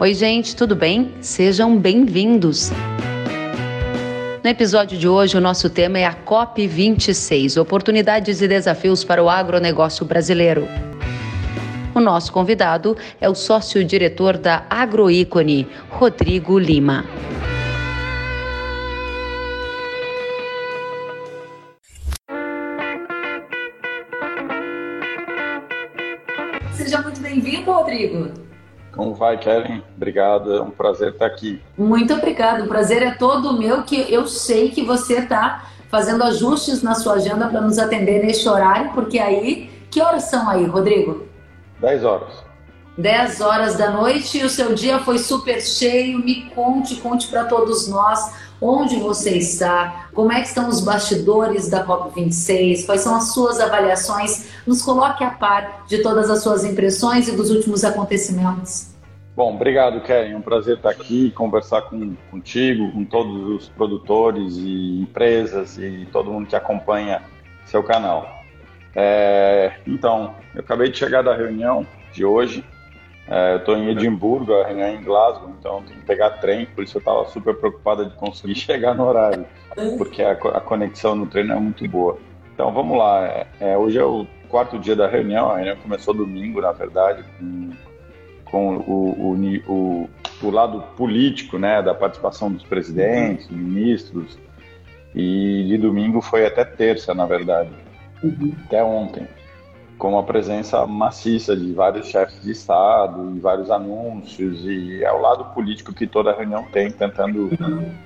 Oi, 0.00 0.14
gente, 0.14 0.56
tudo 0.56 0.74
bem? 0.74 1.12
Sejam 1.20 1.76
bem-vindos. 1.76 2.70
No 4.42 4.48
episódio 4.48 4.96
de 4.96 5.06
hoje, 5.06 5.36
o 5.36 5.42
nosso 5.42 5.68
tema 5.68 5.98
é 5.98 6.06
a 6.06 6.14
COP26 6.14 7.60
Oportunidades 7.60 8.40
e 8.40 8.48
Desafios 8.48 9.04
para 9.04 9.22
o 9.22 9.28
Agronegócio 9.28 10.06
Brasileiro. 10.06 10.66
O 11.94 12.00
nosso 12.00 12.32
convidado 12.32 12.96
é 13.20 13.28
o 13.28 13.34
sócio-diretor 13.34 14.38
da 14.38 14.64
Agroícone, 14.70 15.68
Rodrigo 15.90 16.58
Lima. 16.58 17.04
Seja 26.72 27.02
muito 27.02 27.20
bem-vindo, 27.20 27.70
Rodrigo. 27.70 28.49
Como 29.00 29.14
vai, 29.14 29.38
Kellen? 29.38 29.82
Obrigado, 29.96 30.54
é 30.54 30.60
um 30.60 30.70
prazer 30.70 31.12
estar 31.12 31.24
aqui. 31.24 31.58
Muito 31.78 32.12
obrigado, 32.12 32.64
o 32.64 32.68
prazer 32.68 33.02
é 33.02 33.12
todo 33.12 33.58
meu, 33.58 33.82
que 33.82 34.12
eu 34.12 34.26
sei 34.26 34.68
que 34.68 34.84
você 34.84 35.20
está 35.20 35.64
fazendo 35.88 36.22
ajustes 36.22 36.82
na 36.82 36.94
sua 36.94 37.14
agenda 37.14 37.48
para 37.48 37.62
nos 37.62 37.78
atender 37.78 38.22
neste 38.22 38.46
horário, 38.46 38.92
porque 38.92 39.18
aí, 39.18 39.70
que 39.90 40.02
horas 40.02 40.24
são 40.24 40.50
aí, 40.50 40.66
Rodrigo? 40.66 41.26
10 41.80 42.04
horas. 42.04 42.44
10 42.98 43.40
horas 43.40 43.74
da 43.76 43.90
noite 43.90 44.36
e 44.36 44.44
o 44.44 44.50
seu 44.50 44.74
dia 44.74 44.98
foi 44.98 45.18
super 45.18 45.62
cheio. 45.62 46.18
Me 46.18 46.50
conte, 46.50 46.96
conte 46.96 47.28
para 47.28 47.44
todos 47.44 47.88
nós 47.88 48.34
onde 48.60 48.96
você 48.96 49.38
está, 49.38 50.10
como 50.12 50.30
é 50.30 50.42
que 50.42 50.48
estão 50.48 50.68
os 50.68 50.82
bastidores 50.82 51.70
da 51.70 51.86
COP26, 51.86 52.84
quais 52.84 53.00
são 53.00 53.16
as 53.16 53.32
suas 53.32 53.58
avaliações. 53.58 54.48
Nos 54.66 54.82
coloque 54.82 55.24
a 55.24 55.30
par 55.30 55.84
de 55.86 56.02
todas 56.02 56.28
as 56.28 56.42
suas 56.42 56.62
impressões 56.64 57.26
e 57.26 57.32
dos 57.32 57.50
últimos 57.50 57.84
acontecimentos. 57.84 58.89
Bom, 59.40 59.54
obrigado, 59.54 60.02
Karen. 60.02 60.32
É 60.32 60.36
um 60.36 60.42
prazer 60.42 60.76
estar 60.76 60.90
aqui, 60.90 61.30
conversar 61.30 61.80
com, 61.80 62.14
contigo, 62.30 62.92
com 62.92 63.06
todos 63.06 63.48
os 63.48 63.68
produtores 63.70 64.58
e 64.58 65.00
empresas 65.00 65.78
e 65.78 66.06
todo 66.12 66.30
mundo 66.30 66.46
que 66.46 66.54
acompanha 66.54 67.22
seu 67.64 67.82
canal. 67.82 68.28
É, 68.94 69.78
então, 69.86 70.34
eu 70.54 70.60
acabei 70.60 70.90
de 70.90 70.98
chegar 70.98 71.22
da 71.22 71.34
reunião 71.34 71.86
de 72.12 72.22
hoje. 72.22 72.62
É, 73.26 73.54
eu 73.54 73.56
estou 73.56 73.78
em 73.78 73.88
Edimburgo, 73.88 74.52
a 74.52 74.66
reunião 74.66 74.88
é 74.88 74.94
em 74.96 75.02
Glasgow, 75.02 75.48
então 75.58 75.82
tenho 75.84 76.00
que 76.00 76.04
pegar 76.04 76.32
trem, 76.32 76.66
por 76.66 76.84
isso 76.84 76.98
eu 76.98 77.00
estava 77.00 77.24
super 77.24 77.54
preocupada 77.54 78.04
de 78.04 78.14
conseguir 78.16 78.56
chegar 78.60 78.94
no 78.94 79.06
horário, 79.06 79.46
porque 79.96 80.22
a, 80.22 80.32
a, 80.32 80.60
conexão 80.60 81.16
no 81.16 81.24
treino 81.24 81.54
é 81.54 81.56
muito 81.56 81.88
boa. 81.88 82.18
Então 82.52 82.74
vamos 82.74 82.98
lá, 82.98 83.26
é, 83.26 83.46
é, 83.58 83.78
hoje 83.78 83.96
é 83.96 84.04
o 84.04 84.26
quarto 84.50 84.78
dia 84.78 84.94
da 84.94 85.08
reunião, 85.08 85.50
a 85.50 85.56
reunião 85.56 85.76
começou 85.76 86.12
domingo, 86.12 86.60
na 86.60 86.72
verdade, 86.72 87.24
com, 87.38 87.70
com 88.50 88.76
o, 88.76 89.34
o, 89.34 89.72
o, 89.72 90.10
o, 90.42 90.50
lado 90.50 90.82
político, 90.96 91.58
né, 91.58 91.82
da 91.82 91.94
participação 91.94 92.50
dos 92.52 92.62
presidentes, 92.62 93.48
uhum. 93.50 93.56
ministros, 93.56 94.38
e 95.14 95.64
de 95.68 95.78
domingo 95.78 96.20
foi 96.20 96.46
até 96.46 96.64
terça, 96.64 97.14
na 97.14 97.26
verdade, 97.26 97.70
uhum. 98.22 98.52
até 98.64 98.82
ontem 98.82 99.26
com 100.00 100.18
a 100.18 100.22
presença 100.22 100.86
maciça 100.86 101.54
de 101.54 101.74
vários 101.74 102.06
chefes 102.06 102.40
de 102.42 102.50
Estado 102.50 103.36
e 103.36 103.38
vários 103.38 103.70
anúncios, 103.70 104.64
e 104.64 105.04
é 105.04 105.12
o 105.12 105.20
lado 105.20 105.44
político 105.52 105.92
que 105.92 106.06
toda 106.06 106.32
reunião 106.32 106.64
tem, 106.72 106.90
tentando 106.90 107.50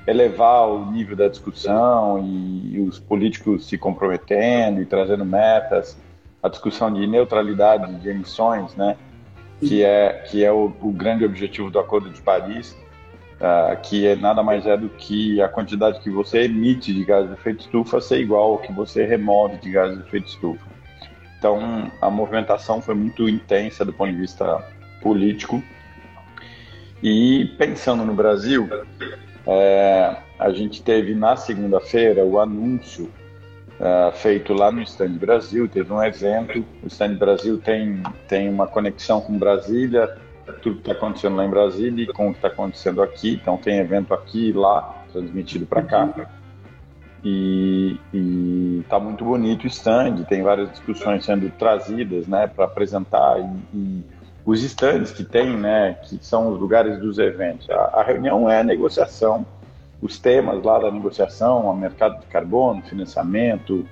elevar 0.05 0.69
o 0.69 0.91
nível 0.91 1.15
da 1.15 1.29
discussão 1.29 2.19
e, 2.19 2.75
e 2.75 2.81
os 2.81 2.99
políticos 2.99 3.69
se 3.69 3.79
comprometendo 3.79 4.83
e 4.83 4.87
trazendo 4.87 5.25
metas, 5.25 5.97
a 6.43 6.49
discussão 6.49 6.93
de 6.93 7.07
neutralidade 7.07 7.95
de 8.01 8.09
emissões, 8.09 8.75
né, 8.75 8.97
que 9.67 9.83
é, 9.83 10.25
que 10.31 10.45
é 10.45 10.53
o, 10.53 10.73
o 10.81 10.93
grande 10.93 11.25
objetivo 11.25 11.71
do 11.71 11.79
Acordo 11.79 12.11
de 12.11 12.21
Paris, 12.21 12.77
uh, 13.35 13.81
que 13.83 14.07
é 14.07 14.17
nada 14.17 14.43
mais 14.43 14.67
é 14.67 14.77
do 14.77 14.89
que 14.89 15.41
a 15.41 15.49
quantidade 15.49 16.01
que 16.01 16.11
você 16.11 16.43
emite 16.43 16.93
de 16.93 17.05
gás 17.05 17.27
de 17.27 17.35
efeito 17.35 17.61
estufa 17.61 18.01
ser 18.01 18.21
igual 18.21 18.53
ao 18.53 18.59
que 18.59 18.73
você 18.73 19.05
remove 19.05 19.57
de 19.57 19.71
gás 19.71 19.95
de 19.95 20.03
efeito 20.03 20.29
estufa. 20.29 20.75
Então, 21.39 21.91
a 22.01 22.09
movimentação 22.09 22.81
foi 22.81 22.95
muito 22.95 23.29
intensa 23.29 23.85
do 23.85 23.93
ponto 23.93 24.11
de 24.13 24.19
vista 24.19 24.65
político. 25.03 25.63
E 27.03 27.53
pensando 27.59 28.03
no 28.03 28.15
Brasil, 28.15 28.67
é, 29.47 30.17
a 30.39 30.51
gente 30.51 30.83
teve 30.83 31.15
na 31.15 31.37
segunda-feira 31.37 32.25
o 32.25 32.41
anúncio 32.41 33.11
é, 33.81 34.13
feito 34.13 34.53
lá 34.53 34.71
no 34.71 34.83
Stand 34.83 35.13
Brasil, 35.13 35.69
teve 35.69 35.93
um 35.93 36.03
evento. 36.03 36.65
O 36.83 36.87
Stand 36.87 37.15
Brasil 37.15 37.59
tem, 37.59 38.03
tem 38.29 38.49
uma 38.49 38.67
conexão 38.67 39.21
com 39.21 39.39
Brasília, 39.39 40.17
tudo 40.63 40.77
que 40.77 40.81
está 40.83 40.93
acontecendo 40.93 41.37
lá 41.37 41.45
em 41.45 41.51
Brasília 41.51 42.05
e 42.05 42.07
com 42.13 42.29
o 42.29 42.31
que 42.31 42.39
está 42.39 42.49
acontecendo 42.49 43.03
aqui. 43.03 43.39
Então, 43.41 43.57
tem 43.57 43.79
evento 43.79 44.15
aqui 44.15 44.51
e 44.51 44.53
lá, 44.53 45.05
transmitido 45.13 45.67
para 45.67 45.83
cá. 45.83 46.09
E, 47.25 47.99
está 48.81 49.01
muito 49.01 49.25
bonito 49.25 49.65
o 49.65 49.67
stand, 49.67 50.25
tem 50.25 50.43
várias 50.43 50.71
discussões 50.71 51.25
sendo 51.25 51.51
trazidas 51.53 52.27
né, 52.27 52.47
para 52.47 52.67
apresentar 52.67 53.41
e, 53.41 53.79
e, 53.79 54.05
os 54.45 54.63
stands 54.63 55.11
que 55.11 55.25
tem, 55.25 55.57
né, 55.57 55.95
que 56.03 56.19
são 56.23 56.53
os 56.53 56.61
lugares 56.61 56.99
dos 56.99 57.19
eventos. 57.19 57.69
A, 57.71 58.01
a 58.01 58.03
reunião 58.03 58.51
é 58.51 58.61
a 58.61 58.63
negociação, 58.63 59.47
os 60.05 60.19
temas 60.19 60.63
lá 60.63 60.79
da 60.79 60.91
negociação, 60.91 61.65
o 61.65 61.75
mercado 61.75 62.21
de 62.21 62.27
carbono, 62.27 62.83
financiamento, 62.83 63.89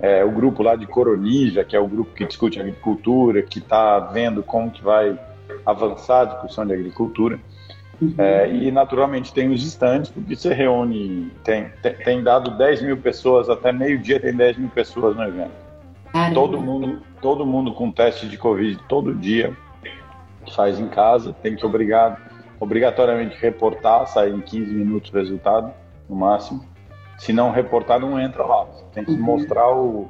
é, 0.00 0.24
o 0.24 0.32
grupo 0.32 0.64
lá 0.64 0.74
de 0.74 0.84
Coronija, 0.84 1.64
que 1.64 1.76
é 1.76 1.78
o 1.78 1.86
grupo 1.86 2.12
que 2.12 2.26
discute 2.26 2.58
agricultura, 2.58 3.40
que 3.40 3.60
está 3.60 4.00
vendo 4.00 4.42
como 4.42 4.68
que 4.68 4.82
vai 4.82 5.16
avançar 5.64 6.22
a 6.22 6.24
discussão 6.24 6.66
de 6.66 6.72
agricultura. 6.72 7.38
Uhum. 8.02 8.14
É, 8.18 8.52
e 8.52 8.72
naturalmente 8.72 9.32
tem 9.32 9.48
os 9.48 9.64
estandes, 9.64 10.10
porque 10.10 10.34
você 10.34 10.52
reúne, 10.52 11.30
tem, 11.44 11.70
tem, 11.82 11.94
tem 11.94 12.22
dado 12.22 12.58
10 12.58 12.82
mil 12.82 12.96
pessoas, 12.96 13.48
até 13.48 13.70
meio-dia 13.70 14.18
tem 14.18 14.34
10 14.34 14.56
mil 14.58 14.70
pessoas 14.70 15.16
no 15.16 15.22
evento. 15.22 15.52
Caramba. 16.12 16.34
Todo 16.34 16.60
mundo, 16.60 17.00
todo 17.22 17.46
mundo 17.46 17.72
com 17.72 17.92
teste 17.92 18.28
de 18.28 18.36
Covid 18.36 18.76
todo 18.88 19.14
dia, 19.14 19.56
faz 20.56 20.80
em 20.80 20.88
casa, 20.88 21.32
tem 21.32 21.54
que 21.54 21.64
obrigar, 21.64 22.37
obrigatoriamente 22.60 23.36
reportar, 23.40 24.06
sair 24.06 24.34
em 24.34 24.40
15 24.40 24.72
minutos 24.72 25.10
o 25.12 25.16
resultado, 25.16 25.72
no 26.08 26.16
máximo. 26.16 26.64
Se 27.18 27.32
não 27.32 27.50
reportar, 27.50 27.98
não 27.98 28.20
entra 28.20 28.44
lá. 28.44 28.64
Você 28.64 28.84
tem 28.92 29.04
que 29.04 29.12
uhum. 29.12 29.18
mostrar 29.18 29.70
o, 29.74 30.08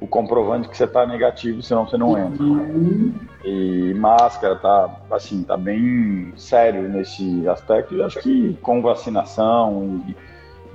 o 0.00 0.06
comprovante 0.06 0.68
que 0.68 0.76
você 0.76 0.84
está 0.84 1.06
negativo, 1.06 1.62
senão 1.62 1.86
você 1.86 1.96
não 1.96 2.16
entra. 2.16 2.42
Uhum. 2.42 3.12
E 3.44 3.94
máscara 3.94 4.56
tá 4.56 5.00
assim, 5.10 5.42
tá 5.42 5.56
bem 5.56 6.32
sério 6.36 6.88
nesse 6.88 7.48
aspecto. 7.48 7.94
E 7.94 8.02
acho 8.02 8.20
que 8.20 8.56
com 8.62 8.80
vacinação 8.80 10.04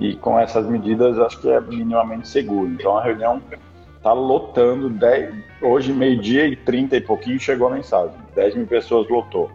e, 0.00 0.08
e, 0.08 0.16
com 0.16 0.38
essas 0.38 0.66
medidas, 0.66 1.18
acho 1.18 1.40
que 1.40 1.48
é 1.48 1.60
minimamente 1.60 2.28
seguro. 2.28 2.70
Então 2.70 2.98
a 2.98 3.02
reunião 3.02 3.40
tá 4.02 4.12
lotando 4.12 4.90
10, 4.90 5.34
hoje 5.62 5.92
meio-dia 5.92 6.46
e 6.46 6.56
30 6.56 6.96
e 6.96 7.00
pouquinho 7.00 7.40
chegou 7.40 7.68
a 7.68 7.70
mensagem. 7.70 8.14
10 8.34 8.54
mil 8.56 8.66
pessoas 8.66 9.08
lotou. 9.08 9.50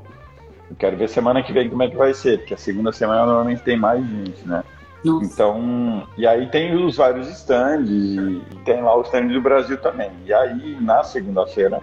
Eu 0.69 0.75
quero 0.75 0.97
ver 0.97 1.09
semana 1.09 1.41
que 1.41 1.51
vem 1.51 1.69
como 1.69 1.83
é 1.83 1.89
que 1.89 1.97
vai 1.97 2.13
ser, 2.13 2.39
porque 2.39 2.53
a 2.53 2.57
segunda 2.57 2.91
semana 2.91 3.25
normalmente 3.25 3.63
tem 3.63 3.77
mais 3.77 4.05
gente, 4.05 4.47
né? 4.47 4.63
Nossa. 5.03 5.25
Então, 5.25 6.07
e 6.17 6.27
aí 6.27 6.47
tem 6.47 6.75
os 6.75 6.97
vários 6.97 7.27
stands, 7.29 7.89
e 7.89 8.41
tem 8.65 8.81
lá 8.81 8.95
o 8.97 9.01
stand 9.01 9.27
do 9.27 9.41
Brasil 9.41 9.77
também. 9.77 10.11
E 10.25 10.33
aí, 10.33 10.77
na 10.81 11.03
segunda-feira, 11.03 11.81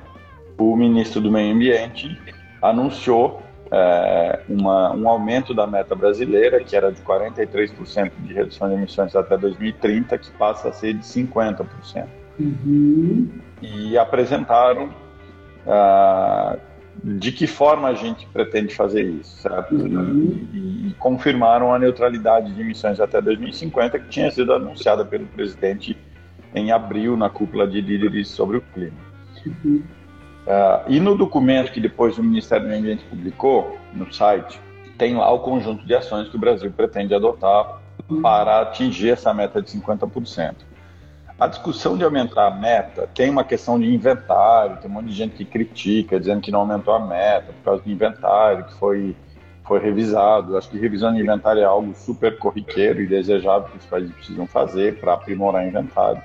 o 0.58 0.76
ministro 0.76 1.20
do 1.20 1.30
Meio 1.30 1.54
Ambiente 1.54 2.16
anunciou 2.62 3.42
é, 3.70 4.40
uma, 4.48 4.92
um 4.94 5.08
aumento 5.08 5.54
da 5.54 5.66
meta 5.66 5.94
brasileira, 5.94 6.62
que 6.62 6.76
era 6.76 6.92
de 6.92 7.00
43% 7.02 8.12
de 8.18 8.34
redução 8.34 8.68
de 8.68 8.74
emissões 8.74 9.16
até 9.16 9.36
2030, 9.36 10.18
que 10.18 10.30
passa 10.32 10.68
a 10.68 10.72
ser 10.72 10.94
de 10.94 11.04
50%. 11.04 12.06
Uhum. 12.38 13.30
E 13.62 13.96
apresentaram 13.96 14.90
uh, 15.66 16.60
de 17.02 17.32
que 17.32 17.46
forma 17.46 17.88
a 17.88 17.94
gente 17.94 18.26
pretende 18.26 18.74
fazer 18.74 19.04
isso, 19.04 19.42
certo? 19.42 19.74
Uhum. 19.74 20.46
E, 20.52 20.88
e, 20.88 20.94
confirmaram 20.98 21.72
a 21.72 21.78
neutralidade 21.78 22.52
de 22.52 22.60
emissões 22.60 23.00
até 23.00 23.20
2050, 23.20 23.98
que 23.98 24.08
tinha 24.08 24.30
sido 24.30 24.52
anunciada 24.52 25.04
pelo 25.04 25.26
presidente 25.26 25.96
em 26.54 26.72
abril 26.72 27.16
na 27.16 27.28
cúpula 27.28 27.66
de 27.66 27.80
líderes 27.80 28.28
sobre 28.28 28.58
o 28.58 28.60
clima. 28.60 28.96
Uhum. 29.46 29.82
Uh, 30.46 30.88
e 30.88 31.00
no 31.00 31.16
documento 31.16 31.72
que 31.72 31.80
depois 31.80 32.18
o 32.18 32.22
Ministério 32.22 32.64
do 32.64 32.68
Meio 32.68 32.80
Ambiente 32.80 33.04
publicou 33.10 33.76
no 33.92 34.12
site, 34.12 34.60
tem 34.96 35.16
lá 35.16 35.30
o 35.30 35.40
conjunto 35.40 35.84
de 35.84 35.94
ações 35.94 36.28
que 36.28 36.36
o 36.36 36.38
Brasil 36.38 36.72
pretende 36.74 37.14
adotar 37.14 37.80
para 38.22 38.60
atingir 38.60 39.10
essa 39.10 39.34
meta 39.34 39.60
de 39.60 39.70
50%. 39.70 40.54
A 41.38 41.46
discussão 41.46 41.98
de 41.98 42.04
aumentar 42.04 42.46
a 42.46 42.50
meta 42.50 43.06
tem 43.14 43.28
uma 43.28 43.44
questão 43.44 43.78
de 43.78 43.92
inventário, 43.92 44.78
tem 44.78 44.90
um 44.90 44.94
monte 44.94 45.08
de 45.08 45.12
gente 45.12 45.36
que 45.36 45.44
critica, 45.44 46.18
dizendo 46.18 46.40
que 46.40 46.50
não 46.50 46.60
aumentou 46.60 46.94
a 46.94 47.06
meta 47.06 47.52
por 47.52 47.62
causa 47.62 47.82
do 47.82 47.90
inventário, 47.90 48.64
que 48.64 48.74
foi, 48.74 49.14
foi 49.66 49.78
revisado. 49.78 50.56
Acho 50.56 50.70
que 50.70 50.78
revisão 50.78 51.12
de 51.12 51.20
inventário 51.20 51.60
é 51.60 51.66
algo 51.66 51.94
super 51.94 52.38
corriqueiro 52.38 53.02
e 53.02 53.06
desejável 53.06 53.68
que 53.68 53.76
os 53.76 53.84
países 53.84 54.14
precisam 54.14 54.46
fazer 54.46 54.98
para 54.98 55.12
aprimorar 55.12 55.62
o 55.62 55.68
inventário. 55.68 56.22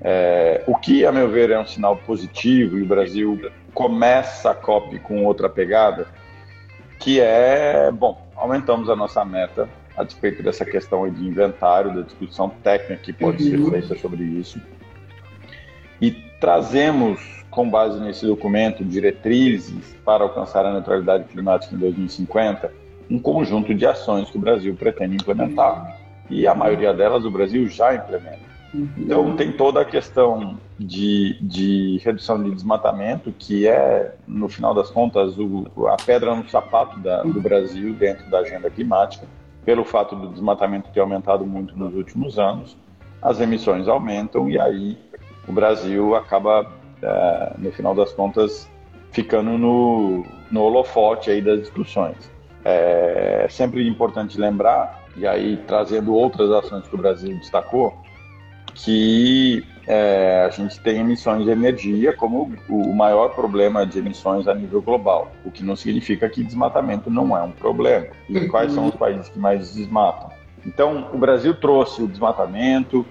É, 0.00 0.62
o 0.68 0.76
que, 0.76 1.04
a 1.04 1.10
meu 1.10 1.28
ver, 1.28 1.50
é 1.50 1.58
um 1.58 1.66
sinal 1.66 1.96
positivo, 1.96 2.78
e 2.78 2.82
o 2.82 2.86
Brasil 2.86 3.50
começa 3.74 4.52
a 4.52 4.54
COP 4.54 5.00
com 5.00 5.24
outra 5.24 5.48
pegada, 5.48 6.06
que 7.00 7.20
é, 7.20 7.90
bom, 7.90 8.24
aumentamos 8.36 8.88
a 8.88 8.94
nossa 8.94 9.24
meta 9.24 9.68
a 9.96 10.04
despeito 10.04 10.42
dessa 10.42 10.64
questão 10.64 11.08
de 11.08 11.26
inventário, 11.26 11.94
da 11.94 12.02
discussão 12.02 12.50
técnica 12.62 13.02
que 13.02 13.12
pode 13.12 13.42
uhum. 13.42 13.70
ser 13.70 13.80
feita 13.80 14.00
sobre 14.00 14.24
isso. 14.24 14.60
E 16.00 16.10
trazemos, 16.40 17.44
com 17.50 17.68
base 17.68 17.98
nesse 18.00 18.26
documento, 18.26 18.84
diretrizes 18.84 19.96
para 20.04 20.24
alcançar 20.24 20.66
a 20.66 20.72
neutralidade 20.72 21.24
climática 21.24 21.74
em 21.74 21.78
2050, 21.78 22.72
um 23.10 23.18
conjunto 23.18 23.74
de 23.74 23.86
ações 23.86 24.28
que 24.30 24.36
o 24.36 24.40
Brasil 24.40 24.74
pretende 24.74 25.16
implementar. 25.16 25.98
E 26.28 26.46
a 26.46 26.54
maioria 26.54 26.92
delas 26.92 27.24
o 27.24 27.30
Brasil 27.30 27.66
já 27.68 27.94
implementa. 27.94 28.46
Então, 28.98 29.34
tem 29.36 29.52
toda 29.52 29.80
a 29.80 29.84
questão 29.84 30.58
de, 30.78 31.38
de 31.40 31.98
redução 32.04 32.42
de 32.42 32.50
desmatamento, 32.50 33.32
que 33.38 33.66
é, 33.66 34.14
no 34.26 34.48
final 34.48 34.74
das 34.74 34.90
contas, 34.90 35.38
o, 35.38 35.86
a 35.86 35.96
pedra 35.96 36.34
no 36.34 36.46
sapato 36.50 36.98
da, 36.98 37.22
do 37.22 37.40
Brasil 37.40 37.94
dentro 37.94 38.28
da 38.28 38.40
agenda 38.40 38.68
climática 38.68 39.26
pelo 39.66 39.84
fato 39.84 40.14
do 40.14 40.28
desmatamento 40.28 40.88
ter 40.90 41.00
aumentado 41.00 41.44
muito 41.44 41.76
nos 41.76 41.92
últimos 41.92 42.38
anos, 42.38 42.76
as 43.20 43.40
emissões 43.40 43.88
aumentam 43.88 44.48
e 44.48 44.58
aí 44.58 44.96
o 45.46 45.52
Brasil 45.52 46.14
acaba, 46.14 46.70
é, 47.02 47.52
no 47.58 47.72
final 47.72 47.92
das 47.92 48.12
contas, 48.12 48.70
ficando 49.10 49.58
no, 49.58 50.24
no 50.52 50.62
holofote 50.62 51.30
aí 51.30 51.42
das 51.42 51.60
discussões. 51.60 52.30
É 52.64 53.46
sempre 53.50 53.86
importante 53.88 54.38
lembrar, 54.38 55.04
e 55.16 55.26
aí 55.26 55.56
trazendo 55.66 56.14
outras 56.14 56.50
ações 56.50 56.86
que 56.86 56.94
o 56.94 56.98
Brasil 56.98 57.36
destacou, 57.38 57.92
que 58.72 59.64
é, 59.86 60.44
a 60.44 60.50
gente 60.50 60.80
tem 60.80 60.98
emissões 60.98 61.44
de 61.44 61.50
energia 61.50 62.12
como 62.12 62.52
o 62.68 62.92
maior 62.92 63.28
problema 63.28 63.86
de 63.86 63.98
emissões 63.98 64.48
a 64.48 64.54
nível 64.54 64.82
global, 64.82 65.30
o 65.44 65.50
que 65.50 65.62
não 65.62 65.76
significa 65.76 66.28
que 66.28 66.42
desmatamento 66.42 67.08
não 67.08 67.36
é 67.36 67.42
um 67.42 67.52
problema. 67.52 68.08
E 68.28 68.36
uhum. 68.36 68.48
quais 68.48 68.72
são 68.72 68.86
os 68.86 68.94
países 68.96 69.28
que 69.28 69.38
mais 69.38 69.74
desmatam? 69.74 70.30
Então, 70.64 71.08
o 71.12 71.18
Brasil 71.18 71.54
trouxe 71.54 72.02
o 72.02 72.08
desmatamento, 72.08 73.06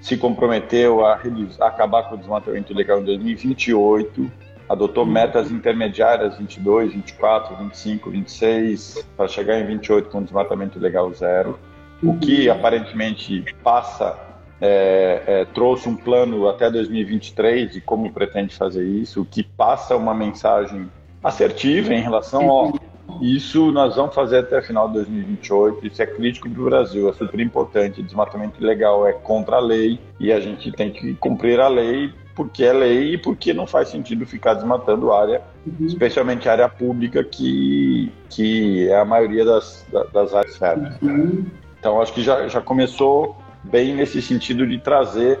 se 0.00 0.18
comprometeu 0.18 1.04
a, 1.04 1.18
a 1.60 1.66
acabar 1.66 2.04
com 2.04 2.14
o 2.14 2.18
desmatamento 2.18 2.72
ilegal 2.72 3.00
em 3.00 3.04
2028, 3.04 4.30
adotou 4.68 5.04
uhum. 5.04 5.10
metas 5.10 5.50
intermediárias 5.50 6.36
22, 6.36 6.92
24, 6.92 7.56
25, 7.56 8.10
26, 8.10 9.06
para 9.16 9.26
chegar 9.26 9.58
em 9.58 9.66
28 9.66 10.10
com 10.10 10.22
desmatamento 10.22 10.78
ilegal 10.78 11.10
zero, 11.14 11.58
o 12.02 12.18
que 12.18 12.48
uhum. 12.48 12.54
aparentemente 12.54 13.44
passa 13.64 14.27
é, 14.60 15.22
é, 15.26 15.44
trouxe 15.46 15.88
um 15.88 15.96
plano 15.96 16.48
até 16.48 16.70
2023 16.70 17.72
de 17.72 17.80
como 17.80 18.12
pretende 18.12 18.54
fazer 18.54 18.84
isso, 18.84 19.26
que 19.30 19.42
passa 19.42 19.96
uma 19.96 20.14
mensagem 20.14 20.90
assertiva 21.22 21.92
em 21.94 22.00
relação 22.00 22.48
ao 22.48 22.72
isso 23.20 23.72
nós 23.72 23.96
vamos 23.96 24.14
fazer 24.14 24.38
até 24.38 24.60
final 24.62 24.86
de 24.88 24.94
2028. 24.94 25.86
Isso 25.86 26.02
é 26.02 26.06
crítico 26.06 26.48
para 26.48 26.60
o 26.60 26.64
Brasil, 26.66 27.08
é 27.08 27.12
super 27.12 27.40
importante. 27.40 28.02
Desmatamento 28.02 28.62
ilegal 28.62 29.06
é 29.06 29.12
contra 29.12 29.56
a 29.56 29.60
lei 29.60 29.98
e 30.20 30.32
a 30.32 30.38
gente 30.38 30.70
tem 30.72 30.92
que 30.92 31.14
cumprir 31.14 31.58
a 31.58 31.68
lei 31.68 32.12
porque 32.34 32.62
é 32.62 32.72
lei 32.72 33.14
e 33.14 33.18
porque 33.18 33.52
não 33.52 33.66
faz 33.66 33.88
sentido 33.88 34.24
ficar 34.24 34.54
desmatando 34.54 35.12
área, 35.12 35.42
uhum. 35.66 35.86
especialmente 35.86 36.48
área 36.48 36.68
pública, 36.68 37.24
que, 37.24 38.12
que 38.30 38.88
é 38.88 39.00
a 39.00 39.04
maioria 39.04 39.44
das, 39.44 39.84
das 40.12 40.32
áreas 40.32 40.56
férteis. 40.56 40.94
Uhum. 41.02 41.46
Então, 41.80 42.00
acho 42.00 42.12
que 42.12 42.22
já, 42.22 42.46
já 42.46 42.60
começou 42.60 43.36
bem 43.64 43.94
nesse 43.94 44.20
sentido 44.22 44.66
de 44.66 44.78
trazer 44.78 45.40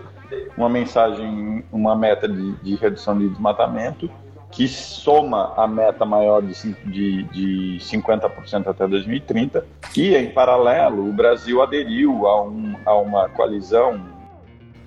uma 0.56 0.68
mensagem, 0.68 1.64
uma 1.72 1.96
meta 1.96 2.28
de, 2.28 2.52
de 2.56 2.74
redução 2.76 3.18
de 3.18 3.28
desmatamento 3.28 4.10
que 4.50 4.66
soma 4.66 5.52
a 5.56 5.66
meta 5.66 6.04
maior 6.04 6.42
de, 6.42 6.54
de, 6.86 7.22
de 7.24 7.78
50% 7.80 8.66
até 8.66 8.86
2030 8.86 9.64
e, 9.96 10.16
em 10.16 10.30
paralelo, 10.30 11.08
o 11.08 11.12
Brasil 11.12 11.62
aderiu 11.62 12.26
a, 12.26 12.42
um, 12.42 12.74
a 12.84 12.94
uma 12.96 13.28
coalizão, 13.28 14.00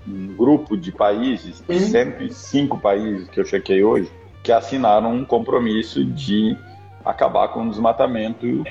um 0.06 0.34
grupo 0.34 0.76
de 0.76 0.90
países, 0.90 1.62
uhum. 1.68 1.78
105 1.78 2.78
países 2.78 3.28
que 3.28 3.38
eu 3.38 3.44
chequei 3.44 3.84
hoje, 3.84 4.10
que 4.42 4.50
assinaram 4.50 5.14
um 5.14 5.24
compromisso 5.24 6.04
de 6.04 6.56
acabar 7.04 7.48
com 7.48 7.66
o 7.66 7.70
desmatamento 7.70 8.64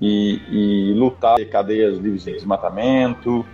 e, 0.00 0.40
e 0.50 0.94
lutar 0.94 1.38
cadeias 1.46 1.98
livres 1.98 2.24
de 2.24 2.32
desmatamento, 2.32 3.44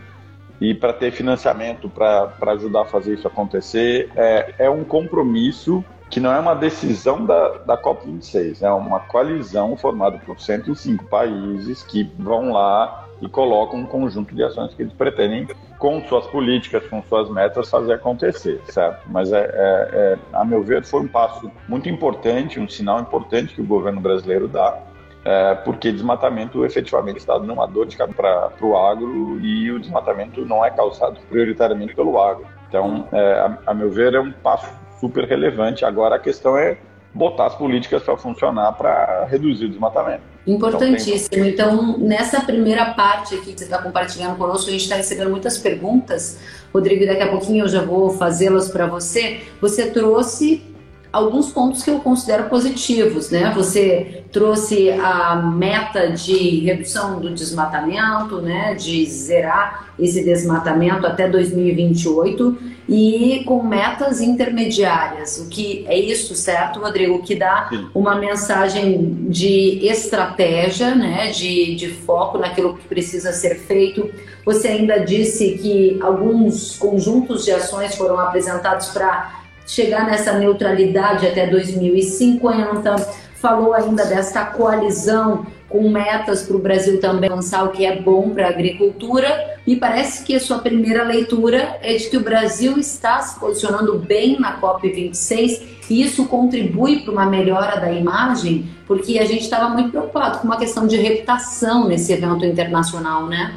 e 0.63 0.73
para 0.73 0.93
ter 0.93 1.11
financiamento 1.11 1.91
para 1.91 2.53
ajudar 2.53 2.83
a 2.83 2.85
fazer 2.85 3.15
isso 3.15 3.27
acontecer, 3.27 4.13
é, 4.15 4.55
é 4.61 4.71
um 4.71 4.85
compromisso 4.85 5.85
que 6.09 6.21
não 6.21 6.31
é 6.31 6.39
uma 6.39 6.55
decisão 6.55 7.27
da, 7.27 7.59
da 7.59 7.77
COP26, 7.77 8.63
é 8.63 8.71
uma 8.71 9.01
coalizão 9.01 9.77
formada 9.77 10.19
por 10.19 10.39
105 10.39 11.07
países 11.07 11.83
que 11.83 12.09
vão 12.17 12.53
lá 12.53 13.09
e 13.21 13.29
colocam 13.29 13.81
um 13.81 13.87
conjunto 13.87 14.35
de 14.35 14.45
ações 14.45 14.73
que 14.75 14.83
eles 14.83 14.93
pretendem, 14.93 15.49
com 15.79 16.01
suas 16.07 16.27
políticas, 16.29 16.87
com 16.87 17.03
suas 17.03 17.29
metas, 17.29 17.69
fazer 17.69 17.95
acontecer, 17.95 18.61
certo? 18.67 19.03
Mas, 19.09 19.33
é, 19.33 19.41
é, 19.41 19.89
é 19.95 20.19
a 20.33 20.45
meu 20.45 20.63
ver, 20.63 20.85
foi 20.85 21.01
um 21.01 21.09
passo 21.09 21.51
muito 21.67 21.89
importante, 21.89 22.61
um 22.61 22.69
sinal 22.69 23.01
importante 23.01 23.55
que 23.55 23.61
o 23.61 23.67
governo 23.67 24.01
brasileiro 24.01 24.47
dá 24.47 24.79
é, 25.25 25.55
porque 25.55 25.93
desmatamento 25.93 26.65
efetivamente 26.65 27.19
está 27.19 27.39
dando 27.39 27.53
uma 27.53 27.67
dor 27.67 27.87
de 27.87 27.97
cabeça 27.97 28.17
para 28.17 28.67
o 28.67 28.77
agro 28.77 29.39
e 29.41 29.71
o 29.71 29.79
desmatamento 29.79 30.45
não 30.45 30.65
é 30.65 30.71
causado 30.71 31.21
prioritariamente 31.29 31.95
pelo 31.95 32.21
agro. 32.21 32.47
Então, 32.69 33.07
é, 33.13 33.33
a, 33.35 33.59
a, 33.67 33.75
meu 33.75 33.91
ver, 33.91 34.15
é 34.15 34.21
um 34.21 34.33
passo 34.33 34.67
super 34.99 35.25
relevante. 35.25 35.85
Agora 35.85 36.17
a 36.17 36.19
questão 36.19 36.57
é 36.57 36.79
botar 37.15 37.47
as 37.47 37.55
políticas 37.55 38.03
para 38.03 38.17
funcionar 38.17 38.73
para 38.73 39.27
reduzir 39.27 39.67
o 39.67 39.69
desmatamento. 39.69 40.23
Importantíssimo. 40.47 41.45
Então, 41.45 41.75
então, 41.75 41.99
nessa 41.99 42.41
primeira 42.41 42.87
parte 42.95 43.35
aqui 43.35 43.53
que 43.53 43.59
você 43.59 43.65
está 43.65 43.81
compartilhando 43.81 44.37
conosco, 44.37 44.69
a 44.69 44.73
gente 44.73 44.83
está 44.83 44.97
recebendo 44.97 45.31
muitas 45.31 45.57
perguntas. 45.59 46.41
Rodrigo, 46.75 47.07
daqui 47.07 47.23
a 47.23 47.29
pouquinho 47.29 47.65
eu 47.65 47.69
já 47.69 47.83
vou 47.83 48.11
fazê-las 48.11 48.69
para 48.69 48.87
você. 48.87 49.43
Você 49.61 49.91
trouxe 49.91 50.72
alguns 51.13 51.53
pontos 51.53 51.83
que 51.83 51.91
eu 51.91 52.01
considero 52.01 52.49
positivos, 52.49 53.31
né? 53.31 53.53
Você 53.55 54.25
trouxe 54.33 54.91
a 54.91 55.37
meta 55.37 56.11
de 56.11 56.61
redução 56.61 57.21
do 57.21 57.35
desmatamento, 57.35 58.41
né? 58.41 58.75
De 58.75 59.05
zerar 59.05 59.93
esse 59.99 60.25
desmatamento 60.25 61.07
até 61.07 61.29
2028 61.29 62.73
e 62.89 63.45
com 63.45 63.63
metas 63.63 64.21
intermediárias, 64.21 65.39
o 65.39 65.49
que 65.49 65.85
é 65.87 65.97
isso, 65.99 66.35
certo, 66.35 66.81
Rodrigo? 66.81 67.23
Que 67.23 67.37
dá 67.37 67.71
uma 67.95 68.17
mensagem 68.17 69.27
de 69.29 69.87
estratégia, 69.87 70.95
né? 70.95 71.31
De, 71.31 71.77
de 71.77 71.89
foco 71.89 72.39
naquilo 72.39 72.77
que 72.77 72.89
precisa 72.89 73.33
ser 73.33 73.57
feito. 73.61 74.11
Você 74.45 74.69
ainda 74.69 74.99
disse 74.99 75.59
que 75.59 75.99
alguns 76.03 76.77
conjuntos 76.77 77.45
de 77.45 77.53
ações 77.53 77.95
foram 77.95 78.19
apresentados 78.19 78.89
para 78.89 79.42
chegar 79.73 80.05
nessa 80.07 80.35
neutralidade 80.35 81.27
até 81.27 81.47
2050. 81.47 82.97
Falou 83.37 83.73
ainda 83.73 84.05
desta 84.05 84.45
coalizão 84.45 85.47
com 85.69 85.89
metas 85.89 86.43
para 86.43 86.57
o 86.57 86.61
Brasil 86.61 87.01
também 87.01 87.31
lançar 87.31 87.65
o 87.65 87.71
que 87.71 87.85
é 87.85 87.97
bom 88.01 88.31
para 88.31 88.47
a 88.47 88.51
agricultura. 88.51 89.57
Me 89.67 89.77
parece 89.77 90.23
que 90.23 90.35
a 90.35 90.41
sua 90.41 90.59
primeira 90.59 91.03
leitura 91.03 91.79
é 91.83 91.95
de 91.95 92.11
que 92.11 92.17
o 92.19 92.21
Brasil 92.21 92.79
está 92.79 93.21
se 93.23 93.41
posicionando 93.41 93.99
bem 93.99 94.39
na 94.39 94.61
COP26 94.61 95.63
e 95.89 96.03
isso 96.03 96.27
contribui 96.27 97.01
para 97.01 97.13
uma 97.13 97.27
melhora 97.27 97.81
da 97.81 97.91
imagem, 97.91 98.69
porque 98.87 99.19
a 99.19 99.25
gente 99.25 99.43
estava 99.43 99.71
muito 99.71 99.91
preocupado 99.91 100.39
com 100.39 100.45
uma 100.45 100.59
questão 100.59 100.87
de 100.87 100.97
reputação 100.97 101.89
nesse 101.89 102.13
evento 102.13 102.45
internacional, 102.45 103.27
né? 103.27 103.55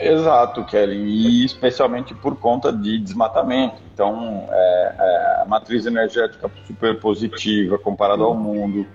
Exato, 0.00 0.64
Kelly, 0.64 0.96
e 0.96 1.44
especialmente 1.44 2.14
por 2.14 2.36
conta 2.36 2.72
de 2.72 2.98
desmatamento. 2.98 3.76
Então, 3.92 4.48
é, 4.50 4.94
é, 4.98 5.42
a 5.42 5.44
matriz 5.46 5.86
energética 5.86 6.50
super 6.66 6.98
positiva 6.98 7.78
comparada 7.78 8.22
ao 8.22 8.34
mundo, 8.34 8.86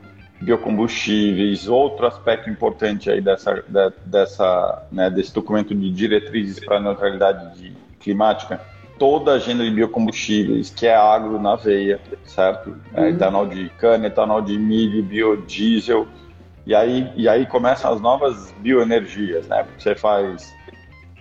biocombustíveis, 0.41 1.67
outro 1.67 2.05
aspecto 2.07 2.49
importante 2.49 3.09
aí 3.09 3.21
dessa, 3.21 3.63
de, 3.67 3.93
dessa, 4.05 4.87
né, 4.91 5.09
desse 5.09 5.33
documento 5.33 5.73
de 5.73 5.91
diretrizes 5.91 6.59
para 6.63 6.77
a 6.77 6.79
neutralidade 6.79 7.57
de, 7.59 7.85
climática, 8.05 8.61
toda 8.99 9.31
a 9.31 9.35
agenda 9.35 9.63
de 9.63 9.71
biocombustíveis, 9.71 10.69
que 10.69 10.85
é 10.85 10.95
agro 10.95 11.41
na 11.41 11.55
veia, 11.55 11.99
certo? 12.23 12.77
É, 12.93 13.01
uhum. 13.01 13.07
etanol 13.07 13.47
de 13.47 13.67
cana, 13.69 14.05
etanol 14.05 14.41
de 14.41 14.57
milho, 14.57 15.03
biodiesel, 15.03 16.07
e 16.67 16.73
aí, 16.73 17.11
e 17.15 17.27
aí 17.27 17.45
começam 17.45 17.91
as 17.91 17.99
novas 17.99 18.51
bioenergias, 18.59 19.47
né? 19.47 19.63
Porque 19.63 19.81
você 19.81 19.95
faz 19.95 20.53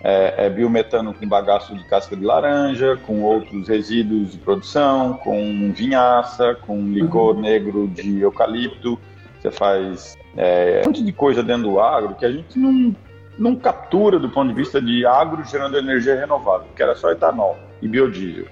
é, 0.05 0.45
é 0.45 0.49
biometano 0.51 1.15
com 1.15 1.27
bagaço 1.27 1.75
de 1.75 1.83
casca 1.85 2.15
de 2.15 2.23
laranja, 2.23 2.95
com 3.07 3.23
outros 3.23 3.67
resíduos 3.67 4.33
de 4.33 4.37
produção, 4.37 5.13
com 5.15 5.73
vinhaça, 5.73 6.53
com 6.61 6.79
licor 6.91 7.35
uhum. 7.35 7.41
negro 7.41 7.87
de 7.87 8.21
eucalipto. 8.21 8.99
Você 9.41 9.49
faz 9.49 10.15
é, 10.37 10.83
um 10.83 10.89
monte 10.89 11.03
de 11.03 11.11
coisa 11.11 11.41
dentro 11.41 11.63
do 11.63 11.79
agro 11.79 12.13
que 12.13 12.23
a 12.23 12.31
gente 12.31 12.59
não, 12.59 12.95
não 13.35 13.55
captura 13.55 14.19
do 14.19 14.29
ponto 14.29 14.49
de 14.49 14.53
vista 14.53 14.79
de 14.79 15.07
agro 15.07 15.43
gerando 15.43 15.75
energia 15.75 16.19
renovável, 16.19 16.67
que 16.75 16.83
era 16.83 16.93
só 16.93 17.09
etanol 17.09 17.57
e 17.81 17.87
biodiesel. 17.87 18.45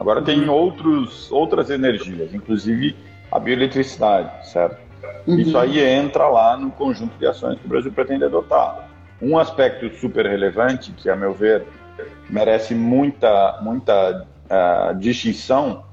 Agora 0.00 0.20
tem 0.20 0.40
uhum. 0.40 0.52
outros, 0.52 1.30
outras 1.30 1.70
energias, 1.70 2.34
inclusive 2.34 2.96
a 3.30 3.38
bioeletricidade, 3.38 4.50
certo? 4.50 4.76
Uhum. 5.24 5.38
Isso 5.38 5.56
aí 5.56 5.78
entra 5.78 6.26
lá 6.26 6.56
no 6.56 6.72
conjunto 6.72 7.16
de 7.16 7.26
ações 7.26 7.60
que 7.60 7.64
o 7.64 7.68
Brasil 7.68 7.92
pretende 7.92 8.24
adotar. 8.24 8.85
Um 9.20 9.38
aspecto 9.38 9.88
super 9.96 10.26
relevante, 10.26 10.92
que 10.92 11.08
a 11.08 11.16
meu 11.16 11.32
ver 11.32 11.64
merece 12.28 12.74
muita, 12.74 13.58
muita 13.62 14.26
uh, 14.50 14.94
distinção 14.98 15.84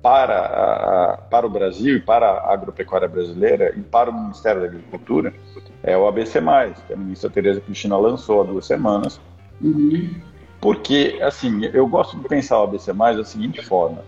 para, 0.00 1.18
uh, 1.18 1.28
para 1.28 1.46
o 1.46 1.50
Brasil 1.50 1.96
e 1.96 2.00
para 2.00 2.26
a 2.26 2.52
agropecuária 2.52 3.08
brasileira 3.08 3.74
e 3.76 3.82
para 3.82 4.10
o 4.10 4.14
Ministério 4.14 4.60
da 4.60 4.68
Agricultura, 4.68 5.34
é 5.82 5.96
o 5.96 6.06
ABC+, 6.06 6.40
que 6.86 6.92
a 6.92 6.96
ministra 6.96 7.28
Tereza 7.28 7.60
Cristina 7.60 7.96
lançou 7.96 8.40
há 8.40 8.44
duas 8.44 8.66
semanas, 8.66 9.20
uhum. 9.60 10.14
porque, 10.60 11.18
assim, 11.20 11.64
eu 11.72 11.86
gosto 11.86 12.16
de 12.18 12.28
pensar 12.28 12.60
o 12.60 12.64
ABC+, 12.64 12.92
da 12.92 13.24
seguinte 13.24 13.64
forma, 13.64 14.02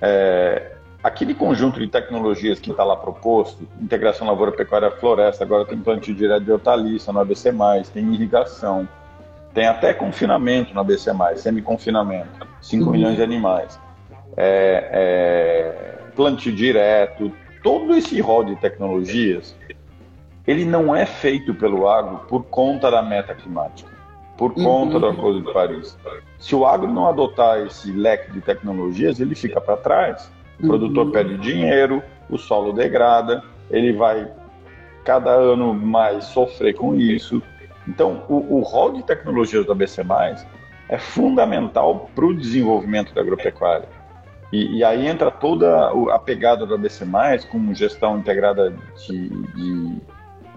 é, 0.00 0.77
aquele 1.02 1.34
conjunto 1.34 1.78
de 1.78 1.86
tecnologias 1.88 2.58
que 2.58 2.70
está 2.70 2.84
lá 2.84 2.96
proposto, 2.96 3.66
integração 3.80 4.26
lavoura, 4.26 4.52
pecuária, 4.52 4.90
floresta, 4.90 5.44
agora 5.44 5.64
tem 5.64 5.78
plantio 5.78 6.14
direto 6.14 6.44
de 6.44 6.52
hortaliça 6.52 7.12
no 7.12 7.20
ABC+, 7.20 7.52
tem 7.92 8.12
irrigação, 8.12 8.88
tem 9.54 9.66
até 9.66 9.94
confinamento 9.94 10.74
no 10.74 10.80
ABC+, 10.80 11.10
semi-confinamento, 11.36 12.46
5 12.60 12.84
uhum. 12.84 12.90
milhões 12.90 13.16
de 13.16 13.22
animais, 13.22 13.78
é, 14.36 14.88
é, 14.92 16.12
plantio 16.14 16.52
direto, 16.52 17.32
todo 17.62 17.94
esse 17.96 18.20
rol 18.20 18.44
de 18.44 18.56
tecnologias, 18.56 19.56
ele 20.46 20.64
não 20.64 20.96
é 20.96 21.04
feito 21.04 21.54
pelo 21.54 21.88
agro 21.88 22.20
por 22.28 22.44
conta 22.44 22.90
da 22.90 23.02
meta 23.02 23.34
climática, 23.34 23.90
por 24.36 24.54
conta 24.54 24.94
uhum. 24.94 25.00
do 25.00 25.06
Acordo 25.06 25.42
de 25.42 25.52
Paris. 25.52 25.98
Se 26.38 26.54
o 26.54 26.64
agro 26.64 26.90
não 26.90 27.06
adotar 27.06 27.58
esse 27.66 27.92
leque 27.92 28.32
de 28.32 28.40
tecnologias, 28.40 29.20
ele 29.20 29.34
fica 29.34 29.60
para 29.60 29.76
trás. 29.76 30.30
O 30.60 30.62
uhum. 30.62 30.68
produtor 30.68 31.10
perde 31.10 31.38
dinheiro, 31.38 32.02
o 32.28 32.36
solo 32.36 32.72
degrada, 32.72 33.42
ele 33.70 33.92
vai 33.92 34.30
cada 35.04 35.30
ano 35.30 35.72
mais 35.72 36.24
sofrer 36.24 36.74
com 36.74 36.94
isso. 36.94 37.42
Então, 37.86 38.24
o, 38.28 38.58
o 38.58 38.60
rol 38.60 38.92
de 38.92 39.02
tecnologias 39.02 39.64
da 39.64 39.74
BC+, 39.74 40.02
é 40.88 40.98
fundamental 40.98 42.10
para 42.14 42.26
o 42.26 42.34
desenvolvimento 42.34 43.14
da 43.14 43.20
agropecuária. 43.20 43.88
E, 44.52 44.78
e, 44.78 44.84
aí 44.84 45.06
entra 45.06 45.30
toda 45.30 45.90
a 46.12 46.18
pegada 46.18 46.66
da 46.66 46.76
BC+, 46.76 47.04
com 47.50 47.74
gestão 47.74 48.18
integrada 48.18 48.74
de, 49.06 49.28
de, 49.28 49.96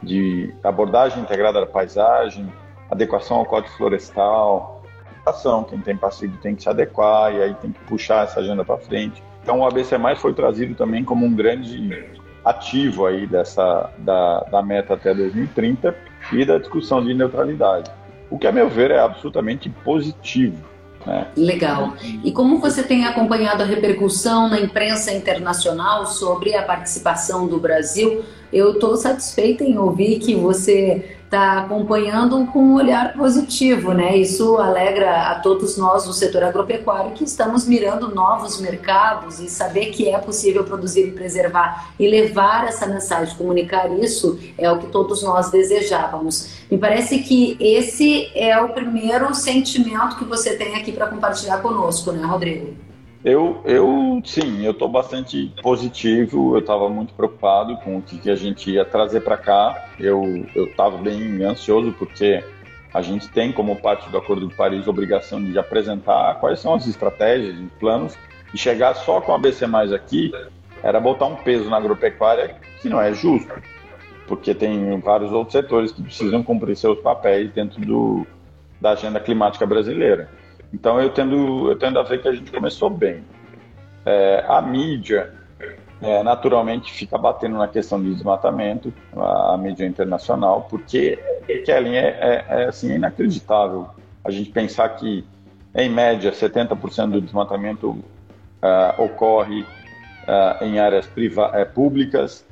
de 0.01 0.53
abordagem 0.63 1.21
integrada 1.21 1.59
da 1.59 1.65
paisagem, 1.65 2.51
adequação 2.89 3.37
ao 3.37 3.45
código 3.45 3.73
florestal, 3.75 4.83
ação, 5.25 5.63
quem 5.63 5.79
tem 5.79 5.95
passivo 5.95 6.37
tem 6.37 6.55
que 6.55 6.63
se 6.63 6.69
adequar 6.69 7.33
e 7.33 7.41
aí 7.41 7.53
tem 7.55 7.71
que 7.71 7.79
puxar 7.81 8.23
essa 8.23 8.39
agenda 8.39 8.63
para 8.63 8.77
frente. 8.77 9.21
Então 9.43 9.59
o 9.59 9.65
ABC+, 9.65 9.95
foi 10.17 10.33
trazido 10.33 10.75
também 10.75 11.03
como 11.03 11.25
um 11.25 11.33
grande 11.33 12.05
ativo 12.43 13.05
aí 13.05 13.27
dessa, 13.27 13.89
da, 13.99 14.41
da 14.51 14.61
meta 14.63 14.95
até 14.95 15.13
2030 15.13 15.95
e 16.33 16.45
da 16.45 16.57
discussão 16.57 17.03
de 17.03 17.13
neutralidade. 17.13 17.91
O 18.29 18.37
que, 18.37 18.47
a 18.47 18.51
meu 18.51 18.69
ver, 18.69 18.91
é 18.91 18.99
absolutamente 18.99 19.69
positivo. 19.83 20.71
Né? 21.05 21.27
Legal. 21.35 21.93
E 22.23 22.31
como 22.31 22.59
você 22.59 22.83
tem 22.83 23.05
acompanhado 23.05 23.63
a 23.63 23.65
repercussão 23.65 24.49
na 24.49 24.59
imprensa 24.59 25.11
internacional 25.11 26.05
sobre 26.05 26.55
a 26.55 26.63
participação 26.63 27.47
do 27.47 27.59
Brasil? 27.59 28.23
Eu 28.53 28.73
estou 28.73 28.95
satisfeita 28.95 29.63
em 29.63 29.77
ouvir 29.77 30.19
que 30.19 30.35
você 30.35 31.17
está 31.31 31.59
acompanhando 31.59 32.45
com 32.47 32.59
um 32.59 32.73
olhar 32.73 33.13
positivo, 33.13 33.93
né? 33.93 34.17
Isso 34.17 34.57
alegra 34.57 35.31
a 35.31 35.39
todos 35.39 35.77
nós 35.77 36.03
do 36.03 36.11
setor 36.11 36.43
agropecuário 36.43 37.11
que 37.11 37.23
estamos 37.23 37.65
mirando 37.65 38.13
novos 38.13 38.59
mercados 38.59 39.39
e 39.39 39.49
saber 39.49 39.91
que 39.91 40.09
é 40.09 40.17
possível 40.17 40.65
produzir 40.65 41.07
e 41.07 41.11
preservar 41.11 41.93
e 41.97 42.05
levar 42.05 42.67
essa 42.67 42.85
mensagem, 42.85 43.33
comunicar 43.37 43.89
isso 43.97 44.37
é 44.57 44.69
o 44.69 44.77
que 44.77 44.87
todos 44.87 45.23
nós 45.23 45.49
desejávamos. 45.49 46.49
Me 46.69 46.77
parece 46.77 47.19
que 47.19 47.55
esse 47.61 48.29
é 48.35 48.59
o 48.59 48.67
primeiro 48.67 49.33
sentimento 49.33 50.17
que 50.17 50.25
você 50.25 50.57
tem 50.57 50.75
aqui 50.75 50.91
para 50.91 51.07
compartilhar 51.07 51.59
conosco, 51.59 52.11
né, 52.11 52.25
Rodrigo? 52.25 52.90
Eu, 53.23 53.61
eu 53.65 54.21
sim, 54.25 54.65
eu 54.65 54.71
estou 54.71 54.89
bastante 54.89 55.53
positivo. 55.61 56.55
Eu 56.55 56.59
estava 56.59 56.89
muito 56.89 57.13
preocupado 57.13 57.77
com 57.77 57.97
o 57.97 58.01
que, 58.01 58.17
que 58.17 58.29
a 58.29 58.35
gente 58.35 58.71
ia 58.71 58.83
trazer 58.83 59.21
para 59.21 59.37
cá. 59.37 59.89
Eu 59.99 60.45
estava 60.55 60.97
bem 60.97 61.43
ansioso 61.43 61.93
porque 61.93 62.43
a 62.93 63.01
gente 63.01 63.29
tem, 63.29 63.51
como 63.51 63.75
parte 63.75 64.09
do 64.09 64.17
Acordo 64.17 64.47
de 64.47 64.55
Paris, 64.55 64.87
a 64.87 64.89
obrigação 64.89 65.43
de 65.43 65.57
apresentar 65.57 66.39
quais 66.39 66.59
são 66.59 66.73
as 66.73 66.87
estratégias 66.87 67.55
e 67.57 67.67
planos. 67.79 68.17
E 68.53 68.57
chegar 68.57 68.95
só 68.95 69.21
com 69.21 69.33
a 69.33 69.37
BC 69.37 69.67
Mais 69.67 69.93
aqui 69.93 70.31
era 70.83 70.99
botar 70.99 71.25
um 71.25 71.35
peso 71.35 71.69
na 71.69 71.77
agropecuária 71.77 72.55
que 72.81 72.89
não 72.89 72.99
é 72.99 73.13
justo, 73.13 73.53
porque 74.27 74.53
tem 74.53 74.99
vários 74.99 75.31
outros 75.31 75.53
setores 75.53 75.91
que 75.91 76.01
precisam 76.01 76.43
cumprir 76.43 76.75
seus 76.75 76.99
papéis 76.99 77.51
dentro 77.53 77.79
do, 77.79 78.25
da 78.81 78.91
agenda 78.91 79.19
climática 79.19 79.65
brasileira. 79.65 80.27
Então 80.73 80.99
eu 80.99 81.09
tendo, 81.09 81.69
eu 81.69 81.77
tendo 81.77 81.99
a 81.99 82.03
ver 82.03 82.21
que 82.21 82.27
a 82.27 82.33
gente 82.33 82.51
começou 82.51 82.89
bem. 82.89 83.23
É, 84.05 84.43
a 84.47 84.61
mídia 84.61 85.33
é, 86.01 86.23
naturalmente 86.23 86.91
fica 86.91 87.17
batendo 87.17 87.57
na 87.57 87.67
questão 87.67 88.01
de 88.01 88.11
desmatamento, 88.13 88.91
a, 89.15 89.53
a 89.53 89.57
mídia 89.57 89.85
internacional, 89.85 90.65
porque, 90.69 91.19
Kellen, 91.65 91.95
é, 91.95 92.07
é, 92.07 92.45
é, 92.49 92.63
assim, 92.65 92.91
é 92.91 92.95
inacreditável 92.95 93.87
a 94.23 94.31
gente 94.31 94.49
pensar 94.49 94.89
que, 94.89 95.23
em 95.75 95.89
média, 95.89 96.31
70% 96.31 97.11
do 97.11 97.21
desmatamento 97.21 97.89
uh, 97.91 99.01
ocorre 99.01 99.61
uh, 99.61 100.63
em 100.63 100.79
áreas 100.79 101.09
é, 101.53 101.65
públicas, 101.65 102.45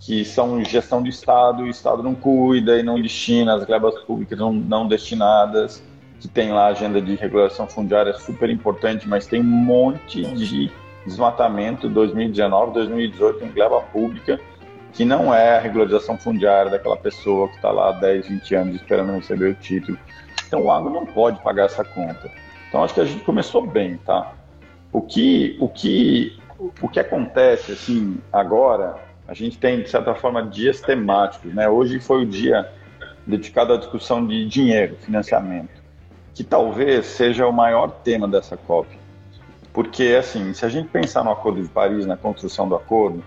que 0.00 0.24
são 0.24 0.62
gestão 0.64 1.02
do 1.02 1.08
Estado, 1.08 1.62
o 1.62 1.68
Estado 1.68 2.02
não 2.02 2.14
cuida 2.14 2.78
e 2.78 2.82
não 2.82 3.00
destina, 3.00 3.54
as 3.54 3.64
glebas 3.64 3.94
públicas 4.02 4.38
não, 4.38 4.52
não 4.52 4.86
destinadas 4.86 5.82
que 6.20 6.28
tem 6.28 6.52
lá 6.52 6.66
a 6.66 6.68
agenda 6.68 7.00
de 7.00 7.14
regulação 7.16 7.66
fundiária 7.66 8.14
super 8.14 8.48
importante, 8.48 9.08
mas 9.08 9.26
tem 9.26 9.40
um 9.40 9.44
monte 9.44 10.22
de 10.22 10.70
desmatamento 11.04 11.88
2019, 11.88 12.72
2018 12.72 13.44
em 13.44 13.48
gleba 13.48 13.80
pública, 13.80 14.40
que 14.92 15.04
não 15.04 15.34
é 15.34 15.56
a 15.56 15.60
regularização 15.60 16.16
fundiária 16.16 16.70
daquela 16.70 16.96
pessoa 16.96 17.48
que 17.48 17.56
está 17.56 17.70
lá 17.70 17.90
há 17.90 17.92
10, 17.92 18.28
20 18.28 18.54
anos 18.54 18.76
esperando 18.76 19.12
receber 19.12 19.50
o 19.50 19.54
título. 19.54 19.98
Então 20.46 20.62
o 20.62 20.70
agro 20.70 20.90
não 20.90 21.04
pode 21.04 21.42
pagar 21.42 21.66
essa 21.66 21.84
conta. 21.84 22.30
Então 22.68 22.82
acho 22.82 22.94
que 22.94 23.00
a 23.00 23.04
gente 23.04 23.24
começou 23.24 23.66
bem, 23.66 23.96
tá? 23.98 24.32
O 24.92 25.02
que, 25.02 25.56
o 25.60 25.68
que, 25.68 26.38
o 26.80 26.88
que 26.88 27.00
acontece 27.00 27.72
assim 27.72 28.18
agora, 28.32 28.96
a 29.26 29.34
gente 29.34 29.58
tem 29.58 29.82
de 29.82 29.90
certa 29.90 30.14
forma 30.14 30.42
dias 30.42 30.80
temáticos, 30.80 31.52
né? 31.52 31.68
Hoje 31.68 31.98
foi 31.98 32.22
o 32.22 32.26
dia 32.26 32.70
dedicado 33.26 33.72
à 33.72 33.76
discussão 33.76 34.24
de 34.26 34.46
dinheiro, 34.46 34.96
financiamento 35.00 35.83
que 36.34 36.42
talvez 36.42 37.06
seja 37.06 37.46
o 37.46 37.52
maior 37.52 37.88
tema 38.02 38.26
dessa 38.26 38.56
COP. 38.56 38.88
Porque, 39.72 40.16
assim, 40.18 40.52
se 40.52 40.64
a 40.64 40.68
gente 40.68 40.88
pensar 40.88 41.24
no 41.24 41.30
Acordo 41.30 41.62
de 41.62 41.68
Paris, 41.68 42.06
na 42.06 42.16
construção 42.16 42.68
do 42.68 42.74
acordo, 42.74 43.22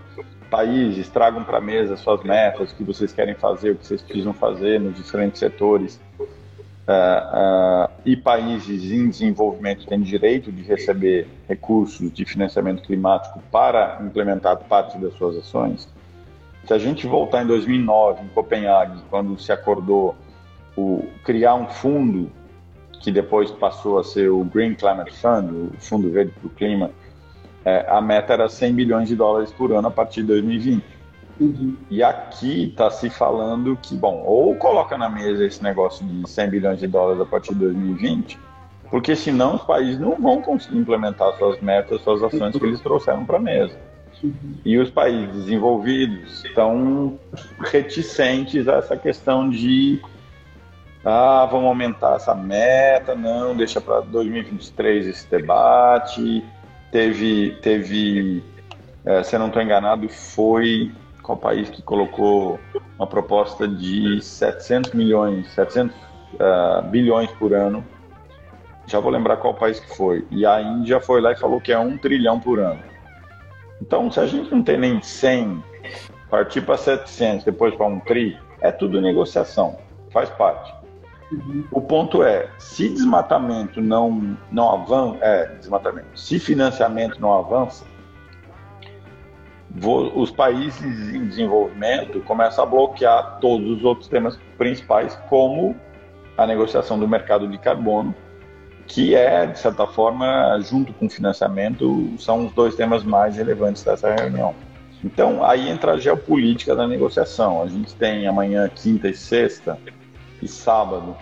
países 0.50 1.08
tragam 1.08 1.44
para 1.44 1.58
a 1.58 1.60
mesa 1.60 1.96
suas 1.96 2.22
metas, 2.22 2.72
o 2.72 2.74
que 2.74 2.84
vocês 2.84 3.12
querem 3.12 3.34
fazer, 3.34 3.72
o 3.72 3.76
que 3.76 3.86
vocês 3.86 4.02
precisam 4.02 4.32
fazer 4.32 4.80
nos 4.80 4.96
diferentes 4.96 5.38
setores, 5.38 6.00
uh, 6.18 7.86
uh, 7.86 7.90
e 8.04 8.16
países 8.16 8.90
em 8.90 9.08
desenvolvimento 9.10 9.86
têm 9.86 10.00
direito 10.00 10.50
de 10.50 10.62
receber 10.62 11.28
recursos 11.46 12.10
de 12.12 12.24
financiamento 12.24 12.82
climático 12.82 13.42
para 13.50 13.98
implementar 14.02 14.56
parte 14.56 14.96
das 14.98 15.14
suas 15.14 15.36
ações. 15.36 15.88
Se 16.66 16.72
a 16.72 16.78
gente 16.78 17.06
voltar 17.06 17.42
em 17.42 17.46
2009, 17.46 18.24
em 18.24 18.28
Copenhague, 18.28 19.02
quando 19.10 19.38
se 19.38 19.52
acordou 19.52 20.14
o, 20.76 21.06
criar 21.24 21.54
um 21.54 21.66
fundo 21.66 22.30
que 23.00 23.12
depois 23.12 23.50
passou 23.50 23.98
a 23.98 24.04
ser 24.04 24.30
o 24.30 24.44
Green 24.44 24.74
Climate 24.74 25.14
Fund, 25.16 25.50
o 25.50 25.70
Fundo 25.78 26.10
Verde 26.10 26.32
para 26.32 26.46
o 26.46 26.50
Clima, 26.50 26.90
é, 27.64 27.86
a 27.88 28.00
meta 28.00 28.32
era 28.32 28.48
100 28.48 28.74
bilhões 28.74 29.08
de 29.08 29.16
dólares 29.16 29.52
por 29.52 29.72
ano 29.72 29.88
a 29.88 29.90
partir 29.90 30.22
de 30.22 30.28
2020. 30.28 30.84
Uhum. 31.40 31.76
E 31.88 32.02
aqui 32.02 32.64
está 32.64 32.90
se 32.90 33.08
falando 33.08 33.78
que, 33.80 33.94
bom, 33.94 34.24
ou 34.26 34.54
coloca 34.56 34.98
na 34.98 35.08
mesa 35.08 35.44
esse 35.44 35.62
negócio 35.62 36.04
de 36.04 36.28
100 36.28 36.50
bilhões 36.50 36.80
de 36.80 36.86
dólares 36.86 37.20
a 37.20 37.26
partir 37.26 37.54
de 37.54 37.60
2020, 37.60 38.38
porque 38.90 39.14
senão 39.14 39.54
os 39.54 39.62
países 39.62 40.00
não 40.00 40.16
vão 40.16 40.42
conseguir 40.42 40.78
implementar 40.78 41.32
suas 41.36 41.60
metas, 41.60 42.00
suas 42.00 42.22
ações 42.22 42.56
que 42.56 42.64
eles 42.64 42.80
trouxeram 42.80 43.24
para 43.24 43.36
a 43.36 43.40
mesa. 43.40 43.76
Uhum. 44.22 44.54
E 44.64 44.78
os 44.78 44.90
países 44.90 45.32
desenvolvidos 45.34 46.44
estão 46.44 47.18
reticentes 47.60 48.66
a 48.66 48.76
essa 48.76 48.96
questão 48.96 49.48
de 49.48 50.00
ah, 51.04 51.46
vamos 51.50 51.66
aumentar 51.66 52.16
essa 52.16 52.34
meta, 52.34 53.14
não, 53.14 53.56
deixa 53.56 53.80
para 53.80 54.00
2023 54.00 55.06
esse 55.06 55.30
debate. 55.30 56.44
Teve, 56.90 57.56
teve 57.62 58.42
é, 59.08 59.22
se 59.22 59.34
eu 59.34 59.40
não 59.40 59.46
estou 59.46 59.62
enganado, 59.62 60.06
foi 60.08 60.92
qual 61.22 61.38
país 61.38 61.70
que 61.70 61.80
colocou 61.80 62.60
uma 62.98 63.06
proposta 63.06 63.66
de 63.66 64.20
700 64.20 64.92
milhões, 64.92 65.48
700 65.52 65.94
uh, 65.94 65.98
ah, 66.40 66.82
bilhões 66.82 67.30
por 67.32 67.54
ano. 67.54 67.82
Já 68.86 69.00
vou 69.00 69.10
lembrar 69.10 69.38
qual 69.38 69.54
país 69.54 69.80
que 69.80 69.96
foi. 69.96 70.26
E 70.30 70.44
a 70.44 70.60
Índia 70.60 71.00
foi 71.00 71.20
lá 71.20 71.32
e 71.32 71.36
falou 71.36 71.60
que 71.60 71.72
é 71.72 71.78
um 71.78 71.96
trilhão 71.96 72.38
por 72.40 72.58
ano. 72.58 72.82
Então, 73.80 74.10
se 74.10 74.20
a 74.20 74.26
gente 74.26 74.50
não 74.50 74.62
tem 74.62 74.78
nem 74.78 75.00
100 75.00 75.62
partir 76.28 76.60
para 76.60 76.76
700, 76.76 77.44
depois 77.44 77.74
para 77.74 77.86
um 77.86 78.00
tri, 78.00 78.36
é 78.60 78.70
tudo 78.70 79.00
negociação, 79.00 79.78
faz 80.10 80.28
parte. 80.30 80.77
O 81.70 81.80
ponto 81.80 82.22
é, 82.22 82.48
se 82.58 82.88
desmatamento 82.88 83.80
não, 83.80 84.36
não 84.50 84.70
avança, 84.70 85.18
é, 85.20 85.46
desmatamento, 85.56 86.18
se 86.18 86.38
financiamento 86.38 87.20
não 87.20 87.34
avança, 87.34 87.84
os 90.14 90.30
países 90.30 91.14
em 91.14 91.26
desenvolvimento 91.26 92.20
começam 92.20 92.64
a 92.64 92.66
bloquear 92.66 93.38
todos 93.40 93.78
os 93.78 93.84
outros 93.84 94.08
temas 94.08 94.38
principais, 94.56 95.14
como 95.28 95.76
a 96.36 96.46
negociação 96.46 96.98
do 96.98 97.06
mercado 97.06 97.46
de 97.46 97.58
carbono, 97.58 98.14
que 98.86 99.14
é, 99.14 99.46
de 99.46 99.58
certa 99.58 99.86
forma, 99.86 100.58
junto 100.60 100.94
com 100.94 101.06
o 101.06 101.10
financiamento, 101.10 102.14
são 102.18 102.46
os 102.46 102.52
dois 102.54 102.74
temas 102.74 103.04
mais 103.04 103.36
relevantes 103.36 103.84
dessa 103.84 104.14
reunião. 104.14 104.54
Então, 105.04 105.44
aí 105.44 105.68
entra 105.68 105.92
a 105.92 105.98
geopolítica 105.98 106.74
da 106.74 106.88
negociação. 106.88 107.62
A 107.62 107.66
gente 107.66 107.94
tem 107.94 108.26
amanhã, 108.26 108.68
quinta 108.68 109.08
e 109.08 109.14
sexta, 109.14 109.78
e 110.42 110.48
sábado, 110.48 111.16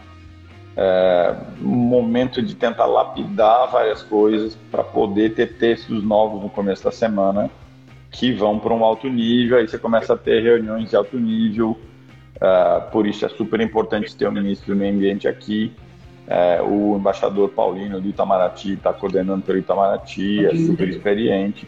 é, 0.77 1.35
um 1.61 1.75
momento 1.75 2.43
de 2.43 2.55
tentar 2.55 2.87
lapidar 2.87 3.71
várias 3.71 4.03
coisas 4.03 4.57
para 4.71 4.85
poder 4.85 5.35
ter 5.35 5.57
textos 5.57 6.05
novos 6.05 6.43
no 6.43 6.51
começo 6.51 6.85
da 6.85 6.93
semana 6.93 7.51
que 8.11 8.33
vão 8.33 8.59
para 8.59 8.75
um 8.75 8.85
alto 8.85 9.09
nível. 9.09 9.59
Aí 9.59 9.67
você 9.67 9.79
começa 9.79 10.15
a 10.15 10.17
ter 10.17 10.43
reuniões 10.43 10.91
de 10.91 10.97
alto 10.97 11.19
nível. 11.19 11.79
É, 12.41 12.81
por 12.93 13.07
isso 13.07 13.25
é 13.25 13.29
super 13.29 13.61
importante 13.61 14.15
ter 14.15 14.27
o 14.27 14.33
ministro 14.33 14.75
do 14.75 14.79
Meio 14.79 14.95
Ambiente 14.95 15.27
aqui. 15.27 15.73
É, 16.29 16.61
o 16.61 16.97
embaixador 16.97 17.51
Paulino 17.51 18.01
do 18.01 18.09
Itamaraty 18.09 18.73
está 18.73 18.93
coordenando 18.93 19.43
pelo 19.43 19.59
Itamaraty, 19.59 20.45
é 20.45 20.55
super 20.57 20.89
experiente. 20.89 21.67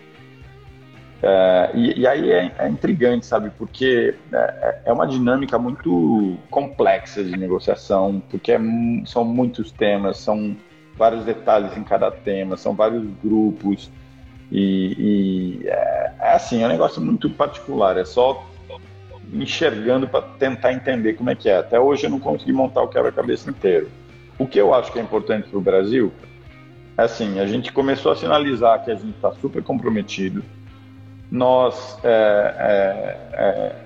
É, 1.22 1.70
e, 1.74 2.00
e, 2.00 2.06
aí 2.06 2.30
é, 2.30 2.52
é, 2.58 2.68
intrigante, 2.68 3.26
sabe? 3.26 3.50
Porque 3.58 4.14
é, 4.32 4.82
é, 4.86 4.92
uma 4.92 5.06
dinâmica 5.06 5.58
muito 5.58 6.36
complexa 6.50 7.24
de 7.24 7.36
negociação, 7.36 8.22
porque 8.30 8.52
é 8.52 8.60
são 9.04 9.24
muitos 9.24 9.72
temas, 9.72 10.18
são 10.18 10.56
vários 10.96 11.24
detalhes 11.24 11.76
em 11.76 11.82
cada 11.82 12.10
tema, 12.10 12.56
são 12.56 12.74
vários 12.74 13.04
grupos. 13.22 13.90
E, 14.50 15.60
e 15.62 15.68
é, 15.68 16.12
é, 16.20 16.32
assim, 16.34 16.62
é 16.62 16.66
um 16.66 16.70
negócio 16.70 17.02
muito 17.02 17.28
particular, 17.30 17.96
é 17.96 18.04
só 18.04 18.46
enxergando 19.32 20.08
para 20.08 20.22
tentar 20.22 20.72
entender 20.72 21.14
como 21.14 21.30
é 21.30 21.34
que 21.34 21.48
é. 21.48 21.58
Até 21.58 21.80
hoje 21.80 22.06
eu 22.06 22.10
não 22.10 22.20
consegui 22.20 22.52
montar 22.52 22.82
o 22.82 22.88
quebra-cabeça 22.88 23.50
inteiro. 23.50 23.90
O 24.38 24.46
que 24.46 24.58
eu 24.58 24.72
acho 24.72 24.92
que 24.92 24.98
é 24.98 25.02
importante 25.02 25.48
para 25.48 25.58
o 25.58 25.60
Brasil 25.60 26.12
é 26.96 27.02
assim, 27.02 27.38
a 27.38 27.46
gente 27.46 27.72
começou 27.72 28.12
a 28.12 28.16
sinalizar 28.16 28.84
que 28.84 28.90
a 28.90 28.94
gente 28.94 29.14
está 29.16 29.32
super 29.32 29.62
comprometido, 29.62 30.42
nós 31.30 31.98
é, 32.02 32.54
é, 32.58 33.42
é, 33.42 33.76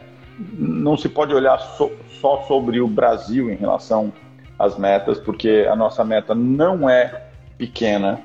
não 0.52 0.96
se 0.96 1.08
pode 1.08 1.34
olhar 1.34 1.58
so, 1.58 1.90
só 2.20 2.42
sobre 2.42 2.80
o 2.80 2.86
Brasil 2.86 3.50
em 3.50 3.56
relação 3.56 4.12
às 4.58 4.78
metas, 4.78 5.18
porque 5.18 5.66
a 5.68 5.74
nossa 5.74 6.04
meta 6.04 6.34
não 6.34 6.88
é 6.88 7.24
pequena 7.58 8.20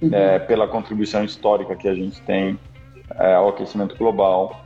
uhum. 0.00 0.10
É, 0.12 0.38
pela 0.38 0.66
contribuição 0.66 1.24
histórica 1.24 1.76
que 1.76 1.88
a 1.88 1.94
gente 1.94 2.20
tem 2.22 2.58
é, 3.18 3.34
ao 3.34 3.48
aquecimento 3.48 3.96
global. 3.96 4.64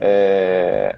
É, 0.00 0.96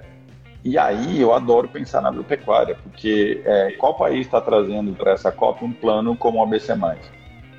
e 0.63 0.77
aí 0.77 1.19
eu 1.19 1.33
adoro 1.33 1.67
pensar 1.67 2.01
na 2.01 2.09
agropecuária, 2.09 2.77
porque 2.83 3.41
qual 3.79 3.95
país 3.95 4.27
está 4.27 4.39
trazendo 4.39 4.93
para 4.93 5.13
essa 5.13 5.31
COP 5.31 5.65
um 5.65 5.73
plano 5.73 6.15
como 6.15 6.37
o 6.37 6.43
ABC+. 6.43 6.73
Uhum. 6.73 6.97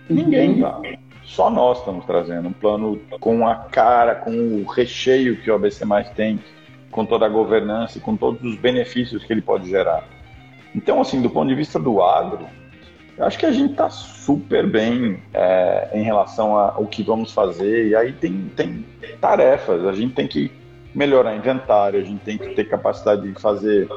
Ninguém 0.08 0.52
está. 0.52 0.80
Só 1.32 1.48
nós 1.48 1.78
estamos 1.78 2.04
trazendo 2.04 2.48
um 2.48 2.52
plano 2.52 3.00
com 3.18 3.48
a 3.48 3.54
cara, 3.54 4.14
com 4.14 4.30
o 4.30 4.66
recheio 4.66 5.40
que 5.40 5.50
o 5.50 5.54
ABC 5.54 5.82
mais 5.82 6.10
tem, 6.10 6.38
com 6.90 7.06
toda 7.06 7.24
a 7.24 7.28
governança 7.28 7.96
e 7.96 8.02
com 8.02 8.14
todos 8.14 8.42
os 8.42 8.54
benefícios 8.56 9.24
que 9.24 9.32
ele 9.32 9.40
pode 9.40 9.66
gerar. 9.70 10.04
Então, 10.74 11.00
assim, 11.00 11.22
do 11.22 11.30
ponto 11.30 11.48
de 11.48 11.54
vista 11.54 11.78
do 11.78 12.02
agro, 12.02 12.46
eu 13.16 13.24
acho 13.24 13.38
que 13.38 13.46
a 13.46 13.50
gente 13.50 13.70
está 13.70 13.88
super 13.88 14.66
bem 14.66 15.22
é, 15.32 15.88
em 15.94 16.02
relação 16.02 16.54
ao 16.54 16.84
que 16.86 17.02
vamos 17.02 17.32
fazer. 17.32 17.88
E 17.88 17.96
aí 17.96 18.12
tem, 18.12 18.50
tem 18.54 18.84
tarefas, 19.18 19.86
a 19.86 19.92
gente 19.94 20.12
tem 20.12 20.28
que 20.28 20.52
melhorar 20.94 21.34
inventário, 21.34 21.98
a 21.98 22.04
gente 22.04 22.20
tem 22.20 22.36
que 22.36 22.50
ter 22.50 22.64
capacidade 22.64 23.22
de 23.22 23.40
fazer 23.40 23.88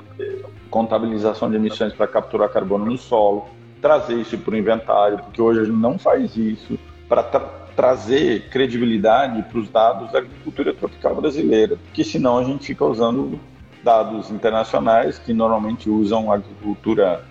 contabilização 0.69 1.49
de 1.49 1.57
emissões 1.57 1.91
para 1.91 2.07
capturar 2.07 2.47
carbono 2.47 2.85
no 2.85 2.97
solo, 2.97 3.49
trazer 3.81 4.15
isso 4.15 4.37
para 4.37 4.53
o 4.53 4.57
inventário, 4.57 5.17
porque 5.17 5.41
hoje 5.41 5.59
a 5.59 5.63
gente 5.65 5.75
não 5.75 5.99
faz 5.99 6.37
isso 6.37 6.79
para 7.07 7.23
tra 7.23 7.65
trazer 7.75 8.47
credibilidade 8.49 9.43
para 9.43 9.59
os 9.59 9.69
dados 9.69 10.09
da 10.09 10.19
agricultura 10.19 10.73
tropical 10.73 11.13
brasileira, 11.15 11.75
porque 11.75 12.05
senão 12.05 12.37
a 12.37 12.43
gente 12.45 12.67
fica 12.67 12.85
usando 12.85 13.37
dados 13.83 14.31
internacionais 14.31 15.19
que 15.19 15.33
normalmente 15.33 15.89
usam 15.89 16.31
agricultura 16.31 17.25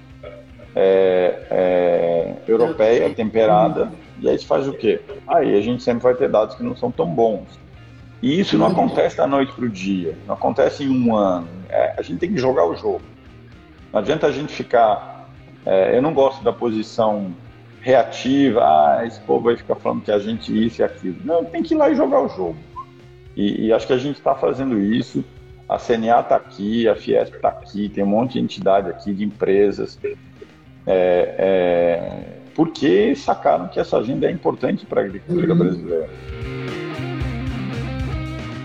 é, 0.76 1.46
é, 1.50 2.34
europeia 2.46 3.08
temperada 3.14 3.90
e 4.20 4.28
aí 4.28 4.38
se 4.38 4.46
faz 4.46 4.68
o 4.68 4.72
quê? 4.72 5.00
Aí 5.26 5.56
a 5.56 5.60
gente 5.60 5.82
sempre 5.82 6.02
vai 6.02 6.14
ter 6.14 6.28
dados 6.28 6.54
que 6.54 6.62
não 6.62 6.76
são 6.76 6.90
tão 6.90 7.06
bons. 7.06 7.58
E 8.22 8.40
isso 8.40 8.56
não 8.56 8.66
acontece 8.66 9.16
da 9.16 9.26
noite 9.26 9.52
para 9.52 9.64
o 9.64 9.68
dia, 9.68 10.16
não 10.26 10.34
acontece 10.34 10.84
em 10.84 10.88
um 10.88 11.14
ano. 11.14 11.48
É, 11.68 11.94
a 11.98 12.02
gente 12.02 12.18
tem 12.20 12.32
que 12.32 12.38
jogar 12.38 12.66
o 12.66 12.74
jogo. 12.74 13.02
Não 13.92 14.00
adianta 14.00 14.26
a 14.26 14.32
gente 14.32 14.52
ficar. 14.52 15.28
É, 15.66 15.96
eu 15.96 16.02
não 16.02 16.14
gosto 16.14 16.42
da 16.42 16.52
posição 16.52 17.34
reativa, 17.84 18.62
ah, 18.62 19.04
esse 19.06 19.20
povo 19.20 19.44
vai 19.44 19.56
ficar 19.58 19.74
falando 19.74 20.02
que 20.02 20.10
a 20.10 20.18
gente 20.18 20.50
isso 20.66 20.80
e 20.80 20.84
aquilo. 20.84 21.16
Não, 21.22 21.44
tem 21.44 21.62
que 21.62 21.74
ir 21.74 21.76
lá 21.76 21.90
e 21.90 21.94
jogar 21.94 22.22
o 22.22 22.28
jogo. 22.28 22.56
E, 23.36 23.66
e 23.66 23.72
acho 23.74 23.86
que 23.86 23.92
a 23.92 23.98
gente 23.98 24.16
está 24.16 24.34
fazendo 24.34 24.80
isso. 24.80 25.22
A 25.68 25.78
CNA 25.78 26.20
está 26.20 26.36
aqui, 26.36 26.88
a 26.88 26.96
Fiesp 26.96 27.36
está 27.36 27.48
aqui, 27.48 27.90
tem 27.90 28.02
um 28.02 28.06
monte 28.06 28.34
de 28.34 28.40
entidade 28.40 28.88
aqui, 28.88 29.12
de 29.12 29.22
empresas. 29.22 29.98
É, 30.86 31.34
é, 31.38 32.22
porque 32.54 33.14
sacaram 33.14 33.68
que 33.68 33.78
essa 33.78 33.98
agenda 33.98 34.26
é 34.26 34.30
importante 34.30 34.86
para 34.86 35.02
a 35.02 35.04
agricultura 35.04 35.52
uhum. 35.52 35.58
brasileira. 35.58 36.10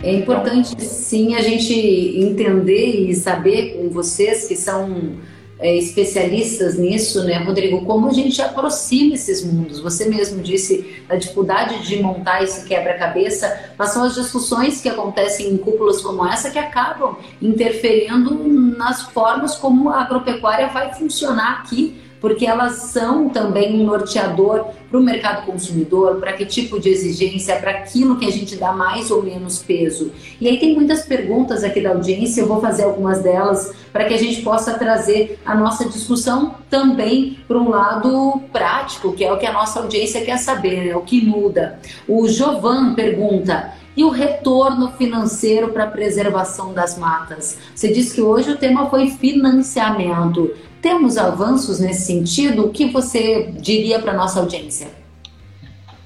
É 0.01 0.13
importante, 0.13 0.75
então, 0.75 0.85
sim, 0.85 1.35
a 1.35 1.41
gente 1.41 1.73
entender 1.73 3.09
e 3.09 3.13
saber 3.13 3.73
com 3.73 3.89
vocês 3.89 4.47
que 4.47 4.55
são 4.55 5.17
é, 5.59 5.75
especialistas 5.75 6.77
nisso, 6.77 7.23
né, 7.25 7.37
Rodrigo, 7.39 7.85
como 7.85 8.07
a 8.07 8.13
gente 8.13 8.41
aproxima 8.41 9.15
esses 9.15 9.43
mundos. 9.43 9.79
Você 9.81 10.07
mesmo 10.07 10.41
disse 10.41 11.03
a 11.09 11.15
dificuldade 11.15 11.85
de 11.85 12.01
montar 12.01 12.41
esse 12.43 12.65
quebra-cabeça, 12.65 13.71
mas 13.77 13.91
são 13.91 14.03
as 14.03 14.15
discussões 14.15 14.79
que 14.79 14.87
acontecem 14.87 15.49
em 15.49 15.57
cúpulas 15.57 16.01
como 16.01 16.25
essa 16.25 16.49
que 16.49 16.57
acabam 16.57 17.17
interferindo 17.41 18.35
nas 18.77 19.03
formas 19.11 19.55
como 19.55 19.89
a 19.89 20.01
agropecuária 20.01 20.67
vai 20.67 20.93
funcionar 20.93 21.59
aqui 21.59 21.99
porque 22.21 22.45
elas 22.45 22.73
são 22.91 23.29
também 23.29 23.79
um 23.79 23.85
norteador 23.85 24.65
para 24.89 24.99
o 24.99 25.03
mercado 25.03 25.45
consumidor, 25.45 26.19
para 26.19 26.33
que 26.33 26.45
tipo 26.45 26.79
de 26.79 26.89
exigência, 26.89 27.55
para 27.57 27.71
aquilo 27.71 28.17
que 28.17 28.25
a 28.25 28.31
gente 28.31 28.55
dá 28.55 28.73
mais 28.73 29.09
ou 29.11 29.23
menos 29.23 29.59
peso. 29.59 30.11
E 30.39 30.47
aí 30.47 30.59
tem 30.59 30.75
muitas 30.75 31.03
perguntas 31.03 31.63
aqui 31.63 31.81
da 31.81 31.91
audiência, 31.91 32.41
eu 32.41 32.47
vou 32.47 32.59
fazer 32.59 32.83
algumas 32.83 33.21
delas 33.21 33.73
para 33.91 34.05
que 34.05 34.13
a 34.13 34.17
gente 34.17 34.41
possa 34.41 34.77
trazer 34.77 35.39
a 35.45 35.55
nossa 35.55 35.87
discussão 35.87 36.55
também 36.69 37.39
para 37.47 37.57
um 37.57 37.69
lado 37.69 38.41
prático, 38.51 39.13
que 39.13 39.23
é 39.23 39.31
o 39.31 39.37
que 39.37 39.45
a 39.45 39.53
nossa 39.53 39.79
audiência 39.79 40.23
quer 40.23 40.37
saber, 40.37 40.87
é 40.87 40.95
o 40.95 41.01
que 41.01 41.25
muda. 41.25 41.79
O 42.07 42.27
Jovan 42.27 42.93
pergunta: 42.93 43.73
e 43.99 44.03
o 44.03 44.09
retorno 44.09 44.91
financeiro 44.93 45.73
para 45.73 45.83
a 45.83 45.87
preservação 45.87 46.73
das 46.73 46.97
matas. 46.97 47.59
Você 47.75 47.91
disse 47.91 48.15
que 48.15 48.21
hoje 48.21 48.51
o 48.51 48.57
tema 48.57 48.89
foi 48.89 49.09
financiamento. 49.09 50.53
Temos 50.81 51.17
avanços 51.17 51.79
nesse 51.79 52.05
sentido? 52.05 52.67
O 52.67 52.69
que 52.69 52.85
você 52.89 53.51
diria 53.57 53.99
para 53.99 54.13
a 54.13 54.15
nossa 54.15 54.39
audiência? 54.39 54.87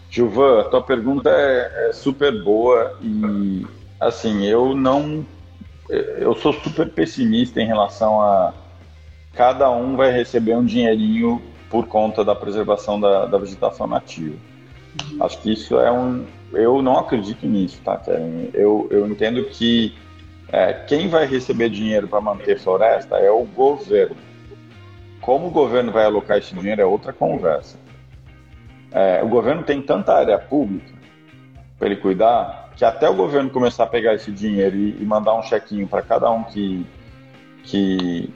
Gilvan, 0.10 0.62
a 0.62 0.64
tua 0.66 0.82
pergunta 0.82 1.30
é, 1.30 1.90
é 1.90 1.94
super 1.94 2.44
boa 2.44 2.98
e, 3.02 3.66
assim, 4.00 4.44
eu 4.46 4.76
não. 4.76 5.26
Eu 6.20 6.36
sou 6.36 6.54
super 6.54 6.90
pessimista 6.90 7.62
em 7.62 7.68
relação 7.68 8.22
a 8.22 8.54
cada 9.34 9.70
um 9.72 9.96
vai 9.96 10.12
receber 10.12 10.56
um 10.56 10.66
dinheirinho 10.66 11.42
por 11.70 11.88
conta 11.88 12.24
da 12.24 12.36
preservação 12.36 13.00
da, 13.00 13.26
da 13.26 13.38
vegetação 13.38 13.88
nativa. 13.88 14.36
Uhum. 15.12 15.24
Acho 15.24 15.40
que 15.40 15.52
isso 15.52 15.80
é 15.80 15.92
um. 15.92 16.26
Eu 16.52 16.82
não 16.82 17.00
acredito 17.00 17.48
nisso, 17.48 17.82
tá, 17.84 17.98
Karen? 17.98 18.50
Eu, 18.54 18.88
eu 18.92 19.08
entendo 19.08 19.44
que 19.46 19.96
é, 20.50 20.72
quem 20.72 21.08
vai 21.08 21.26
receber 21.26 21.70
dinheiro 21.70 22.08
para 22.08 22.22
manter 22.22 22.60
floresta 22.60 23.18
é 23.18 23.32
o 23.32 23.44
governo. 23.44 24.16
Como 25.20 25.48
o 25.48 25.52
governo 25.52 25.92
vai 25.92 26.06
alocar 26.06 26.38
esse 26.38 26.54
dinheiro 26.54 26.82
é 26.82 26.86
outra 26.86 27.12
conversa. 27.12 27.80
É, 28.92 29.24
o 29.24 29.28
governo 29.28 29.64
tem 29.64 29.82
tanta 29.82 30.14
área 30.14 30.38
pública 30.38 30.94
para 31.80 31.88
ele 31.88 31.96
cuidar 31.96 32.63
que 32.76 32.86
até 32.86 33.10
o 33.10 33.14
governo 33.14 33.50
começar 33.50 33.84
a 33.84 33.88
pegar 33.88 34.14
esse 34.14 34.32
dinheiro 34.32 34.76
e, 34.76 35.02
e 35.02 35.06
mandar 35.06 35.36
um 35.36 35.44
chequinho 35.44 35.88
para 35.88 36.02
cada 36.02 36.30
um 36.32 36.44
que, 36.44 36.86
que, 37.64 38.34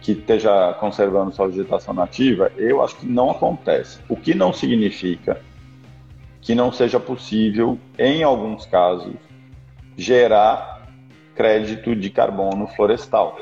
que 0.00 0.12
esteja 0.12 0.74
conservando 0.74 1.32
sua 1.32 1.48
vegetação 1.48 1.94
nativa, 1.94 2.50
eu 2.56 2.82
acho 2.82 2.96
que 2.96 3.06
não 3.06 3.30
acontece. 3.30 4.00
O 4.08 4.16
que 4.16 4.34
não 4.34 4.52
significa 4.52 5.40
que 6.46 6.54
não 6.54 6.70
seja 6.70 7.00
possível, 7.00 7.76
em 7.98 8.22
alguns 8.22 8.64
casos, 8.66 9.14
gerar 9.96 10.86
crédito 11.34 11.96
de 11.96 12.08
carbono 12.08 12.68
florestal. 12.68 13.40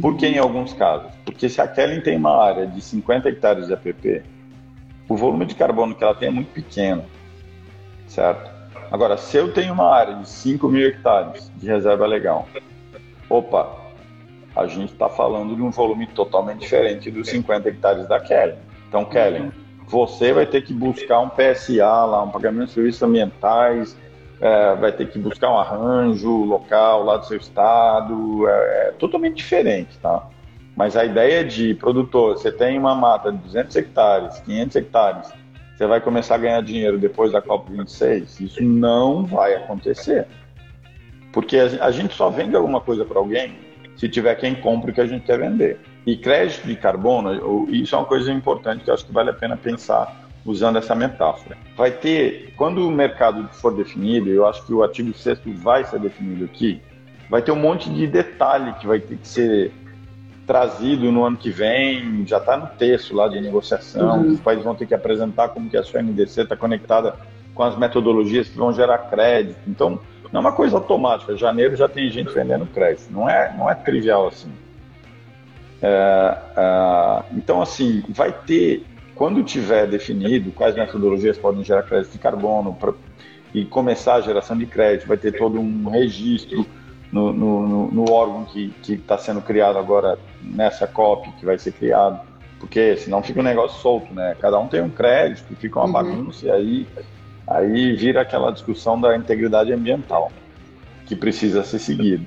Por 0.00 0.16
que 0.16 0.26
em 0.26 0.38
alguns 0.38 0.72
casos? 0.72 1.12
Porque 1.24 1.48
se 1.48 1.60
a 1.60 1.68
Kellen 1.68 2.00
tem 2.00 2.16
uma 2.16 2.36
área 2.36 2.66
de 2.66 2.80
50 2.80 3.28
hectares 3.28 3.68
de 3.68 3.72
APP, 3.72 4.24
o 5.08 5.16
volume 5.16 5.46
de 5.46 5.54
carbono 5.54 5.94
que 5.94 6.02
ela 6.02 6.14
tem 6.14 6.26
é 6.28 6.30
muito 6.30 6.52
pequeno, 6.52 7.04
certo? 8.08 8.49
Agora, 8.90 9.16
se 9.16 9.36
eu 9.36 9.52
tenho 9.52 9.72
uma 9.72 9.88
área 9.88 10.16
de 10.16 10.28
5 10.28 10.68
mil 10.68 10.86
hectares 10.88 11.50
de 11.56 11.66
reserva 11.66 12.06
legal, 12.06 12.48
opa, 13.28 13.78
a 14.56 14.66
gente 14.66 14.92
está 14.92 15.08
falando 15.08 15.54
de 15.54 15.62
um 15.62 15.70
volume 15.70 16.06
totalmente 16.08 16.60
diferente 16.60 17.10
dos 17.10 17.28
50 17.28 17.68
hectares 17.68 18.08
da 18.08 18.18
Kellen. 18.18 18.58
Então, 18.88 19.04
Kellen, 19.04 19.52
você 19.86 20.32
vai 20.32 20.44
ter 20.44 20.62
que 20.62 20.72
buscar 20.72 21.20
um 21.20 21.28
PSA 21.28 22.04
lá, 22.04 22.22
um 22.22 22.30
pagamento 22.30 22.68
de 22.68 22.74
serviços 22.74 23.02
ambientais, 23.02 23.96
é, 24.40 24.74
vai 24.74 24.90
ter 24.90 25.08
que 25.08 25.18
buscar 25.18 25.52
um 25.52 25.58
arranjo 25.58 26.44
local 26.44 27.04
lá 27.04 27.18
do 27.18 27.26
seu 27.26 27.36
estado, 27.36 28.48
é, 28.48 28.88
é, 28.88 28.92
totalmente 28.92 29.36
diferente, 29.36 29.98
tá? 29.98 30.26
Mas 30.74 30.96
a 30.96 31.04
ideia 31.04 31.44
de 31.44 31.74
produtor, 31.74 32.38
você 32.38 32.50
tem 32.50 32.78
uma 32.78 32.94
mata 32.94 33.30
de 33.30 33.38
200 33.38 33.76
hectares, 33.76 34.38
500 34.40 34.76
hectares, 34.76 35.32
você 35.80 35.86
vai 35.86 35.98
começar 35.98 36.34
a 36.34 36.38
ganhar 36.38 36.60
dinheiro 36.60 36.98
depois 36.98 37.32
da 37.32 37.40
COP26, 37.40 38.42
isso 38.42 38.62
não 38.62 39.24
vai 39.24 39.54
acontecer. 39.54 40.26
Porque 41.32 41.56
a 41.56 41.90
gente 41.90 42.12
só 42.12 42.28
vende 42.28 42.54
alguma 42.54 42.82
coisa 42.82 43.02
para 43.02 43.18
alguém 43.18 43.56
se 43.96 44.06
tiver 44.06 44.34
quem 44.34 44.54
compre 44.54 44.90
o 44.90 44.94
que 44.94 45.00
a 45.00 45.06
gente 45.06 45.24
quer 45.24 45.38
vender. 45.38 45.80
E 46.06 46.18
crédito 46.18 46.66
de 46.66 46.76
carbono, 46.76 47.66
isso 47.70 47.94
é 47.94 47.98
uma 47.98 48.04
coisa 48.04 48.30
importante 48.30 48.84
que 48.84 48.90
eu 48.90 48.94
acho 48.94 49.06
que 49.06 49.12
vale 49.12 49.30
a 49.30 49.32
pena 49.32 49.56
pensar 49.56 50.28
usando 50.44 50.76
essa 50.76 50.94
metáfora. 50.94 51.56
Vai 51.74 51.92
ter, 51.92 52.52
quando 52.58 52.86
o 52.86 52.90
mercado 52.90 53.48
for 53.48 53.74
definido, 53.74 54.28
eu 54.28 54.46
acho 54.46 54.66
que 54.66 54.74
o 54.74 54.82
artigo 54.82 55.14
6 55.14 55.38
vai 55.62 55.82
ser 55.84 55.98
definido 55.98 56.44
aqui, 56.44 56.82
vai 57.30 57.40
ter 57.40 57.52
um 57.52 57.56
monte 57.56 57.88
de 57.88 58.06
detalhe 58.06 58.74
que 58.74 58.86
vai 58.86 59.00
ter 59.00 59.16
que 59.16 59.26
ser 59.26 59.72
trazido 60.50 61.12
no 61.12 61.24
ano 61.24 61.36
que 61.36 61.48
vem, 61.48 62.26
já 62.26 62.38
está 62.38 62.56
no 62.56 62.66
texto 62.66 63.14
lá 63.14 63.28
de 63.28 63.40
negociação, 63.40 64.20
uhum. 64.20 64.32
os 64.32 64.40
países 64.40 64.64
vão 64.64 64.74
ter 64.74 64.84
que 64.84 64.92
apresentar 64.92 65.50
como 65.50 65.70
que 65.70 65.76
a 65.76 65.82
sua 65.84 66.02
NDC 66.02 66.40
está 66.40 66.56
conectada 66.56 67.14
com 67.54 67.62
as 67.62 67.78
metodologias 67.78 68.48
que 68.48 68.58
vão 68.58 68.72
gerar 68.72 68.98
crédito. 68.98 69.60
Então, 69.68 70.00
não 70.32 70.38
é 70.38 70.40
uma 70.40 70.50
coisa 70.50 70.76
automática. 70.76 71.36
Janeiro 71.36 71.76
já 71.76 71.88
tem 71.88 72.10
gente 72.10 72.34
vendendo 72.34 72.66
crédito. 72.66 73.12
Não 73.12 73.30
é, 73.30 73.54
não 73.56 73.70
é 73.70 73.76
trivial 73.76 74.26
assim. 74.26 74.50
É, 75.80 76.36
é, 76.56 77.22
então, 77.36 77.62
assim, 77.62 78.02
vai 78.08 78.32
ter, 78.32 78.84
quando 79.14 79.44
tiver 79.44 79.86
definido 79.86 80.50
quais 80.50 80.74
metodologias 80.74 81.38
podem 81.38 81.62
gerar 81.62 81.84
crédito 81.84 82.10
de 82.10 82.18
carbono 82.18 82.74
pra, 82.74 82.92
e 83.54 83.64
começar 83.64 84.14
a 84.14 84.20
geração 84.20 84.58
de 84.58 84.66
crédito, 84.66 85.06
vai 85.06 85.16
ter 85.16 85.30
todo 85.30 85.60
um 85.60 85.88
registro 85.88 86.66
no, 87.10 87.32
no, 87.32 87.90
no 87.90 88.12
órgão 88.12 88.44
que 88.44 88.72
está 88.88 89.18
sendo 89.18 89.40
criado 89.40 89.78
agora 89.78 90.18
nessa 90.42 90.86
COP, 90.86 91.30
que 91.32 91.44
vai 91.44 91.58
ser 91.58 91.72
criado, 91.72 92.20
porque 92.58 92.96
senão 92.96 93.22
fica 93.22 93.40
um 93.40 93.44
negócio 93.44 93.80
solto, 93.80 94.12
né? 94.14 94.36
Cada 94.40 94.58
um 94.58 94.68
tem 94.68 94.82
um 94.82 94.90
crédito, 94.90 95.54
fica 95.56 95.78
uma 95.78 95.86
uhum. 95.86 95.92
bagunça 95.92 96.46
e 96.46 96.50
aí 96.50 96.86
Aí 97.50 97.96
vira 97.96 98.20
aquela 98.20 98.52
discussão 98.52 98.98
da 99.00 99.16
integridade 99.16 99.72
ambiental, 99.72 100.30
que 101.04 101.16
precisa 101.16 101.64
ser 101.64 101.80
seguida. 101.80 102.24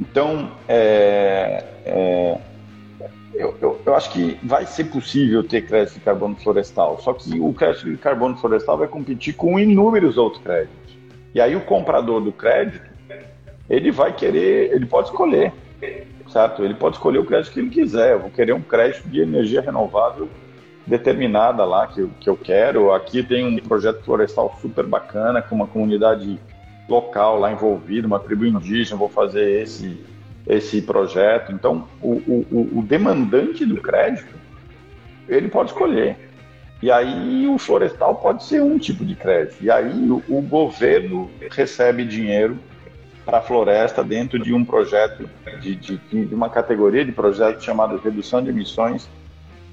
Então, 0.00 0.52
é, 0.68 1.64
é, 1.84 2.38
eu, 3.34 3.56
eu, 3.60 3.82
eu, 3.84 3.96
acho 3.96 4.12
que 4.12 4.38
vai 4.40 4.64
ser 4.64 4.84
possível 4.84 5.42
ter 5.42 5.66
crédito 5.66 5.94
de 5.94 6.00
carbono 6.00 6.36
florestal, 6.36 7.00
só 7.00 7.12
que 7.12 7.40
o 7.40 7.52
crédito 7.52 7.90
de 7.90 7.96
carbono 7.96 8.36
florestal 8.36 8.78
vai 8.78 8.86
competir 8.86 9.34
com 9.34 9.58
inúmeros 9.58 10.16
outros 10.16 10.40
créditos. 10.40 10.96
E 11.34 11.40
aí 11.40 11.56
o 11.56 11.62
comprador 11.62 12.20
do 12.20 12.30
crédito, 12.30 12.88
ele 13.72 13.90
vai 13.90 14.12
querer, 14.12 14.70
ele 14.74 14.84
pode 14.84 15.08
escolher, 15.08 15.50
certo? 16.30 16.62
Ele 16.62 16.74
pode 16.74 16.96
escolher 16.96 17.18
o 17.18 17.24
crédito 17.24 17.54
que 17.54 17.58
ele 17.58 17.70
quiser. 17.70 18.12
Eu 18.12 18.20
vou 18.20 18.30
querer 18.30 18.52
um 18.52 18.60
crédito 18.60 19.08
de 19.08 19.22
energia 19.22 19.62
renovável 19.62 20.28
determinada 20.86 21.64
lá 21.64 21.86
que 21.86 22.06
que 22.20 22.28
eu 22.28 22.36
quero. 22.36 22.92
Aqui 22.92 23.22
tem 23.22 23.46
um 23.46 23.56
projeto 23.56 24.04
florestal 24.04 24.58
super 24.60 24.84
bacana, 24.84 25.40
com 25.40 25.54
uma 25.54 25.66
comunidade 25.66 26.38
local 26.86 27.38
lá 27.38 27.50
envolvida, 27.50 28.06
uma 28.06 28.20
tribo 28.20 28.44
indígena, 28.44 28.98
vou 28.98 29.08
fazer 29.08 29.62
esse, 29.62 30.04
esse 30.46 30.82
projeto. 30.82 31.50
Então, 31.50 31.88
o, 32.02 32.10
o, 32.10 32.78
o 32.78 32.82
demandante 32.82 33.64
do 33.64 33.80
crédito, 33.80 34.34
ele 35.26 35.48
pode 35.48 35.70
escolher. 35.70 36.18
E 36.82 36.90
aí 36.90 37.48
o 37.48 37.56
florestal 37.56 38.16
pode 38.16 38.44
ser 38.44 38.60
um 38.60 38.76
tipo 38.76 39.02
de 39.02 39.14
crédito. 39.14 39.64
E 39.64 39.70
aí 39.70 40.10
o, 40.10 40.22
o 40.28 40.42
governo 40.42 41.30
recebe 41.50 42.04
dinheiro 42.04 42.58
para 43.24 43.38
a 43.38 43.42
floresta 43.42 44.02
dentro 44.02 44.38
de 44.38 44.52
um 44.52 44.64
projeto, 44.64 45.28
de, 45.60 45.76
de, 45.76 45.96
de 45.98 46.34
uma 46.34 46.50
categoria 46.50 47.04
de 47.04 47.12
projetos 47.12 47.64
chamado 47.64 47.96
redução 47.98 48.42
de 48.42 48.50
emissões 48.50 49.08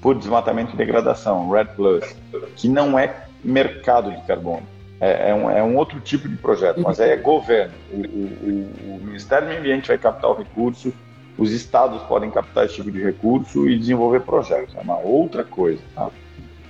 por 0.00 0.16
desmatamento 0.16 0.74
e 0.74 0.76
degradação, 0.76 1.50
RED 1.50 1.68
Plus, 1.76 2.16
que 2.56 2.68
não 2.68 2.98
é 2.98 3.24
mercado 3.44 4.10
de 4.10 4.20
carbono. 4.22 4.62
É, 5.00 5.30
é, 5.30 5.34
um, 5.34 5.50
é 5.50 5.62
um, 5.62 5.76
outro 5.76 5.98
tipo 5.98 6.28
de 6.28 6.36
projeto, 6.36 6.80
mas 6.80 7.00
é 7.00 7.16
governo. 7.16 7.72
O, 7.90 7.96
o, 7.96 8.96
o, 8.96 9.00
Ministério 9.02 9.46
do 9.46 9.48
Meio 9.48 9.60
Ambiente 9.60 9.88
vai 9.88 9.96
captar 9.96 10.30
o 10.30 10.34
recurso, 10.34 10.92
os 11.38 11.52
estados 11.52 12.02
podem 12.02 12.30
captar 12.30 12.66
esse 12.66 12.74
tipo 12.74 12.90
de 12.90 13.02
recurso 13.02 13.66
e 13.68 13.78
desenvolver 13.78 14.20
projetos. 14.20 14.74
É 14.76 14.80
uma 14.80 14.98
outra 14.98 15.42
coisa. 15.42 15.80
Tá? 15.94 16.10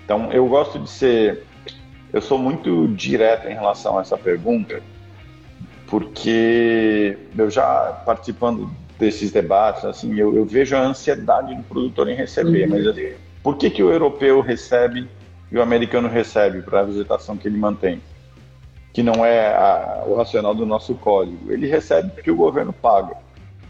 Então, 0.04 0.32
eu 0.32 0.46
gosto 0.46 0.78
de 0.78 0.88
ser. 0.88 1.44
Eu 2.12 2.20
sou 2.20 2.38
muito 2.38 2.88
direto 2.88 3.48
em 3.48 3.54
relação 3.54 3.98
a 3.98 4.02
essa 4.02 4.16
pergunta, 4.16 4.80
porque 5.90 7.18
eu 7.36 7.50
já 7.50 8.00
participando 8.06 8.70
desses 8.96 9.32
debates, 9.32 9.84
assim, 9.84 10.16
eu, 10.16 10.34
eu, 10.36 10.46
vejo 10.46 10.76
a 10.76 10.80
ansiedade 10.80 11.52
do 11.54 11.62
produtor 11.64 12.08
em 12.08 12.14
receber, 12.14 12.64
uhum. 12.64 12.76
mas 12.76 12.86
assim, 12.86 13.12
por 13.42 13.56
que, 13.56 13.68
que 13.68 13.82
o 13.82 13.90
europeu 13.90 14.40
recebe 14.40 15.08
e 15.50 15.58
o 15.58 15.62
americano 15.62 16.08
recebe 16.08 16.62
para 16.62 16.80
a 16.80 16.82
vegetação 16.84 17.36
que 17.36 17.48
ele 17.48 17.58
mantém? 17.58 18.00
Que 18.92 19.02
não 19.02 19.24
é 19.24 19.48
a, 19.48 20.04
o 20.06 20.14
racional 20.14 20.54
do 20.54 20.64
nosso 20.64 20.94
código. 20.94 21.50
Ele 21.50 21.66
recebe 21.66 22.10
porque 22.10 22.30
o 22.30 22.36
governo 22.36 22.72
paga. 22.72 23.16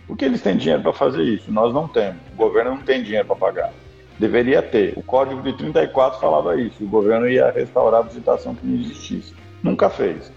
Porque 0.07 0.25
eles 0.25 0.43
têm 0.43 0.57
dinheiro 0.57 0.83
para 0.83 0.93
fazer 0.93 1.23
isso, 1.23 1.51
nós 1.51 1.73
não 1.73 1.89
temos. 1.89 2.21
O 2.35 2.37
governo 2.37 2.73
não 2.73 2.83
tem 2.83 3.03
dinheiro 3.03 3.27
para 3.27 3.37
pagar. 3.37 3.73
Deveria 4.19 4.61
ter. 4.61 4.93
O 4.97 5.03
código 5.03 5.41
de 5.41 5.55
34 5.55 6.21
falava 6.21 6.61
isso, 6.61 6.85
o 6.85 6.89
governo 6.89 7.29
ia 7.29 7.51
restaurar 7.51 8.01
a 8.01 8.03
vegetação 8.03 8.55
que 8.55 8.67
não 8.67 8.79
existisse. 8.79 9.33
Nunca 9.63 9.89
fez. 9.89 10.31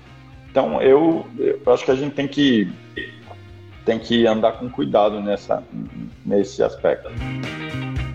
Então, 0.53 0.79
eu, 0.79 1.25
eu 1.39 1.73
acho 1.73 1.83
que 1.83 1.89
a 1.89 1.95
gente 1.95 2.13
tem 2.13 2.27
que 2.27 2.71
tem 3.83 3.97
que 3.97 4.27
andar 4.27 4.51
com 4.59 4.69
cuidado 4.69 5.19
nessa, 5.19 5.63
nesse 6.23 6.61
aspecto. 6.61 7.09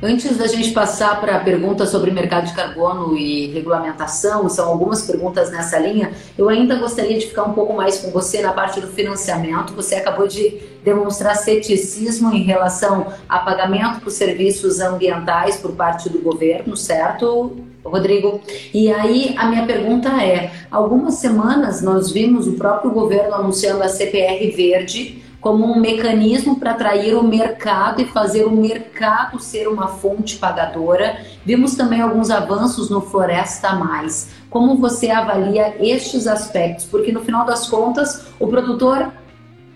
Antes 0.01 0.37
da 0.37 0.47
gente 0.47 0.71
passar 0.71 1.21
para 1.21 1.35
a 1.35 1.41
pergunta 1.41 1.85
sobre 1.85 2.13
mercado 2.13 2.47
de 2.47 2.55
carbono 2.55 3.19
e 3.19 3.49
regulamentação, 3.49 4.49
são 4.49 4.69
algumas 4.69 5.03
perguntas 5.03 5.51
nessa 5.51 5.81
linha, 5.81 6.13
eu 6.39 6.49
ainda 6.49 6.77
gostaria 6.77 7.19
de 7.19 7.27
ficar 7.27 7.43
um 7.43 7.55
pouco 7.55 7.75
mais 7.75 7.99
com 7.99 8.13
você 8.13 8.41
na 8.41 8.53
parte 8.53 8.81
do 8.81 8.87
financiamento. 8.87 9.75
Você 9.75 9.97
acabou 9.97 10.29
de 10.29 10.63
demonstrar 10.85 11.35
ceticismo 11.35 12.33
em 12.33 12.45
relação 12.45 13.09
a 13.29 13.41
pagamento 13.41 14.01
por 14.01 14.13
serviços 14.13 14.79
ambientais 14.79 15.57
por 15.57 15.73
parte 15.73 16.09
do 16.09 16.21
governo, 16.21 16.77
certo, 16.77 17.68
Rodrigo? 17.89 18.41
E 18.73 18.93
aí 18.93 19.35
a 19.37 19.47
minha 19.47 19.67
pergunta 19.67 20.09
é: 20.23 20.51
algumas 20.71 21.15
semanas 21.15 21.83
nós 21.83 22.11
vimos 22.11 22.47
o 22.47 22.53
próprio 22.53 22.91
governo 22.91 23.35
anunciando 23.35 23.83
a 23.83 23.89
CPR 23.89 24.51
verde 24.51 25.23
como 25.41 25.65
um 25.65 25.79
mecanismo 25.81 26.59
para 26.59 26.73
atrair 26.73 27.15
o 27.15 27.23
mercado 27.23 28.03
e 28.03 28.07
fazer 28.07 28.45
o 28.45 28.51
mercado 28.51 29.39
ser 29.41 29.69
uma 29.69 29.87
fonte 29.87 30.37
pagadora. 30.37 31.21
Vimos 31.45 31.75
também 31.75 32.01
alguns 32.01 32.31
avanços 32.31 32.91
no 32.91 33.01
Floresta 33.01 33.75
Mais. 33.75 34.31
Como 34.51 34.77
você 34.77 35.11
avalia 35.11 35.77
estes 35.81 36.27
aspectos? 36.27 36.87
Porque 36.87 37.13
no 37.13 37.21
final 37.21 37.47
das 37.47 37.69
contas, 37.69 38.27
o 38.41 38.49
produtor 38.49 39.13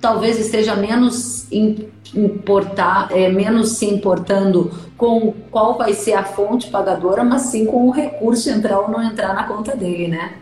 talvez 0.00 0.38
esteja 0.38 0.74
menos 0.74 1.46
importar, 2.14 3.08
é, 3.10 3.28
menos 3.28 3.70
se 3.70 3.86
importando 3.86 4.70
com 4.96 5.32
qual 5.50 5.76
vai 5.76 5.92
ser 5.92 6.12
a 6.12 6.24
fonte 6.24 6.70
pagadora, 6.70 7.24
mas 7.24 7.42
sim 7.42 7.66
com 7.66 7.88
o 7.88 7.90
recurso 7.90 8.50
entrar 8.50 8.78
ou 8.80 8.88
não 8.88 9.02
entrar 9.02 9.34
na 9.34 9.44
conta 9.44 9.76
dele, 9.76 10.08
né? 10.08 10.38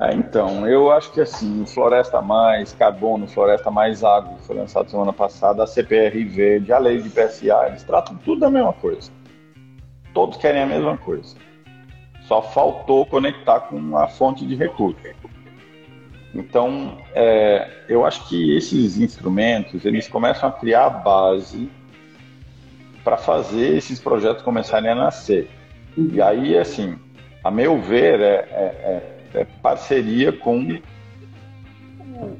É, 0.00 0.14
então, 0.14 0.66
eu 0.66 0.90
acho 0.90 1.12
que 1.12 1.20
assim, 1.20 1.64
Floresta 1.66 2.22
Mais, 2.22 2.72
Carbono, 2.72 3.28
Floresta 3.28 3.70
Mais 3.70 4.02
Água, 4.02 4.38
foi 4.46 4.56
lançado 4.56 4.90
semana 4.90 5.12
passada, 5.12 5.62
a 5.62 5.66
CPR 5.66 6.24
Verde, 6.24 6.72
a 6.72 6.78
lei 6.78 7.02
de 7.02 7.10
PSA, 7.10 7.66
eles 7.66 7.82
tratam 7.82 8.16
tudo 8.24 8.40
da 8.40 8.50
mesma 8.50 8.72
coisa. 8.72 9.10
Todos 10.14 10.38
querem 10.38 10.62
a 10.62 10.66
mesma 10.66 10.96
coisa. 10.96 11.36
Só 12.22 12.40
faltou 12.40 13.04
conectar 13.04 13.60
com 13.60 13.96
a 13.98 14.08
fonte 14.08 14.46
de 14.46 14.54
recurso. 14.54 14.98
Então, 16.34 16.98
é, 17.14 17.68
eu 17.88 18.04
acho 18.04 18.28
que 18.28 18.56
esses 18.56 18.98
instrumentos, 18.98 19.84
eles 19.84 20.06
começam 20.06 20.48
a 20.48 20.52
criar 20.52 20.86
a 20.86 20.90
base 20.90 21.70
para 23.02 23.16
fazer 23.16 23.76
esses 23.76 23.98
projetos 23.98 24.42
começarem 24.42 24.90
a 24.90 24.94
nascer. 24.94 25.50
E 25.96 26.22
aí, 26.22 26.56
assim, 26.56 26.96
a 27.42 27.50
meu 27.50 27.80
ver, 27.80 28.20
é, 28.20 28.24
é, 28.24 28.62
é 28.84 29.20
é, 29.34 29.46
parceria 29.62 30.32
com 30.32 30.78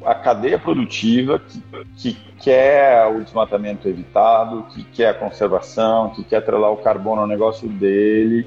a 0.05 0.15
cadeia 0.15 0.59
produtiva 0.59 1.39
que, 1.39 1.63
que 1.97 2.19
quer 2.41 3.07
o 3.07 3.23
desmatamento 3.23 3.89
evitado, 3.89 4.65
que 4.75 4.85
quer 4.85 5.09
a 5.09 5.15
conservação, 5.15 6.11
que 6.11 6.25
quer 6.25 6.37
atrelar 6.37 6.73
o 6.73 6.79
carbono 6.79 7.23
ao 7.23 7.27
negócio 7.27 7.69
dele. 7.69 8.47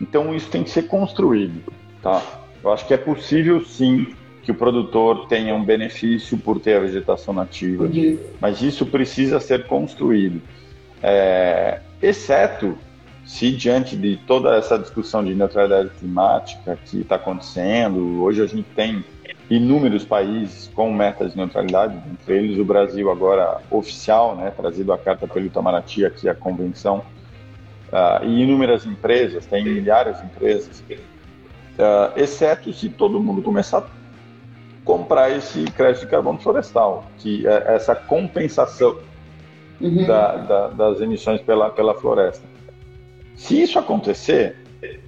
Então 0.00 0.34
isso 0.34 0.50
tem 0.50 0.62
que 0.62 0.70
ser 0.70 0.82
construído, 0.82 1.72
tá? 2.02 2.22
Eu 2.62 2.72
acho 2.72 2.86
que 2.86 2.92
é 2.92 2.96
possível 2.96 3.64
sim 3.64 4.14
que 4.46 4.52
o 4.52 4.54
produtor 4.54 5.26
tenha 5.26 5.52
um 5.56 5.64
benefício 5.64 6.38
por 6.38 6.60
ter 6.60 6.76
a 6.76 6.78
vegetação 6.78 7.34
nativa, 7.34 7.90
mas 8.40 8.62
isso 8.62 8.86
precisa 8.86 9.40
ser 9.40 9.66
construído. 9.66 10.40
É, 11.02 11.80
exceto 12.00 12.78
se 13.24 13.50
diante 13.50 13.96
de 13.96 14.16
toda 14.18 14.54
essa 14.54 14.78
discussão 14.78 15.24
de 15.24 15.34
neutralidade 15.34 15.90
climática 15.98 16.78
que 16.84 17.00
está 17.00 17.16
acontecendo, 17.16 18.22
hoje 18.22 18.40
a 18.40 18.46
gente 18.46 18.68
tem 18.76 19.04
inúmeros 19.50 20.04
países 20.04 20.70
com 20.72 20.94
metas 20.94 21.32
de 21.32 21.38
neutralidade, 21.38 22.00
entre 22.08 22.36
eles 22.36 22.56
o 22.56 22.64
Brasil 22.64 23.10
agora 23.10 23.60
oficial, 23.68 24.36
né, 24.36 24.52
trazido 24.56 24.92
a 24.92 24.98
carta 24.98 25.26
pelo 25.26 25.44
Itamaraty 25.44 26.06
aqui 26.06 26.28
a 26.28 26.36
convenção, 26.36 26.98
uh, 27.88 28.24
e 28.24 28.42
inúmeras 28.42 28.86
empresas, 28.86 29.44
tem 29.44 29.64
milhares 29.64 30.20
de 30.20 30.26
empresas, 30.26 30.84
uh, 30.88 32.16
exceto 32.16 32.72
se 32.72 32.88
todo 32.88 33.18
mundo 33.18 33.42
começar 33.42 33.78
a 33.78 34.05
comprar 34.86 35.36
esse 35.36 35.64
crédito 35.64 36.02
de 36.02 36.06
carbono 36.06 36.38
florestal, 36.38 37.04
que 37.18 37.46
é 37.46 37.74
essa 37.74 37.94
compensação 37.94 38.96
uhum. 39.80 40.06
da, 40.06 40.36
da, 40.36 40.68
das 40.68 41.00
emissões 41.00 41.42
pela, 41.42 41.68
pela 41.68 41.92
floresta. 41.94 42.46
Se 43.34 43.60
isso 43.60 43.78
acontecer, 43.78 44.56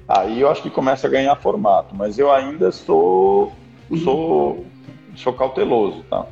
aí 0.06 0.40
eu 0.40 0.50
acho 0.50 0.62
que 0.62 0.68
começa 0.68 1.06
a 1.06 1.10
ganhar 1.10 1.34
formato, 1.36 1.94
mas 1.94 2.18
eu 2.18 2.30
ainda 2.30 2.72
sou, 2.72 3.52
sou, 4.02 4.66
sou 5.14 5.32
cauteloso, 5.32 6.02
tá? 6.10 6.26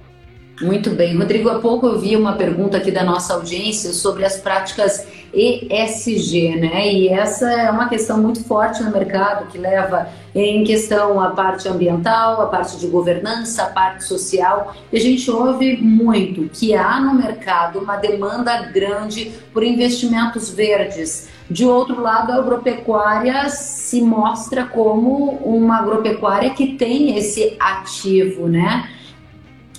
Muito 0.60 0.90
bem. 0.90 1.16
Rodrigo, 1.16 1.50
há 1.50 1.60
pouco 1.60 1.86
eu 1.86 1.98
vi 2.00 2.16
uma 2.16 2.32
pergunta 2.32 2.78
aqui 2.78 2.90
da 2.90 3.04
nossa 3.04 3.34
audiência 3.34 3.92
sobre 3.92 4.24
as 4.24 4.38
práticas 4.38 5.06
ESG, 5.32 6.56
né? 6.56 6.92
E 6.92 7.08
essa 7.08 7.50
é 7.50 7.70
uma 7.70 7.88
questão 7.88 8.18
muito 8.18 8.42
forte 8.42 8.82
no 8.82 8.90
mercado 8.90 9.46
que 9.48 9.58
leva 9.58 10.08
em 10.38 10.64
questão 10.64 11.18
a 11.18 11.30
parte 11.30 11.66
ambiental, 11.66 12.42
a 12.42 12.46
parte 12.46 12.76
de 12.76 12.86
governança, 12.86 13.62
a 13.62 13.66
parte 13.70 14.04
social. 14.04 14.74
E 14.92 14.96
a 14.98 15.00
gente 15.00 15.30
ouve 15.30 15.78
muito 15.78 16.50
que 16.50 16.74
há 16.74 17.00
no 17.00 17.14
mercado 17.14 17.78
uma 17.78 17.96
demanda 17.96 18.54
grande 18.70 19.32
por 19.52 19.64
investimentos 19.64 20.50
verdes. 20.50 21.28
De 21.48 21.64
outro 21.64 22.02
lado, 22.02 22.32
a 22.32 22.36
agropecuária 22.36 23.48
se 23.48 24.02
mostra 24.02 24.66
como 24.66 25.30
uma 25.44 25.78
agropecuária 25.78 26.50
que 26.50 26.74
tem 26.74 27.16
esse 27.16 27.56
ativo, 27.58 28.46
né? 28.46 28.90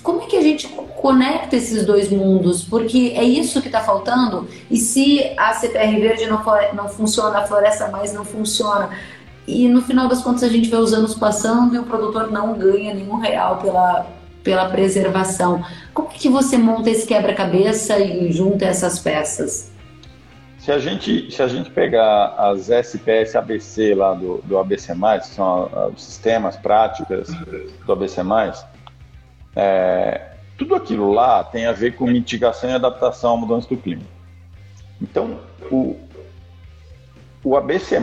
Como 0.02 0.22
é 0.22 0.26
que 0.26 0.36
a 0.36 0.42
gente 0.42 0.66
conecta 0.68 1.54
esses 1.54 1.84
dois 1.84 2.10
mundos? 2.10 2.64
Porque 2.64 3.12
é 3.14 3.22
isso 3.22 3.60
que 3.60 3.68
está 3.68 3.80
faltando. 3.80 4.48
E 4.70 4.76
se 4.76 5.22
a 5.36 5.52
CPR 5.52 6.00
verde 6.00 6.26
não, 6.26 6.42
for, 6.42 6.58
não 6.72 6.88
funciona, 6.88 7.40
a 7.40 7.46
floresta 7.46 7.88
mais 7.88 8.12
não 8.12 8.24
funciona, 8.24 8.90
e 9.48 9.66
no 9.66 9.80
final 9.80 10.06
das 10.08 10.22
contas 10.22 10.42
a 10.42 10.48
gente 10.48 10.68
vê 10.68 10.76
os 10.76 10.92
anos 10.92 11.14
passando 11.14 11.74
e 11.74 11.78
o 11.78 11.84
produtor 11.84 12.30
não 12.30 12.52
ganha 12.52 12.92
nenhum 12.92 13.16
real 13.16 13.56
pela, 13.56 14.06
pela 14.44 14.68
preservação. 14.68 15.64
Como 15.94 16.08
que 16.10 16.28
você 16.28 16.58
monta 16.58 16.90
esse 16.90 17.06
quebra-cabeça 17.06 17.98
e 17.98 18.30
junta 18.30 18.66
essas 18.66 18.98
peças? 18.98 19.72
Se 20.58 20.70
a 20.70 20.78
gente, 20.78 21.30
se 21.30 21.42
a 21.42 21.48
gente 21.48 21.70
pegar 21.70 22.34
as 22.36 22.68
SPS 22.68 23.34
ABC 23.34 23.94
lá 23.94 24.12
do, 24.12 24.42
do 24.44 24.58
ABC, 24.58 24.92
que 24.92 25.26
são 25.28 25.70
os 25.94 26.02
sistemas, 26.02 26.56
práticas 26.56 27.28
do 27.86 27.92
ABC, 27.92 28.20
é, 29.56 30.32
tudo 30.58 30.74
aquilo 30.74 31.10
lá 31.10 31.42
tem 31.42 31.64
a 31.64 31.72
ver 31.72 31.96
com 31.96 32.06
mitigação 32.06 32.68
e 32.68 32.74
adaptação 32.74 33.32
à 33.32 33.36
mudança 33.38 33.66
do 33.66 33.78
clima. 33.78 34.02
Então, 35.00 35.40
o, 35.70 35.96
o 37.42 37.56
ABC, 37.56 37.98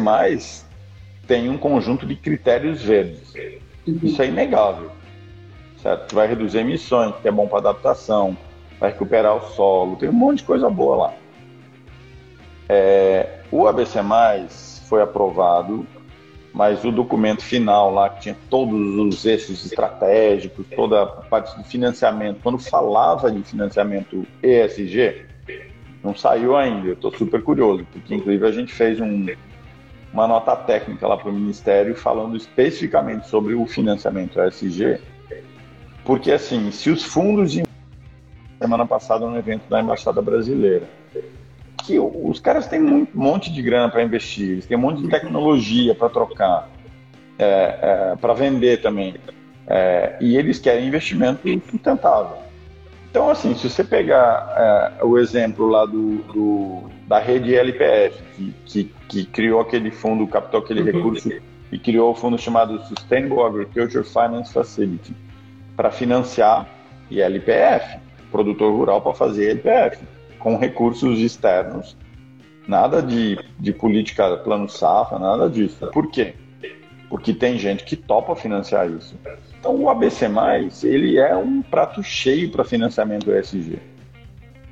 tem 1.28 1.50
um 1.50 1.58
conjunto 1.58 2.06
de 2.06 2.16
critérios 2.16 2.82
verdes. 2.82 3.34
Uhum. 3.88 4.00
Isso 4.04 4.22
é 4.22 4.28
inegável. 4.28 4.92
Certo? 5.78 6.16
Vai 6.16 6.28
reduzir 6.28 6.60
emissões, 6.60 7.14
que 7.22 7.28
é 7.28 7.32
bom 7.32 7.48
para 7.48 7.60
adaptação, 7.60 8.36
vai 8.80 8.92
recuperar 8.92 9.36
o 9.36 9.42
solo, 9.42 9.96
tem 9.96 10.10
um 10.10 10.14
monte 10.14 10.40
de 10.40 10.44
coisa 10.46 10.70
boa 10.70 10.96
lá. 10.96 11.14
É, 12.68 13.42
o 13.52 13.68
ABC, 13.68 14.00
foi 14.88 15.02
aprovado 15.02 15.86
mas 16.56 16.86
o 16.86 16.92
documento 16.92 17.44
final 17.44 17.94
lá, 17.94 18.10
que 18.10 18.22
tinha 18.22 18.38
todos 18.50 18.80
os 18.98 19.26
eixos 19.26 19.66
estratégicos, 19.66 20.66
toda 20.74 21.04
a 21.04 21.06
parte 21.06 21.62
de 21.62 21.68
financiamento, 21.68 22.40
quando 22.42 22.58
falava 22.58 23.30
de 23.30 23.44
financiamento 23.44 24.26
ESG, 24.42 25.26
não 26.02 26.16
saiu 26.16 26.56
ainda. 26.56 26.88
Eu 26.88 26.94
estou 26.94 27.12
super 27.12 27.44
curioso, 27.44 27.86
porque 27.92 28.16
inclusive 28.16 28.48
a 28.48 28.52
gente 28.54 28.72
fez 28.72 29.02
um, 29.02 29.28
uma 30.16 30.28
nota 30.30 30.56
técnica 30.56 31.06
lá 31.06 31.18
para 31.18 31.30
o 31.30 31.34
Ministério 31.34 31.94
falando 31.94 32.38
especificamente 32.38 33.28
sobre 33.28 33.54
o 33.54 33.66
financiamento 33.66 34.40
ESG, 34.40 35.02
porque 36.06 36.32
assim, 36.32 36.72
se 36.72 36.90
os 36.90 37.04
fundos 37.04 37.52
de 37.52 37.64
semana 38.58 38.86
passada 38.86 39.28
no 39.28 39.38
evento 39.38 39.70
da 39.70 39.82
Embaixada 39.82 40.22
Brasileira 40.22 40.88
que 41.84 42.00
os 42.00 42.40
caras 42.40 42.66
têm 42.66 42.82
um 42.82 43.06
monte 43.14 43.52
de 43.52 43.62
grana 43.62 43.92
para 43.92 44.02
investir, 44.02 44.52
eles 44.52 44.66
têm 44.66 44.78
um 44.78 44.82
monte 44.82 45.02
de 45.04 45.10
tecnologia 45.10 45.94
para 45.94 46.10
trocar, 46.10 46.70
é, 47.38 47.80
é, 47.82 48.16
para 48.16 48.34
vender 48.34 48.82
também. 48.82 49.16
É, 49.68 50.16
e 50.20 50.36
eles 50.36 50.58
querem 50.58 50.88
investimento 50.88 51.48
sustentável. 51.70 52.38
Então, 53.16 53.30
assim, 53.30 53.56
se 53.56 53.70
você 53.70 53.82
pegar 53.82 54.94
é, 55.00 55.06
o 55.06 55.18
exemplo 55.18 55.70
lá 55.70 55.86
do, 55.86 56.18
do, 56.34 56.84
da 57.08 57.18
rede 57.18 57.56
LPF, 57.56 58.22
que, 58.36 58.54
que, 58.66 58.84
que, 59.08 59.26
criou 59.26 59.62
aquele 59.62 59.90
fundo, 59.90 60.28
captou 60.28 60.60
aquele 60.60 60.82
uhum. 60.82 60.86
recurso 60.88 61.32
e 61.72 61.80
criou 61.80 62.12
o 62.12 62.14
fundo 62.14 62.38
chamado 62.38 62.78
Sustainable 62.84 63.40
Agriculture 63.40 64.04
Finance 64.04 64.52
Facility 64.52 65.16
para 65.78 65.92
financiar 65.92 66.68
LPF, 67.10 68.00
produtor 68.30 68.74
rural 68.74 69.02
para 69.02 69.14
fazer 69.14 69.52
LPF 69.52 70.04
com 70.38 70.58
recursos 70.58 71.18
externos, 71.20 71.96
nada 72.68 73.02
de, 73.02 73.40
de 73.58 73.72
política 73.72 74.36
plano 74.36 74.68
safra, 74.68 75.18
nada 75.18 75.50
disso. 75.50 75.88
Por 75.94 76.12
quê? 76.12 76.34
Porque 77.16 77.34
tem 77.34 77.58
gente 77.58 77.86
que 77.86 77.96
topa 77.96 78.36
financiar 78.36 78.90
isso. 78.92 79.18
Então 79.58 79.74
o 79.74 79.90
ABC+, 79.90 80.30
ele 80.84 81.18
é 81.18 81.34
um 81.34 81.62
prato 81.62 82.04
cheio 82.04 82.52
para 82.52 82.66
financiamento 82.66 83.32
ESG. 83.32 83.80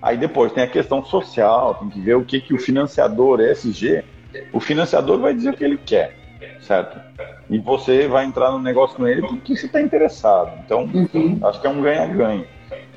Aí 0.02 0.18
depois 0.18 0.52
tem 0.52 0.62
a 0.62 0.68
questão 0.68 1.06
social, 1.06 1.76
tem 1.76 1.90
que 1.90 2.02
ver 2.02 2.18
o 2.18 2.26
que, 2.26 2.42
que 2.42 2.54
o 2.54 2.60
financiador 2.60 3.40
ESG, 3.40 4.04
o 4.52 4.60
financiador 4.60 5.20
vai 5.20 5.34
dizer 5.34 5.52
o 5.52 5.54
que 5.54 5.64
ele 5.64 5.78
quer, 5.78 6.18
certo? 6.60 7.00
E 7.50 7.58
você 7.60 8.10
vai 8.10 8.26
entrar 8.26 8.52
no 8.52 8.60
negócio 8.60 8.98
com 8.98 9.08
ele 9.08 9.22
porque 9.22 9.56
você 9.56 9.66
está 9.66 9.82
interessado. 9.82 10.52
Então, 10.66 10.84
uhum. 10.84 11.40
acho 11.44 11.62
que 11.62 11.68
é 11.68 11.70
um 11.70 11.82
ganha-ganha. 11.82 12.46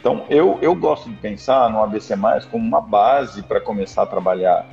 Então, 0.00 0.24
eu, 0.28 0.58
eu 0.60 0.74
gosto 0.74 1.08
de 1.08 1.14
pensar 1.14 1.70
no 1.70 1.80
ABC 1.84 2.14
como 2.50 2.66
uma 2.66 2.80
base 2.80 3.44
para 3.44 3.60
começar 3.60 4.02
a 4.02 4.06
trabalhar 4.06 4.66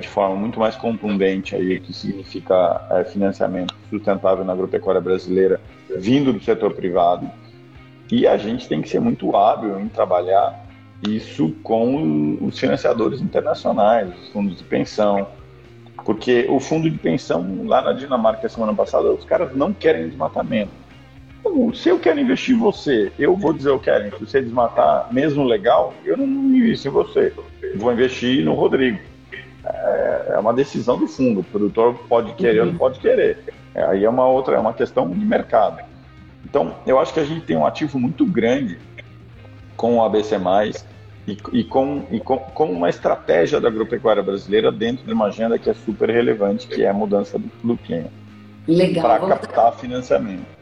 de 0.00 0.08
forma 0.08 0.36
muito 0.36 0.58
mais 0.58 0.76
contundente 0.76 1.54
aí, 1.54 1.76
o 1.76 1.80
que 1.80 1.92
significa 1.92 2.86
é, 2.90 3.04
financiamento 3.04 3.74
sustentável 3.88 4.44
na 4.44 4.52
agropecuária 4.52 5.00
brasileira, 5.00 5.60
vindo 5.96 6.32
do 6.32 6.42
setor 6.42 6.74
privado. 6.74 7.30
E 8.10 8.26
a 8.26 8.36
gente 8.36 8.68
tem 8.68 8.82
que 8.82 8.88
ser 8.88 9.00
muito 9.00 9.36
hábil 9.36 9.78
em 9.78 9.88
trabalhar 9.88 10.66
isso 11.06 11.54
com 11.62 12.38
os 12.40 12.58
financiadores 12.58 13.20
internacionais, 13.20 14.08
os 14.20 14.28
fundos 14.30 14.58
de 14.58 14.64
pensão, 14.64 15.28
porque 16.04 16.46
o 16.48 16.58
fundo 16.58 16.90
de 16.90 16.98
pensão 16.98 17.64
lá 17.66 17.82
na 17.82 17.92
Dinamarca 17.92 18.48
semana 18.48 18.74
passada, 18.74 19.10
os 19.10 19.24
caras 19.24 19.54
não 19.54 19.72
querem 19.72 20.08
desmatamento 20.08 20.72
se 21.74 21.88
eu 21.88 21.98
quero 21.98 22.20
investir 22.20 22.54
em 22.54 22.58
você, 22.58 23.12
eu 23.18 23.36
vou 23.36 23.52
dizer 23.52 23.70
eu 23.70 23.78
quero. 23.78 24.10
Se 24.18 24.26
você 24.26 24.42
desmatar, 24.42 25.12
mesmo 25.12 25.44
legal, 25.44 25.94
eu 26.04 26.16
não 26.16 26.26
invisto 26.26 26.88
em 26.88 26.90
você. 26.90 27.32
Vou 27.76 27.92
investir 27.92 28.44
no 28.44 28.54
Rodrigo. 28.54 28.98
É, 29.64 30.32
é 30.34 30.38
uma 30.38 30.52
decisão 30.52 30.98
do 30.98 31.06
fundo. 31.06 31.40
O 31.40 31.44
produtor 31.44 31.94
pode 32.08 32.32
querer 32.34 32.60
ou 32.60 32.66
não 32.66 32.76
pode 32.76 32.98
querer. 33.00 33.38
É, 33.74 33.84
aí 33.84 34.04
é 34.04 34.08
uma 34.08 34.26
outra, 34.26 34.56
é 34.56 34.58
uma 34.58 34.72
questão 34.72 35.08
de 35.08 35.24
mercado. 35.24 35.82
Então, 36.44 36.74
eu 36.86 36.98
acho 36.98 37.12
que 37.12 37.20
a 37.20 37.24
gente 37.24 37.44
tem 37.44 37.56
um 37.56 37.66
ativo 37.66 37.98
muito 37.98 38.24
grande 38.24 38.78
com 39.76 39.96
o 39.96 40.04
ABC+, 40.04 40.36
e, 41.26 41.36
e, 41.52 41.64
com, 41.64 42.04
e 42.10 42.18
com, 42.18 42.38
com, 42.38 42.72
uma 42.72 42.88
estratégia 42.88 43.60
da 43.60 43.68
agropecuária 43.68 44.22
brasileira 44.22 44.72
dentro 44.72 45.04
de 45.04 45.12
uma 45.12 45.26
agenda 45.26 45.58
que 45.58 45.68
é 45.68 45.74
super 45.74 46.08
relevante, 46.08 46.66
que 46.66 46.82
é 46.82 46.88
a 46.88 46.94
mudança 46.94 47.38
do, 47.38 47.50
do 47.62 47.76
clima. 47.76 48.08
Legal. 48.66 49.04
Para 49.04 49.36
captar 49.36 49.76
financiamento. 49.76 50.57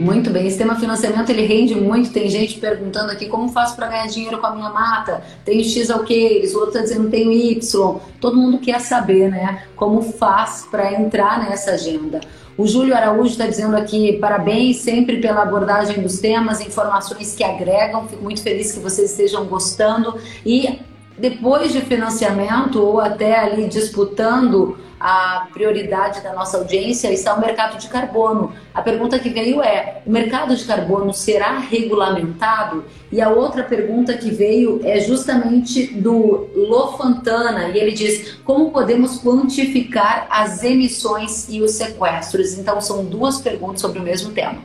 Muito 0.00 0.30
bem, 0.30 0.46
esse 0.46 0.56
tema 0.56 0.76
financiamento 0.76 1.28
ele 1.28 1.44
rende 1.44 1.74
muito. 1.74 2.10
Tem 2.10 2.26
gente 2.30 2.58
perguntando 2.58 3.12
aqui 3.12 3.26
como 3.26 3.50
faço 3.50 3.76
para 3.76 3.86
ganhar 3.86 4.06
dinheiro 4.06 4.38
com 4.38 4.46
a 4.46 4.54
minha 4.54 4.70
mata? 4.70 5.22
Tenho 5.44 5.62
X 5.62 5.90
alqueires, 5.90 6.54
o 6.54 6.60
outro 6.60 6.70
está 6.70 6.80
dizendo 6.80 7.10
tenho 7.10 7.30
Y. 7.30 8.00
Todo 8.18 8.34
mundo 8.34 8.58
quer 8.58 8.80
saber, 8.80 9.30
né? 9.30 9.64
Como 9.76 10.00
faz 10.00 10.66
para 10.70 10.94
entrar 10.94 11.38
nessa 11.40 11.72
agenda. 11.72 12.18
O 12.56 12.66
Júlio 12.66 12.96
Araújo 12.96 13.32
está 13.32 13.46
dizendo 13.46 13.76
aqui, 13.76 14.14
parabéns 14.14 14.78
sempre 14.78 15.18
pela 15.18 15.42
abordagem 15.42 16.02
dos 16.02 16.18
temas, 16.18 16.62
informações 16.62 17.34
que 17.34 17.44
agregam. 17.44 18.08
Fico 18.08 18.22
muito 18.22 18.42
feliz 18.42 18.72
que 18.72 18.80
vocês 18.80 19.10
estejam 19.10 19.44
gostando. 19.44 20.18
E 20.46 20.80
depois 21.20 21.72
de 21.72 21.80
financiamento 21.82 22.82
ou 22.82 22.98
até 22.98 23.38
ali 23.38 23.68
disputando 23.68 24.78
a 24.98 25.46
prioridade 25.52 26.20
da 26.20 26.34
nossa 26.34 26.58
audiência 26.58 27.10
está 27.10 27.34
o 27.34 27.40
mercado 27.40 27.78
de 27.78 27.88
carbono. 27.88 28.52
A 28.74 28.82
pergunta 28.82 29.18
que 29.18 29.30
veio 29.30 29.62
é: 29.62 30.02
o 30.04 30.10
mercado 30.10 30.54
de 30.54 30.64
carbono 30.64 31.14
será 31.14 31.58
regulamentado? 31.58 32.84
E 33.10 33.20
a 33.20 33.30
outra 33.30 33.62
pergunta 33.62 34.12
que 34.14 34.30
veio 34.30 34.80
é 34.84 35.00
justamente 35.00 35.86
do 35.86 36.48
Lofantana, 36.54 37.68
e 37.68 37.78
ele 37.78 37.92
diz: 37.92 38.38
como 38.44 38.70
podemos 38.70 39.22
quantificar 39.22 40.26
as 40.30 40.62
emissões 40.62 41.48
e 41.48 41.62
os 41.62 41.72
sequestros? 41.72 42.58
Então, 42.58 42.78
são 42.80 43.04
duas 43.04 43.40
perguntas 43.40 43.80
sobre 43.80 43.98
o 43.98 44.02
mesmo 44.02 44.32
tema. 44.32 44.58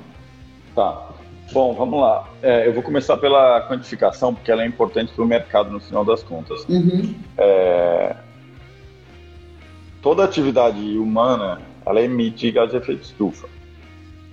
Tá. 0.75 1.14
Bom, 1.51 1.73
vamos 1.73 1.99
lá. 1.99 2.27
É, 2.41 2.67
eu 2.67 2.73
vou 2.73 2.81
começar 2.81 3.17
pela 3.17 3.61
quantificação, 3.67 4.33
porque 4.33 4.51
ela 4.51 4.63
é 4.63 4.67
importante 4.67 5.13
para 5.13 5.23
o 5.23 5.27
mercado 5.27 5.71
no 5.71 5.79
final 5.79 6.03
das 6.03 6.23
contas. 6.23 6.65
Uhum. 6.67 7.13
É, 7.37 8.15
toda 10.01 10.23
atividade 10.23 10.97
humana 10.97 11.61
ela 11.85 12.01
emite 12.01 12.51
gás 12.51 12.71
de 12.71 12.77
efeito 12.77 13.03
estufa, 13.03 13.47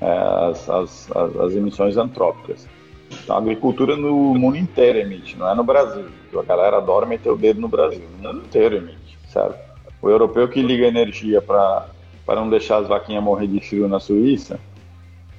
é, 0.01 0.07
as, 0.51 0.69
as, 0.69 1.11
as, 1.15 1.37
as, 1.37 1.55
emissões 1.55 1.97
antrópicas. 1.97 2.67
Então, 3.11 3.37
a 3.37 3.39
agricultura 3.39 3.95
no 3.95 4.35
mundo 4.35 4.57
inteiro 4.57 4.99
emite, 4.99 5.37
não 5.37 5.49
é 5.49 5.55
no 5.55 5.63
Brasil. 5.63 6.07
A 6.35 6.43
galera 6.43 6.79
adora 6.79 7.05
meter 7.05 7.31
o 7.31 7.37
dedo 7.37 7.61
no 7.61 7.69
Brasil, 7.69 8.03
no 8.19 8.33
mundo 8.33 8.47
inteiro 8.47 8.77
emite, 8.77 9.19
certo? 9.29 9.59
O 10.01 10.09
europeu 10.09 10.49
que 10.49 10.63
liga 10.63 10.87
energia 10.87 11.43
para 11.43 11.87
não 12.29 12.49
deixar 12.49 12.79
as 12.79 12.89
vaquinhas 12.89 13.23
morrer 13.23 13.47
de 13.47 13.61
frio 13.61 13.87
na 13.87 14.01
Suíça, 14.01 14.59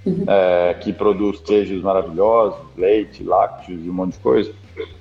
uhum. 0.05 0.25
é, 0.27 0.73
que 0.75 0.91
produz 0.93 1.39
queijos 1.39 1.81
maravilhosos, 1.81 2.59
leite, 2.77 3.23
lácteos 3.23 3.83
e 3.83 3.89
um 3.89 3.93
monte 3.93 4.13
de 4.13 4.19
coisa, 4.19 4.53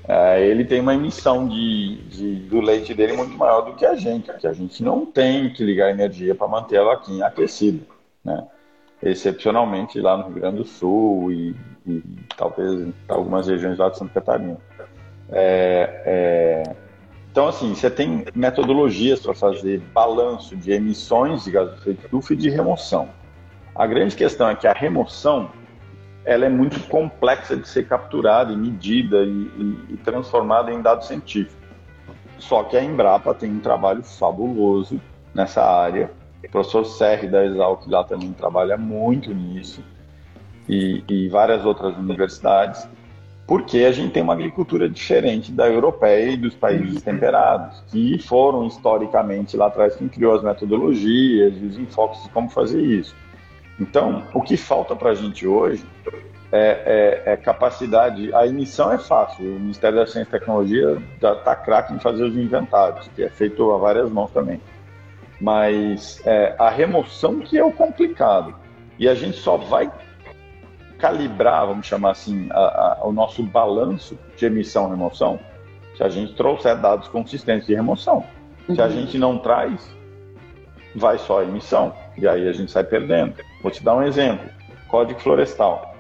é, 0.07 0.47
ele 0.47 0.65
tem 0.65 0.81
uma 0.81 0.95
emissão 0.95 1.49
de, 1.49 1.97
de, 2.09 2.35
do 2.37 2.61
leite 2.61 2.93
dele 2.95 3.15
muito 3.15 3.37
maior 3.37 3.63
do 3.63 3.75
que 3.75 3.87
a 3.87 3.95
gente, 3.95 4.31
porque 4.31 4.47
a 4.47 4.53
gente 4.53 4.83
não 4.83 5.07
tem 5.07 5.51
que 5.53 5.65
ligar 5.65 5.91
energia 5.91 6.35
para 6.35 6.49
manter 6.49 6.79
a 6.79 6.85
vaquinha 6.85 7.27
aquecida, 7.27 7.85
né? 8.25 8.47
Excepcionalmente 9.03 10.01
lá 10.01 10.17
no 10.17 10.25
Rio 10.25 10.35
Grande 10.35 10.57
do 10.59 10.65
Sul 10.65 11.33
e, 11.33 11.57
e 11.87 12.03
talvez 12.37 12.89
algumas 13.09 13.49
regiões 13.49 13.79
lá 13.79 13.89
de 13.89 13.99
Santa 13.99 14.15
Catarina. 14.15 14.59
É, 15.31 16.03
é, 16.05 16.77
então, 17.33 17.49
assim, 17.49 17.75
você 17.75 17.91
tem 17.91 18.27
metodologias 18.35 19.21
para 19.21 19.35
fazer 19.35 19.81
balanço 19.95 20.55
de 20.55 20.71
emissões 20.71 21.45
de 21.45 21.51
gás 21.51 21.71
de 21.71 21.77
efeito 21.79 22.05
estufa 22.05 22.35
e 22.35 22.37
de 22.37 22.51
remoção. 22.51 23.09
A 23.75 23.87
grande 23.87 24.15
questão 24.15 24.49
é 24.49 24.55
que 24.55 24.67
a 24.67 24.73
remoção 24.73 25.51
ela 26.25 26.47
é 26.47 26.49
muito 26.49 26.81
complexa 26.89 27.57
de 27.57 27.67
ser 27.67 27.89
capturada 27.89 28.53
e 28.53 28.57
medida 28.57 29.23
e, 29.23 29.29
e, 29.31 29.79
e 29.91 29.97
transformada 30.05 30.73
em 30.73 30.81
dado 30.81 31.05
científico. 31.05 31.61
Só 32.39 32.63
que 32.65 32.77
a 32.77 32.83
Embrapa 32.83 33.35
tem 33.35 33.51
um 33.51 33.61
trabalho 33.61 34.03
fabuloso 34.03 35.01
nessa 35.35 35.65
área. 35.65 36.11
O 36.45 36.51
professor 36.51 36.85
Serri 36.85 37.29
da 37.29 37.45
Exalc 37.45 37.87
lá 37.87 38.05
também 38.05 38.33
trabalha 38.33 38.77
muito 38.77 39.33
nisso 39.33 39.83
e, 40.69 41.03
e 41.09 41.29
várias 41.29 41.65
outras 41.65 41.97
universidades, 41.97 42.87
porque 43.47 43.79
a 43.85 43.93
gente 43.93 44.13
tem 44.13 44.23
uma 44.23 44.33
agricultura 44.33 44.89
diferente 44.89 45.51
da 45.51 45.69
europeia 45.69 46.33
e 46.33 46.37
dos 46.37 46.55
países 46.55 47.03
temperados, 47.03 47.83
que 47.89 48.19
foram 48.19 48.67
historicamente 48.67 49.57
lá 49.57 49.67
atrás 49.67 49.97
quem 49.97 50.09
criou 50.09 50.35
as 50.35 50.43
metodologias 50.43 51.55
e 51.61 51.67
os 51.67 51.79
enfoques 51.79 52.23
de 52.23 52.31
como 52.31 52.49
fazer 52.49 52.81
isso. 52.81 53.15
Então, 53.81 54.27
o 54.33 54.41
que 54.41 54.57
falta 54.57 54.95
para 54.95 55.11
a 55.11 55.15
gente 55.15 55.47
hoje 55.47 55.85
é, 56.53 57.23
é, 57.27 57.33
é, 57.33 57.37
capacidade. 57.37 58.33
A 58.35 58.47
emissão 58.47 58.93
é 58.93 58.99
fácil, 58.99 59.57
o 59.57 59.59
Ministério 59.59 59.99
da 59.99 60.07
Ciência 60.07 60.29
e 60.29 60.39
Tecnologia 60.39 61.03
já 61.21 61.33
está 61.33 61.57
craque 61.57 61.95
em 61.95 61.99
fazer 61.99 62.25
os 62.25 62.37
inventários, 62.37 63.09
que 63.09 63.23
é 63.23 63.31
feito 63.31 63.73
a 63.73 63.79
várias 63.79 64.11
mãos 64.11 64.31
também. 64.31 64.61
Mas 65.41 66.21
é, 66.27 66.55
a 66.59 66.69
remoção 66.69 67.41
que 67.41 67.59
é 67.59 67.65
o 67.65 67.73
complicado. 67.73 68.55
E 68.99 69.09
a 69.09 69.15
gente 69.15 69.39
só 69.39 69.57
vai 69.57 69.91
calibrar, 70.99 71.67
vamos 71.67 71.87
chamar 71.87 72.11
assim, 72.11 72.49
a, 72.53 72.99
a, 73.01 73.07
o 73.07 73.13
nosso 73.13 73.43
balanço 73.43 74.17
de 74.37 74.47
emissão 74.47 74.87
e 74.87 74.91
remoção 74.91 75.41
se 75.97 76.03
a 76.03 76.09
gente 76.09 76.35
trouxer 76.35 76.77
dados 76.79 77.09
consistentes 77.09 77.67
de 77.67 77.75
remoção. 77.75 78.25
Se 78.67 78.81
a 78.81 78.85
uhum. 78.85 78.91
gente 78.91 79.19
não 79.19 79.39
traz, 79.39 79.91
vai 80.95 81.19
só 81.19 81.41
a 81.41 81.45
emissão. 81.45 81.95
E 82.17 82.27
aí 82.27 82.49
a 82.49 82.53
gente 82.53 82.71
sai 82.71 82.85
perdendo. 82.85 83.35
Vou 83.63 83.71
te 83.71 83.83
dar 83.83 83.97
um 83.97 84.03
exemplo: 84.03 84.49
Código 84.89 85.21
Florestal. 85.21 85.95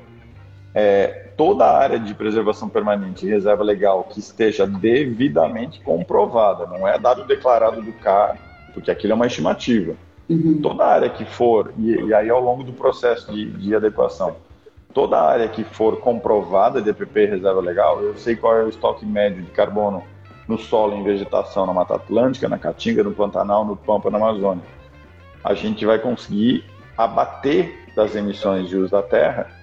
É, 0.74 1.28
toda 1.36 1.64
a 1.64 1.78
área 1.78 1.98
de 1.98 2.14
preservação 2.14 2.68
permanente 2.68 3.26
e 3.26 3.28
reserva 3.28 3.62
legal 3.62 4.04
que 4.04 4.18
esteja 4.20 4.66
devidamente 4.66 5.80
comprovada, 5.80 6.66
não 6.66 6.88
é 6.88 6.98
dado 6.98 7.26
declarado 7.26 7.82
do 7.82 7.92
CAR, 7.94 8.38
porque 8.72 8.90
aquilo 8.90 9.12
é 9.12 9.16
uma 9.16 9.26
estimativa. 9.26 9.94
Uhum. 10.28 10.60
Toda 10.62 10.86
área 10.86 11.10
que 11.10 11.24
for, 11.24 11.74
e, 11.76 11.92
e, 11.92 12.14
aí 12.14 12.30
ao 12.30 12.40
longo 12.40 12.62
do 12.62 12.72
processo 12.72 13.30
de, 13.32 13.50
de 13.50 13.74
adequação, 13.74 14.36
toda 14.94 15.20
área 15.20 15.48
que 15.48 15.64
for 15.64 15.98
comprovada 16.00 16.80
de 16.80 16.90
EPP 16.90 17.26
reserva 17.26 17.60
legal, 17.60 18.00
eu 18.02 18.16
sei 18.16 18.36
qual 18.36 18.56
é 18.56 18.64
o 18.64 18.68
estoque 18.68 19.04
médio 19.04 19.42
de 19.42 19.50
carbono 19.50 20.02
no 20.48 20.58
solo 20.58 20.94
em 20.94 21.02
vegetação 21.02 21.66
na 21.66 21.72
Mata 21.72 21.94
Atlântica, 21.94 22.48
na 22.48 22.58
Caatinga, 22.58 23.02
no 23.02 23.12
Pantanal, 23.12 23.64
no 23.64 23.76
Pampa, 23.76 24.10
na 24.10 24.18
Amazônia. 24.18 24.62
A 25.44 25.54
gente 25.54 25.84
vai 25.84 25.98
conseguir 25.98 26.64
abater 26.96 27.86
das 27.96 28.14
emissões 28.14 28.68
de 28.68 28.76
uso 28.76 28.90
da 28.90 29.02
terra 29.02 29.62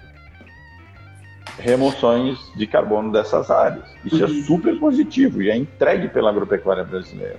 remoções 1.59 2.39
de 2.55 2.65
carbono 2.65 3.11
dessas 3.11 3.51
áreas. 3.51 3.83
Isso 4.03 4.23
é 4.23 4.27
uhum. 4.27 4.39
é 4.39 4.43
super 4.43 4.79
positivo 4.79 5.41
e 5.41 5.49
é 5.49 5.55
entregue 5.55 6.07
pela 6.07 6.29
agropecuária 6.29 6.83
brasileira. 6.83 7.37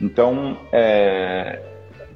Então, 0.00 0.58
é, 0.72 1.60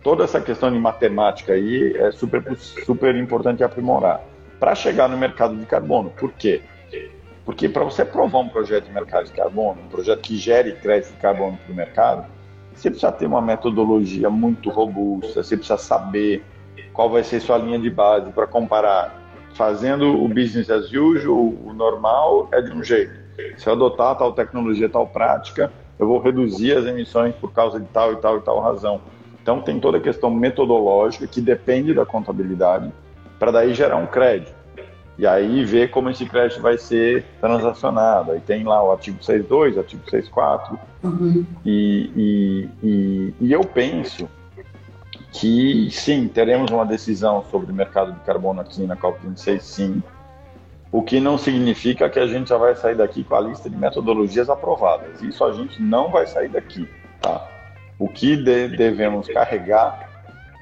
toda 0.02 0.24
essa 0.24 0.40
questão 0.40 0.70
de 0.70 0.78
matemática 0.78 1.52
aí 1.52 1.94
é 1.96 2.10
super, 2.10 2.42
super 2.58 3.14
importante 3.16 3.62
aprimorar. 3.62 4.22
Para 4.58 4.74
chegar 4.74 5.08
no 5.08 5.16
mercado 5.16 5.56
de 5.56 5.64
carbono, 5.64 6.10
por 6.10 6.32
quê? 6.32 6.62
Porque 7.44 7.68
para 7.68 7.84
você 7.84 8.04
provar 8.04 8.40
um 8.40 8.48
projeto 8.48 8.84
de 8.84 8.92
mercado 8.92 9.24
de 9.26 9.32
carbono, 9.32 9.80
um 9.82 9.88
projeto 9.88 10.20
que 10.20 10.36
gere 10.36 10.72
crédito 10.72 11.12
de 11.12 11.18
carbono 11.18 11.58
para 11.64 11.72
o 11.72 11.74
mercado, 11.74 12.26
você 12.80 12.90
precisa 12.90 13.12
ter 13.12 13.26
uma 13.26 13.42
metodologia 13.42 14.30
muito 14.30 14.70
robusta, 14.70 15.42
você 15.42 15.54
precisa 15.54 15.76
saber 15.76 16.42
qual 16.94 17.10
vai 17.10 17.22
ser 17.22 17.38
sua 17.40 17.58
linha 17.58 17.78
de 17.78 17.90
base 17.90 18.30
para 18.32 18.46
comparar. 18.46 19.20
Fazendo 19.52 20.22
o 20.22 20.28
business 20.28 20.70
as 20.70 20.90
usual, 20.90 21.52
o 21.62 21.72
normal 21.74 22.48
é 22.52 22.62
de 22.62 22.72
um 22.72 22.82
jeito. 22.82 23.12
Se 23.58 23.68
eu 23.68 23.74
adotar 23.74 24.16
tal 24.16 24.32
tecnologia, 24.32 24.88
tal 24.88 25.06
prática, 25.06 25.70
eu 25.98 26.06
vou 26.06 26.20
reduzir 26.20 26.74
as 26.74 26.86
emissões 26.86 27.34
por 27.34 27.52
causa 27.52 27.78
de 27.78 27.86
tal 27.86 28.14
e 28.14 28.16
tal 28.16 28.38
e 28.38 28.40
tal 28.40 28.58
razão. 28.60 29.00
Então 29.42 29.60
tem 29.60 29.78
toda 29.78 29.98
a 29.98 30.00
questão 30.00 30.30
metodológica 30.30 31.26
que 31.26 31.40
depende 31.40 31.92
da 31.92 32.06
contabilidade 32.06 32.90
para 33.38 33.50
daí 33.50 33.74
gerar 33.74 33.96
um 33.96 34.06
crédito. 34.06 34.54
E 35.20 35.26
aí 35.26 35.66
ver 35.66 35.90
como 35.90 36.08
esse 36.08 36.24
crédito 36.24 36.62
vai 36.62 36.78
ser 36.78 37.26
transacionado. 37.42 38.32
Aí 38.32 38.40
tem 38.40 38.64
lá 38.64 38.82
o 38.82 38.90
artigo 38.90 39.18
6.2, 39.18 39.76
artigo 39.76 40.02
6.4. 40.10 40.78
Uhum. 41.04 41.44
E, 41.62 42.10
e, 42.16 42.68
e, 42.82 43.34
e 43.38 43.52
eu 43.52 43.60
penso 43.60 44.26
que 45.30 45.90
sim, 45.90 46.26
teremos 46.26 46.70
uma 46.70 46.86
decisão 46.86 47.44
sobre 47.50 47.70
o 47.70 47.74
mercado 47.74 48.14
de 48.14 48.20
carbono 48.20 48.62
aqui 48.62 48.86
na 48.86 48.96
COP26, 48.96 49.60
sim. 49.60 50.02
O 50.90 51.02
que 51.02 51.20
não 51.20 51.36
significa 51.36 52.08
que 52.08 52.18
a 52.18 52.26
gente 52.26 52.48
já 52.48 52.56
vai 52.56 52.74
sair 52.74 52.96
daqui 52.96 53.22
com 53.22 53.34
a 53.34 53.40
lista 53.42 53.68
de 53.68 53.76
metodologias 53.76 54.48
aprovadas. 54.48 55.20
Isso 55.20 55.44
a 55.44 55.52
gente 55.52 55.82
não 55.82 56.10
vai 56.10 56.26
sair 56.26 56.48
daqui, 56.48 56.88
tá? 57.20 57.46
O 57.98 58.08
que 58.08 58.36
de, 58.36 58.68
devemos 58.68 59.28
carregar, 59.28 60.08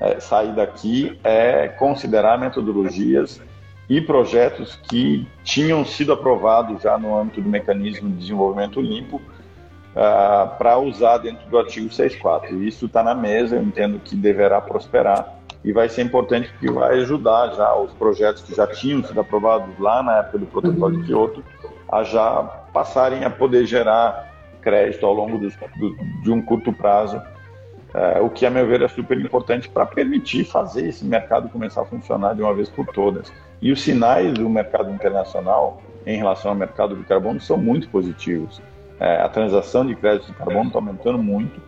é, 0.02 0.18
sair 0.18 0.52
daqui, 0.52 1.16
é 1.22 1.68
considerar 1.68 2.36
metodologias 2.40 3.40
e 3.89 4.01
projetos 4.01 4.76
que 4.89 5.26
tinham 5.43 5.84
sido 5.84 6.12
aprovados 6.12 6.82
já 6.82 6.99
no 6.99 7.18
âmbito 7.18 7.41
do 7.41 7.49
mecanismo 7.49 8.11
de 8.11 8.16
desenvolvimento 8.16 8.80
limpo 8.80 9.16
uh, 9.16 10.57
para 10.59 10.78
usar 10.78 11.18
dentro 11.18 11.49
do 11.49 11.59
artigo 11.59 11.89
6.4. 11.89 12.62
Isso 12.62 12.86
está 12.86 13.03
na 13.03 13.14
mesa, 13.14 13.57
eu 13.57 13.62
entendo 13.62 13.99
que 13.99 14.14
deverá 14.14 14.61
prosperar 14.61 15.39
e 15.64 15.72
vai 15.72 15.89
ser 15.89 16.03
importante 16.03 16.51
porque 16.51 16.70
vai 16.70 16.99
ajudar 17.01 17.55
já 17.55 17.74
os 17.76 17.93
projetos 17.93 18.43
que 18.43 18.55
já 18.55 18.66
tinham 18.66 19.03
sido 19.03 19.20
aprovados 19.20 19.78
lá 19.78 20.03
na 20.03 20.18
época 20.18 20.39
do 20.39 20.47
protocolo 20.47 20.97
de 21.03 21.07
Kyoto 21.07 21.43
a 21.91 22.03
já 22.05 22.43
passarem 22.72 23.24
a 23.24 23.30
poder 23.30 23.64
gerar 23.64 24.28
crédito 24.61 25.05
ao 25.07 25.14
longo 25.14 25.39
do, 25.39 25.49
do, 25.49 25.97
de 26.22 26.30
um 26.30 26.43
curto 26.43 26.72
prazo, 26.72 27.16
uh, 27.16 28.22
o 28.22 28.28
que, 28.28 28.45
a 28.45 28.51
meu 28.51 28.66
ver, 28.66 28.82
é 28.82 28.89
super 28.89 29.18
importante 29.18 29.68
para 29.68 29.86
permitir 29.86 30.45
fazer 30.45 30.89
esse 30.89 31.05
mercado 31.05 31.49
começar 31.49 31.82
a 31.82 31.84
funcionar 31.86 32.34
de 32.34 32.43
uma 32.43 32.53
vez 32.53 32.68
por 32.68 32.86
todas. 32.86 33.32
E 33.61 33.72
os 33.72 33.82
sinais 33.82 34.34
do 34.34 34.48
mercado 34.48 34.90
internacional 34.90 35.82
em 36.06 36.16
relação 36.16 36.52
ao 36.52 36.56
mercado 36.56 36.96
de 36.96 37.04
carbono 37.04 37.40
são 37.40 37.56
muito 37.56 37.88
positivos. 37.88 38.61
É, 39.00 39.20
a 39.20 39.28
transação 39.28 39.86
de 39.86 39.94
crédito 39.94 40.26
de 40.26 40.32
carbono 40.34 40.68
está 40.68 40.78
aumentando 40.78 41.18
muito. 41.18 41.61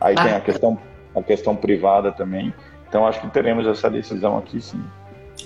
Aí 0.00 0.14
ah. 0.18 0.22
tem 0.22 0.32
a 0.34 0.40
questão, 0.40 0.78
a 1.14 1.22
questão 1.22 1.56
privada 1.56 2.12
também. 2.12 2.48
Então, 2.48 2.96
Então 2.96 3.06
acho 3.06 3.20
que 3.20 3.28
teremos 3.28 3.66
essa 3.66 3.90
decisão 3.90 4.38
aqui 4.38 4.60
sim. 4.60 4.82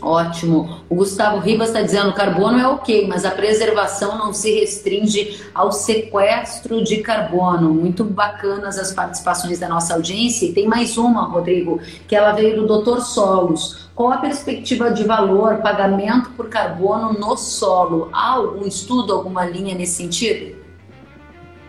Ótimo. 0.01 0.83
O 0.89 0.95
Gustavo 0.95 1.39
Ribas 1.39 1.69
está 1.69 1.83
dizendo 1.83 2.13
carbono 2.15 2.59
é 2.59 2.67
ok, 2.67 3.07
mas 3.07 3.25
a 3.25 3.33
preservação 3.33 4.17
não 4.17 4.33
se 4.33 4.61
restringe 4.61 5.43
ao 5.55 5.73
sequestro 5.73 6.83
de 6.83 6.99
carbono. 6.99 7.75
Muito 7.75 8.05
bacanas 8.05 8.79
as 8.79 8.93
participações 8.93 9.59
da 9.59 9.69
nossa 9.69 9.95
audiência. 9.95 10.47
E 10.47 10.53
tem 10.53 10.67
mais 10.67 10.97
uma, 10.97 11.25
Rodrigo, 11.25 11.81
que 12.09 12.17
ela 12.17 12.33
veio 12.33 12.65
do 12.65 12.83
Dr. 12.83 13.01
Solos. 13.01 13.90
Qual 14.01 14.13
a 14.13 14.17
perspectiva 14.17 14.91
de 14.91 15.05
valor, 15.05 15.59
pagamento 15.59 16.31
por 16.31 16.49
carbono 16.49 17.13
no 17.13 17.37
solo? 17.37 18.09
Há 18.15 18.31
algum 18.31 18.67
estudo, 18.67 19.13
alguma 19.13 19.45
linha 19.45 19.75
nesse 19.75 20.03
sentido? 20.03 20.57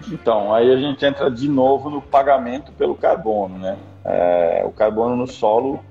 Então, 0.10 0.54
aí 0.54 0.72
a 0.72 0.78
gente 0.78 1.06
entra 1.06 1.30
de 1.30 1.50
novo 1.50 1.90
no 1.90 2.02
pagamento 2.02 2.72
pelo 2.72 2.96
carbono, 2.96 3.58
né? 3.58 3.78
É, 4.06 4.64
o 4.66 4.72
carbono 4.72 5.18
no 5.18 5.28
solo 5.28 5.82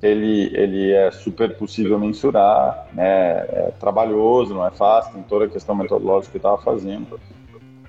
ele, 0.00 0.52
ele 0.54 0.92
é 0.92 1.10
super 1.10 1.58
possível 1.58 1.98
mensurar, 1.98 2.86
né? 2.92 3.38
É 3.48 3.72
trabalhoso, 3.80 4.54
não 4.54 4.64
é 4.64 4.70
fácil, 4.70 5.14
tem 5.14 5.24
toda 5.24 5.46
a 5.46 5.48
questão 5.48 5.74
metodológica 5.74 6.30
que 6.30 6.36
estava 6.36 6.58
fazendo. 6.58 7.18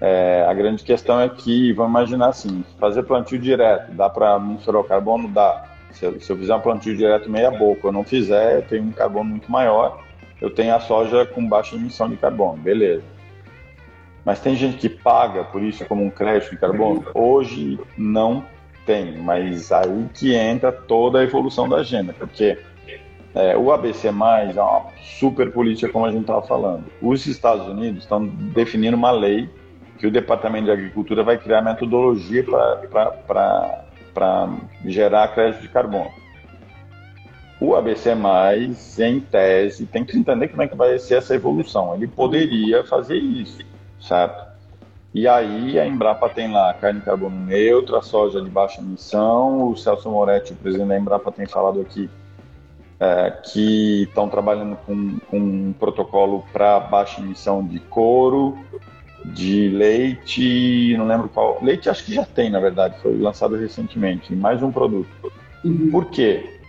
É, 0.02 0.44
a 0.50 0.54
grande 0.56 0.84
questão 0.84 1.22
é 1.22 1.30
que, 1.30 1.72
vamos 1.74 1.92
imaginar 1.92 2.30
assim, 2.30 2.66
fazer 2.80 3.04
plantio 3.04 3.38
direto, 3.38 3.92
dá 3.92 4.10
para 4.10 4.40
mensurar 4.40 4.82
o 4.82 4.84
carbono? 4.84 5.28
Dá. 5.28 5.73
Se 5.94 6.06
eu, 6.06 6.20
se 6.20 6.32
eu, 6.32 6.38
fizer 6.38 6.56
um 6.56 6.60
plantio 6.60 6.96
direto 6.96 7.30
meia 7.30 7.52
boca, 7.52 7.88
eu 7.88 7.92
não 7.92 8.04
fizer, 8.04 8.58
eu 8.58 8.62
tenho 8.64 8.84
um 8.84 8.92
carbono 8.92 9.30
muito 9.30 9.52
maior, 9.52 10.04
eu 10.42 10.50
tenho 10.50 10.76
a 10.76 10.80
soja 10.80 11.26
com 11.26 11.48
baixa 11.48 11.76
emissão 11.76 12.10
de 12.10 12.18
carbono, 12.18 12.58
beleza. 12.58 13.04
Mas 14.26 14.40
tem 14.40 14.56
gente 14.56 14.78
que 14.78 14.90
paga 14.90 15.44
por 15.44 15.62
isso 15.62 15.86
como 15.86 16.04
um 16.04 16.10
crédito 16.10 16.52
de 16.52 16.58
carbono? 16.58 17.06
Hoje 17.14 17.80
não 17.98 18.46
tem, 18.86 19.18
mas 19.18 19.72
aí 19.72 20.10
que 20.14 20.34
entra 20.34 20.72
toda 20.72 21.20
a 21.20 21.24
evolução 21.24 21.68
da 21.70 21.78
agenda, 21.78 22.14
porque 22.14 22.58
é, 23.36 23.58
o 23.58 23.72
ABC+, 23.72 24.08
é 24.08 24.12
uma 24.12 24.86
super 25.02 25.52
política, 25.52 25.92
como 25.92 26.06
a 26.06 26.12
gente 26.12 26.22
estava 26.22 26.42
falando. 26.44 26.86
Os 27.02 27.26
Estados 27.26 27.68
Unidos 27.68 28.04
estão 28.04 28.26
definindo 28.26 28.96
uma 28.96 29.12
lei 29.12 29.50
que 29.98 30.08
o 30.08 30.12
Departamento 30.12 30.66
de 30.66 30.72
Agricultura 30.72 31.24
vai 31.24 31.38
criar 31.38 31.62
metodologia 31.62 32.44
para 32.46 33.83
gerar 34.86 35.30
crédito 35.30 35.62
de 35.62 35.70
carbono. 35.70 36.12
O 37.60 37.76
ABC+, 37.76 38.12
em 39.00 39.20
tese, 39.22 39.86
tem 39.86 40.04
que 40.04 40.18
entender 40.18 40.50
como 40.50 40.64
é 40.64 40.68
que 40.68 40.76
vai 40.76 41.00
ser 41.00 41.16
essa 41.16 41.34
evolução. 41.34 41.96
Ele 41.96 42.08
poderia 42.08 42.84
fazer 42.84 43.16
isso, 43.16 43.60
certo? 44.02 44.54
E 45.14 45.28
aí 45.28 45.80
a 45.80 45.86
Embrapa 45.86 46.28
tem 46.28 46.52
lá 46.52 46.74
carne 46.74 47.00
de 47.00 47.06
carbono 47.06 47.40
neutra, 47.46 48.02
soja 48.02 48.42
de 48.42 48.50
baixa 48.50 48.82
emissão. 48.82 49.70
O 49.70 49.78
Celso 49.78 50.10
Moretti, 50.10 50.54
o 50.54 50.56
presidente 50.56 50.88
da 50.88 50.98
Embrapa, 50.98 51.32
tem 51.32 51.46
falado 51.46 51.80
aqui 51.80 52.10
é, 53.00 53.32
que 53.32 54.04
estão 54.04 54.28
trabalhando 54.28 54.76
com, 54.86 55.20
com 55.30 55.38
um 55.38 55.74
protocolo 55.78 56.44
para 56.52 56.80
baixa 56.80 57.22
emissão 57.22 57.66
de 57.66 57.80
couro, 57.80 58.58
de 59.26 59.70
leite, 59.70 60.96
não 60.98 61.08
lembro 61.08 61.30
qual. 61.30 61.60
Leite 61.62 61.90
acho 61.90 62.06
que 62.06 62.14
já 62.14 62.26
tem, 62.26 62.50
na 62.50 62.60
verdade, 62.60 62.96
foi 63.02 63.18
lançado 63.18 63.56
recentemente, 63.56 64.34
mais 64.36 64.62
um 64.62 64.72
produto. 64.72 65.10
Uhum. 65.64 65.90
Por 65.92 66.06
quê? 66.06 66.60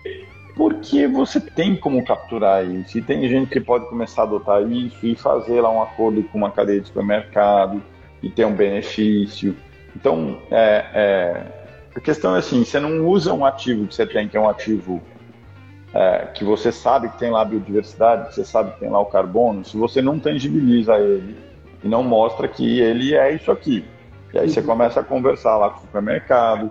Porque 0.54 1.08
você 1.08 1.40
tem 1.40 1.74
como 1.74 2.04
capturar 2.04 2.64
isso. 2.64 2.96
E 2.96 3.02
tem 3.02 3.28
gente 3.28 3.50
que 3.50 3.60
pode 3.60 3.88
começar 3.88 4.22
a 4.22 4.24
adotar 4.24 4.62
isso 4.70 5.04
e 5.04 5.16
fazer 5.16 5.60
lá 5.60 5.70
um 5.70 5.82
acordo 5.82 6.22
com 6.24 6.38
uma 6.38 6.50
cadeia 6.50 6.80
de 6.80 6.86
supermercado 6.86 7.82
e 8.22 8.30
ter 8.30 8.44
um 8.44 8.54
benefício. 8.54 9.56
Então, 9.96 10.38
é, 10.50 10.84
é, 10.94 11.46
a 11.96 12.00
questão 12.00 12.36
é 12.36 12.38
assim: 12.38 12.64
você 12.64 12.78
não 12.78 13.04
usa 13.06 13.34
um 13.34 13.44
ativo 13.44 13.86
que 13.88 13.94
você 13.94 14.06
tem, 14.06 14.28
que 14.28 14.36
é 14.36 14.40
um 14.40 14.48
ativo 14.48 15.02
é, 15.92 16.26
que 16.34 16.44
você 16.44 16.70
sabe 16.70 17.08
que 17.08 17.18
tem 17.18 17.30
lá 17.30 17.42
a 17.42 17.44
biodiversidade, 17.44 18.28
que 18.28 18.34
você 18.34 18.44
sabe 18.44 18.72
que 18.72 18.80
tem 18.80 18.90
lá 18.90 19.00
o 19.00 19.06
carbono, 19.06 19.64
se 19.64 19.76
você 19.76 20.00
não 20.00 20.20
tangibiliza 20.20 20.96
ele 20.98 21.53
e 21.84 21.88
não 21.88 22.02
mostra 22.02 22.48
que 22.48 22.80
ele 22.80 23.14
é 23.14 23.34
isso 23.34 23.52
aqui. 23.52 23.84
E 24.32 24.38
aí 24.38 24.48
você 24.48 24.60
uhum. 24.60 24.66
começa 24.66 25.00
a 25.00 25.04
conversar 25.04 25.56
lá 25.58 25.70
com 25.70 25.78
o 25.78 25.80
supermercado, 25.82 26.70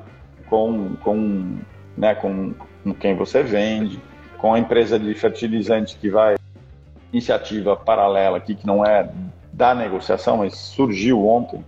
com, 0.50 0.96
com, 0.96 1.58
né, 1.96 2.16
com, 2.16 2.54
com 2.84 2.94
quem 2.94 3.16
você 3.16 3.44
vende, 3.44 4.02
com 4.38 4.54
a 4.54 4.60
empresa 4.60 5.00
de 5.00 5.14
fertilizante 5.14 5.98
que 5.98 6.10
vai 6.10 6.36
iniciativa 7.14 7.78
paralela 7.78 8.38
aqui 8.38 8.56
que 8.56 8.66
não 8.66 8.84
é 8.84 9.08
da 9.54 9.76
negociação, 9.76 10.38
mas 10.38 10.58
surgiu 10.58 11.26
ontem, 11.28 11.64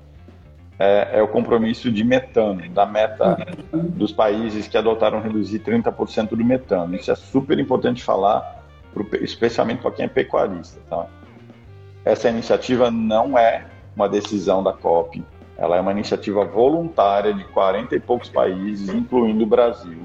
é, 0.80 1.20
é, 1.20 1.22
o 1.22 1.28
compromisso 1.28 1.92
de 1.92 2.04
metano, 2.04 2.68
da 2.70 2.86
meta 2.86 3.38
dos 3.72 4.12
países 4.12 4.68
que 4.68 4.76
adotaram 4.76 5.22
reduzir 5.22 5.60
30% 5.60 6.30
do 6.30 6.44
metano. 6.44 6.96
Isso 6.96 7.12
é 7.12 7.16
super 7.16 7.60
importante 7.60 8.04
falar, 8.04 8.64
pro, 8.92 9.08
especialmente 9.24 9.82
para 9.82 9.92
quem 9.92 10.06
é 10.06 10.08
pecuarista. 10.08 10.82
Tá? 10.90 11.08
Essa 12.06 12.30
iniciativa 12.30 12.92
não 12.92 13.36
é 13.36 13.66
uma 13.96 14.08
decisão 14.08 14.64
da 14.64 14.72
COP, 14.72 15.24
ela 15.58 15.78
é 15.78 15.82
uma 15.82 15.92
iniciativa 15.92 16.46
voluntária 16.46 17.34
de 17.34 17.44
40 17.46 17.96
e 17.96 18.00
poucos 18.00 18.30
países, 18.30 18.90
incluindo 18.90 19.44
o 19.44 19.48
Brasil, 19.48 20.04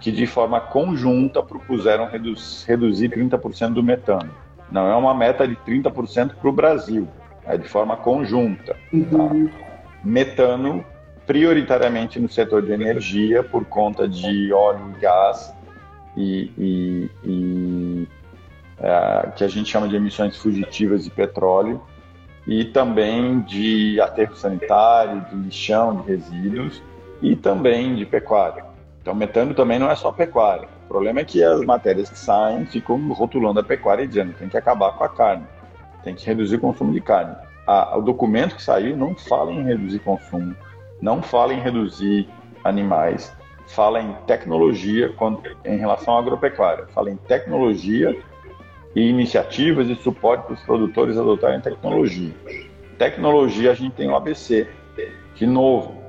que 0.00 0.12
de 0.12 0.26
forma 0.26 0.60
conjunta 0.60 1.42
propuseram 1.42 2.06
reduz, 2.06 2.64
reduzir 2.68 3.08
30% 3.08 3.72
do 3.72 3.82
metano. 3.82 4.30
Não 4.70 4.86
é 4.86 4.94
uma 4.94 5.14
meta 5.14 5.48
de 5.48 5.56
30% 5.56 6.34
para 6.34 6.48
o 6.48 6.52
Brasil, 6.52 7.08
é 7.44 7.56
de 7.56 7.66
forma 7.66 7.96
conjunta. 7.96 8.76
Uhum. 8.92 9.50
Metano, 10.04 10.84
prioritariamente 11.26 12.20
no 12.20 12.28
setor 12.28 12.62
de 12.62 12.70
energia, 12.70 13.42
por 13.42 13.64
conta 13.64 14.06
de 14.06 14.52
óleo 14.52 14.94
e 14.96 15.00
gás, 15.00 15.52
e, 16.16 16.52
e, 16.58 17.10
e 17.24 18.08
é, 18.80 19.30
que 19.36 19.44
a 19.44 19.48
gente 19.48 19.68
chama 19.68 19.88
de 19.88 19.96
emissões 19.96 20.36
fugitivas 20.36 21.04
de 21.04 21.10
petróleo, 21.10 21.82
e 22.46 22.64
também 22.64 23.40
de 23.40 24.00
aterro 24.00 24.34
sanitário, 24.34 25.20
de 25.30 25.36
lixão, 25.36 25.96
de 25.96 26.08
resíduos, 26.08 26.82
e 27.20 27.36
também 27.36 27.94
de 27.94 28.06
pecuária. 28.06 28.64
Então, 29.02 29.14
metano 29.14 29.52
também 29.54 29.78
não 29.78 29.90
é 29.90 29.94
só 29.94 30.10
pecuária. 30.10 30.68
O 30.84 30.88
problema 30.88 31.20
é 31.20 31.24
que 31.24 31.42
as 31.42 31.60
matérias 31.62 32.08
que 32.08 32.18
saem 32.18 32.64
ficam 32.64 33.12
rotulando 33.12 33.60
a 33.60 33.62
pecuária 33.62 34.04
e 34.04 34.06
dizendo 34.06 34.32
tem 34.32 34.48
que 34.48 34.56
acabar 34.56 34.92
com 34.92 35.04
a 35.04 35.08
carne, 35.08 35.44
tem 36.02 36.14
que 36.14 36.24
reduzir 36.24 36.56
o 36.56 36.60
consumo 36.60 36.92
de 36.92 37.00
carne. 37.00 37.36
O 37.94 38.00
documento 38.00 38.56
que 38.56 38.62
saiu 38.62 38.96
não 38.96 39.14
fala 39.14 39.52
em 39.52 39.62
reduzir 39.62 39.98
consumo, 39.98 40.54
não 41.02 41.20
fala 41.20 41.52
em 41.52 41.60
reduzir 41.60 42.26
animais, 42.64 43.30
fala 43.66 44.00
em 44.00 44.14
tecnologia 44.26 45.12
quando, 45.12 45.42
em 45.66 45.76
relação 45.76 46.16
à 46.16 46.20
agropecuária, 46.20 46.86
fala 46.88 47.10
em 47.10 47.16
tecnologia 47.16 48.18
e 48.98 49.08
iniciativas 49.10 49.86
de 49.86 49.94
suporte 49.94 50.44
para 50.46 50.54
os 50.54 50.62
produtores 50.62 51.16
adotarem 51.16 51.60
tecnologia. 51.60 52.34
Tecnologia, 52.98 53.70
a 53.70 53.74
gente 53.74 53.94
tem 53.94 54.10
o 54.10 54.16
ABC, 54.16 54.66
que 55.36 55.46
novo, 55.46 56.02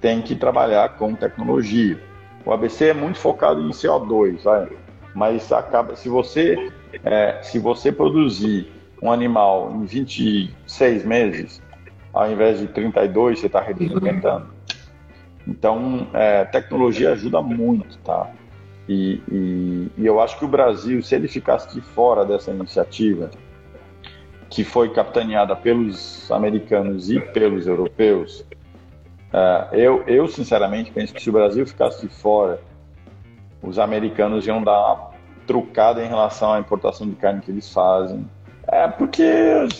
tem 0.00 0.22
que 0.22 0.34
trabalhar 0.34 0.96
com 0.96 1.14
tecnologia. 1.14 2.00
O 2.42 2.52
ABC 2.52 2.86
é 2.86 2.94
muito 2.94 3.18
focado 3.18 3.60
em 3.60 3.68
CO2, 3.68 4.42
vai? 4.42 4.66
mas 5.14 5.52
acaba 5.52 5.94
se 5.94 6.08
você 6.08 6.72
é, 7.04 7.40
se 7.42 7.58
você 7.58 7.92
produzir 7.92 8.72
um 9.02 9.12
animal 9.12 9.70
em 9.74 9.84
26 9.84 11.04
meses, 11.04 11.62
ao 12.14 12.32
invés 12.32 12.60
de 12.60 12.66
32, 12.68 13.40
você 13.40 13.46
está 13.46 13.60
reduzindo. 13.60 14.46
Então, 15.46 16.06
é, 16.14 16.46
tecnologia 16.46 17.12
ajuda 17.12 17.42
muito, 17.42 17.98
tá? 17.98 18.30
E, 18.88 19.22
e, 19.30 19.90
e, 19.96 20.06
eu 20.06 20.20
acho 20.20 20.38
que 20.38 20.44
o 20.44 20.48
Brasil, 20.48 21.02
se 21.02 21.14
ele 21.14 21.28
ficasse 21.28 21.72
de 21.74 21.80
fora 21.80 22.24
dessa 22.24 22.50
iniciativa, 22.50 23.30
que 24.50 24.62
foi 24.62 24.90
capitaneada 24.90 25.56
pelos 25.56 26.30
americanos 26.30 27.10
e 27.10 27.18
pelos 27.18 27.66
europeus, 27.66 28.44
Uh, 29.34 29.74
eu, 29.74 30.04
eu, 30.06 30.28
sinceramente, 30.28 30.92
penso 30.92 31.12
que 31.12 31.20
se 31.20 31.28
o 31.28 31.32
Brasil 31.32 31.66
ficasse 31.66 32.06
de 32.06 32.14
fora, 32.14 32.60
os 33.60 33.80
americanos 33.80 34.46
iam 34.46 34.62
dar 34.62 34.78
uma 34.78 35.10
trucada 35.44 36.04
em 36.04 36.06
relação 36.06 36.52
à 36.52 36.60
importação 36.60 37.08
de 37.08 37.16
carne 37.16 37.40
que 37.40 37.50
eles 37.50 37.68
fazem. 37.72 38.24
É 38.68 38.86
porque, 38.86 39.24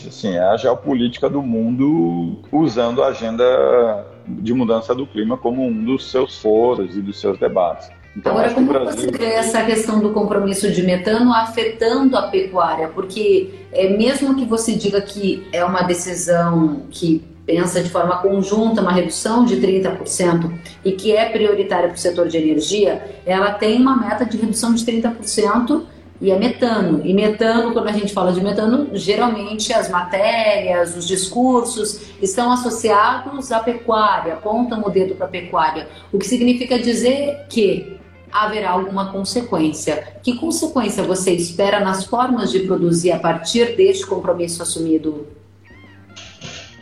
assim, 0.08 0.34
é 0.34 0.42
a 0.42 0.56
geopolítica 0.56 1.30
do 1.30 1.40
mundo 1.40 2.42
usando 2.50 3.00
a 3.00 3.08
agenda 3.08 4.04
de 4.26 4.52
mudança 4.52 4.92
do 4.92 5.06
clima 5.06 5.36
como 5.36 5.64
um 5.64 5.84
dos 5.84 6.10
seus 6.10 6.36
foros 6.36 6.96
e 6.96 7.00
dos 7.00 7.20
seus 7.20 7.38
debates. 7.38 7.88
Então, 8.16 8.32
Agora, 8.32 8.54
como 8.54 8.72
Brasil... 8.72 9.10
você 9.10 9.18
vê 9.18 9.32
essa 9.32 9.62
questão 9.64 9.98
do 9.98 10.12
compromisso 10.12 10.70
de 10.70 10.82
metano 10.82 11.32
afetando 11.32 12.16
a 12.16 12.22
pecuária? 12.28 12.88
Porque 12.88 13.50
é, 13.72 13.96
mesmo 13.96 14.36
que 14.36 14.44
você 14.44 14.72
diga 14.72 15.00
que 15.00 15.46
é 15.52 15.64
uma 15.64 15.82
decisão 15.82 16.82
que 16.90 17.24
pensa 17.44 17.82
de 17.82 17.90
forma 17.90 18.16
conjunta 18.18 18.80
uma 18.80 18.92
redução 18.92 19.44
de 19.44 19.56
30% 19.56 20.50
e 20.84 20.92
que 20.92 21.14
é 21.14 21.28
prioritária 21.28 21.88
para 21.88 21.96
o 21.96 21.98
setor 21.98 22.28
de 22.28 22.38
energia, 22.38 23.20
ela 23.26 23.52
tem 23.52 23.80
uma 23.80 23.96
meta 23.96 24.24
de 24.24 24.36
redução 24.36 24.72
de 24.72 24.84
30% 24.84 25.82
e 26.20 26.30
é 26.30 26.38
metano. 26.38 27.02
E 27.04 27.12
metano, 27.12 27.72
quando 27.72 27.88
a 27.88 27.92
gente 27.92 28.12
fala 28.12 28.32
de 28.32 28.42
metano, 28.42 28.88
geralmente 28.92 29.72
as 29.72 29.90
matérias, 29.90 30.96
os 30.96 31.06
discursos 31.06 32.00
estão 32.22 32.52
associados 32.52 33.50
à 33.52 33.58
pecuária, 33.60 34.34
apontam 34.34 34.82
o 34.82 34.90
dedo 34.90 35.14
para 35.14 35.26
a 35.26 35.28
pecuária, 35.28 35.88
o 36.12 36.18
que 36.18 36.26
significa 36.26 36.78
dizer 36.78 37.44
que 37.48 37.93
haverá 38.34 38.72
alguma 38.72 39.12
consequência. 39.12 40.16
Que 40.20 40.36
consequência 40.36 41.04
você 41.04 41.30
espera 41.30 41.78
nas 41.78 42.04
formas 42.04 42.50
de 42.50 42.60
produzir 42.60 43.12
a 43.12 43.18
partir 43.20 43.76
deste 43.76 44.04
compromisso 44.04 44.60
assumido? 44.60 45.28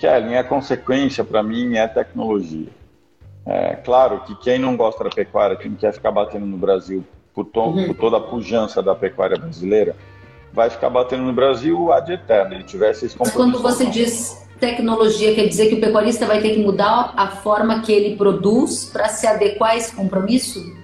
Kelly, 0.00 0.34
a 0.34 0.42
consequência 0.42 1.22
para 1.22 1.42
mim 1.42 1.76
é 1.76 1.86
tecnologia. 1.86 2.68
É 3.44 3.74
claro 3.76 4.20
que 4.20 4.34
quem 4.36 4.58
não 4.58 4.76
gosta 4.76 5.04
da 5.04 5.10
pecuária, 5.10 5.56
quem 5.56 5.74
quer 5.74 5.92
ficar 5.92 6.10
batendo 6.10 6.46
no 6.46 6.56
Brasil 6.56 7.04
por, 7.34 7.44
to 7.44 7.60
uhum. 7.60 7.86
por 7.88 7.96
toda 7.96 8.16
a 8.16 8.20
pujança 8.20 8.82
da 8.82 8.94
pecuária 8.94 9.36
brasileira, 9.36 9.94
vai 10.52 10.70
ficar 10.70 10.88
batendo 10.88 11.24
no 11.24 11.32
Brasil 11.32 11.92
ad 11.92 12.10
eterno. 12.10 12.54
Ele 12.54 12.64
tivesse 12.64 13.04
esse 13.04 13.16
compromisso. 13.16 13.36
Quando 13.36 13.62
você 13.62 13.86
diz 13.86 14.42
tecnologia, 14.58 15.34
quer 15.34 15.48
dizer 15.48 15.68
que 15.68 15.74
o 15.74 15.80
pecuarista 15.80 16.24
vai 16.24 16.40
ter 16.40 16.54
que 16.54 16.62
mudar 16.62 17.12
a 17.16 17.28
forma 17.28 17.82
que 17.82 17.92
ele 17.92 18.16
produz 18.16 18.86
para 18.86 19.08
se 19.08 19.26
adequar 19.26 19.72
a 19.72 19.76
esse 19.76 19.94
compromisso? 19.94 20.81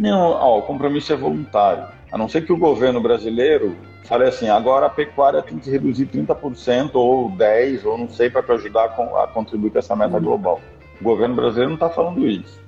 Não, 0.00 0.30
ó, 0.30 0.58
o 0.58 0.62
compromisso 0.62 1.12
é 1.12 1.16
voluntário. 1.16 1.86
A 2.10 2.16
não 2.16 2.26
ser 2.26 2.46
que 2.46 2.52
o 2.52 2.56
governo 2.56 3.02
brasileiro 3.02 3.76
fale 4.04 4.24
assim, 4.24 4.48
agora 4.48 4.86
a 4.86 4.90
pecuária 4.90 5.42
tem 5.42 5.58
que 5.58 5.70
reduzir 5.70 6.06
30% 6.06 6.92
ou 6.94 7.30
10% 7.30 7.84
ou 7.84 7.98
não 7.98 8.08
sei 8.08 8.30
para 8.30 8.54
ajudar 8.54 8.86
a 8.86 9.26
contribuir 9.26 9.70
com 9.70 9.78
essa 9.78 9.94
meta 9.94 10.16
uhum. 10.16 10.22
global. 10.22 10.60
O 10.98 11.04
governo 11.04 11.34
brasileiro 11.34 11.68
não 11.68 11.74
está 11.74 11.90
falando 11.90 12.26
isso. 12.26 12.58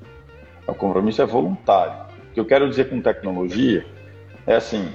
O 0.67 0.75
compromisso 0.75 1.23
é 1.23 1.27
voluntário. 1.27 1.95
O 2.31 2.35
que 2.35 2.41
eu 2.41 2.45
quero 2.45 2.69
dizer 2.69 2.91
com 2.91 3.01
tecnologia 3.01 3.87
é 4.47 4.57
assim, 4.57 4.93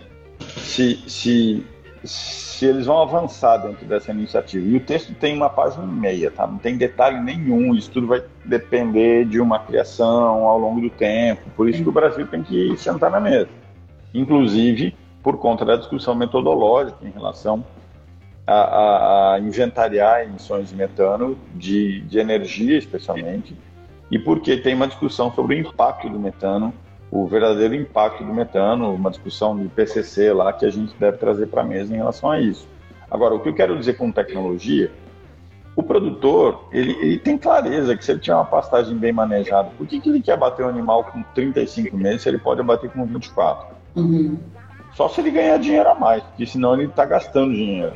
se, 0.58 0.96
se, 1.08 1.66
se 2.04 2.66
eles 2.66 2.86
vão 2.86 3.02
avançar 3.02 3.58
dentro 3.58 3.86
dessa 3.86 4.12
iniciativa, 4.12 4.66
e 4.66 4.76
o 4.76 4.80
texto 4.80 5.14
tem 5.14 5.36
uma 5.36 5.50
página 5.50 5.84
e 5.84 5.88
meia, 5.88 6.32
tá? 6.32 6.48
não 6.48 6.58
tem 6.58 6.78
detalhe 6.78 7.20
nenhum, 7.20 7.76
isso 7.76 7.92
tudo 7.92 8.08
vai 8.08 8.24
depender 8.46 9.26
de 9.26 9.40
uma 9.40 9.60
criação 9.60 10.44
ao 10.46 10.58
longo 10.58 10.82
do 10.82 10.90
tempo, 10.90 11.42
por 11.56 11.70
isso 11.70 11.84
que 11.84 11.90
o 11.90 11.92
Brasil 11.92 12.26
tem 12.28 12.44
que 12.44 12.76
sentar 12.78 13.12
na 13.12 13.20
mesa. 13.20 13.50
Inclusive, 14.14 14.96
por 15.22 15.38
conta 15.38 15.66
da 15.66 15.76
discussão 15.76 16.16
metodológica 16.16 17.06
em 17.06 17.12
relação 17.12 17.64
a, 18.46 18.54
a, 18.54 19.34
a 19.34 19.40
inventariar 19.40 20.22
emissões 20.22 20.70
de 20.70 20.76
metano, 20.76 21.38
de, 21.54 22.02
de 22.02 22.18
energia 22.18 22.78
especialmente, 22.78 23.56
e 24.10 24.18
porque 24.18 24.58
tem 24.58 24.74
uma 24.74 24.88
discussão 24.88 25.32
sobre 25.34 25.56
o 25.56 25.60
impacto 25.60 26.10
do 26.10 26.18
metano, 26.18 26.74
o 27.10 27.26
verdadeiro 27.28 27.74
impacto 27.76 28.24
do 28.24 28.34
metano, 28.34 28.94
uma 28.94 29.10
discussão 29.10 29.58
de 29.58 29.68
PCC 29.70 30.34
lá 30.34 30.52
que 30.52 30.66
a 30.66 30.70
gente 30.70 30.96
deve 30.98 31.18
trazer 31.18 31.48
para 31.48 31.62
a 31.62 31.66
mesa 31.66 31.94
em 31.94 31.98
relação 31.98 32.30
a 32.30 32.40
isso. 32.40 32.68
Agora, 33.10 33.36
o 33.36 33.40
que 33.40 33.50
eu 33.50 33.54
quero 33.54 33.78
dizer 33.78 33.94
com 33.94 34.12
tecnologia, 34.12 34.92
o 35.76 35.84
produtor, 35.84 36.68
ele, 36.72 36.92
ele 37.00 37.20
tem 37.20 37.38
clareza 37.38 37.96
que 37.96 38.04
se 38.04 38.12
ele 38.12 38.20
tiver 38.20 38.36
uma 38.36 38.46
pastagem 38.46 38.98
bem 38.98 39.14
manejada, 39.14 39.70
por 39.78 39.88
que, 39.88 40.02
que 40.02 40.10
ele 40.10 40.22
quer 40.22 40.38
bater 40.38 40.66
um 40.66 40.70
animal 40.70 41.06
com 41.06 41.24
35 41.34 41.96
meses 41.96 42.24
se 42.24 42.30
ele 42.30 42.40
pode 42.40 42.62
bater 42.64 42.90
com 42.90 43.06
24? 43.06 43.76
Uhum. 43.96 44.38
Só 44.94 45.08
se 45.08 45.22
ele 45.22 45.32
ganhar 45.32 45.58
dinheiro 45.58 45.88
a 45.88 45.96
mais, 45.96 46.24
porque 46.24 46.46
senão 46.46 46.74
ele 46.74 46.86
está 46.86 47.06
gastando 47.06 47.54
dinheiro. 47.54 47.96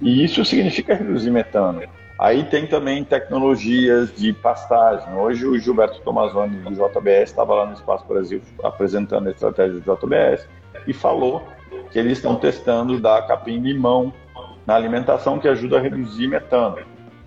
E 0.00 0.24
isso 0.24 0.44
significa 0.44 0.94
reduzir 0.94 1.30
metano. 1.30 1.82
Aí 2.20 2.44
tem 2.44 2.66
também 2.66 3.02
tecnologias 3.02 4.14
de 4.14 4.30
pastagem. 4.30 5.14
Hoje 5.14 5.46
o 5.46 5.58
Gilberto 5.58 6.02
Tomazoni 6.02 6.58
do 6.58 6.70
JBS 6.72 7.30
estava 7.30 7.54
lá 7.54 7.64
no 7.64 7.72
Espaço 7.72 8.04
Brasil 8.06 8.42
apresentando 8.62 9.28
a 9.28 9.30
estratégia 9.30 9.80
do 9.80 9.80
JBS 9.80 10.46
e 10.86 10.92
falou 10.92 11.42
que 11.90 11.98
eles 11.98 12.18
estão 12.18 12.36
testando 12.36 13.00
dar 13.00 13.26
capim-limão 13.26 14.12
na 14.66 14.74
alimentação 14.74 15.38
que 15.38 15.48
ajuda 15.48 15.78
a 15.78 15.80
reduzir 15.80 16.28
metano. 16.28 16.76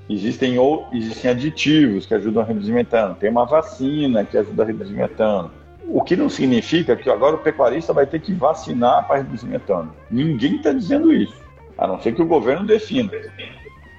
Existem, 0.07 0.59
ou, 0.59 0.87
existem 0.93 1.31
aditivos 1.31 2.05
que 2.05 2.13
ajudam 2.13 2.43
a 2.43 2.45
reduzir 2.45 2.71
metano. 2.71 3.15
Tem 3.15 3.31
uma 3.31 3.47
vacina 3.47 4.23
que 4.23 4.37
ajuda 4.37 4.61
a 4.61 4.65
reduzir 4.67 4.93
metano. 4.93 5.49
O 5.87 6.03
que 6.03 6.15
não 6.15 6.29
significa 6.29 6.95
que 6.95 7.09
agora 7.09 7.35
o 7.35 7.39
pecuarista 7.39 7.93
vai 7.93 8.05
ter 8.05 8.21
que 8.21 8.31
vacinar 8.31 9.07
para 9.07 9.17
reduzir 9.17 9.47
metano. 9.47 9.91
Ninguém 10.11 10.57
está 10.57 10.71
dizendo 10.71 11.11
isso 11.11 11.41
a 11.79 11.87
não 11.87 11.99
ser 11.99 12.13
que 12.13 12.21
o 12.21 12.27
governo 12.27 12.67
defina. 12.67 13.11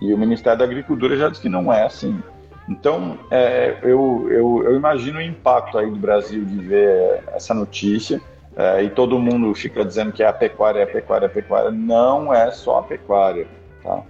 E 0.04 0.12
o 0.12 0.18
Ministério 0.18 0.58
da 0.58 0.64
Agricultura 0.66 1.16
já 1.16 1.30
disse 1.30 1.40
que 1.40 1.48
não 1.48 1.72
é 1.72 1.84
assim. 1.84 2.22
Então, 2.68 3.18
é, 3.30 3.78
eu, 3.82 4.26
eu, 4.30 4.62
eu, 4.64 4.76
imagino 4.76 5.18
o 5.18 5.22
impacto 5.22 5.78
aí 5.78 5.90
do 5.90 5.96
Brasil 5.96 6.44
de 6.44 6.58
ver 6.58 7.24
essa 7.34 7.54
notícia 7.54 8.20
é, 8.54 8.82
e 8.82 8.90
todo 8.90 9.18
mundo 9.18 9.54
fica 9.54 9.84
dizendo 9.84 10.12
que 10.12 10.22
é 10.22 10.26
a 10.26 10.32
pecuária, 10.32 10.80
é 10.80 10.82
a 10.82 10.86
pecuária, 10.86 11.26
é 11.26 11.28
a 11.28 11.32
pecuária. 11.32 11.70
Não 11.70 12.32
é 12.32 12.50
só 12.50 12.80
a 12.80 12.82
pecuária, 12.82 13.46
tá? 13.82 14.02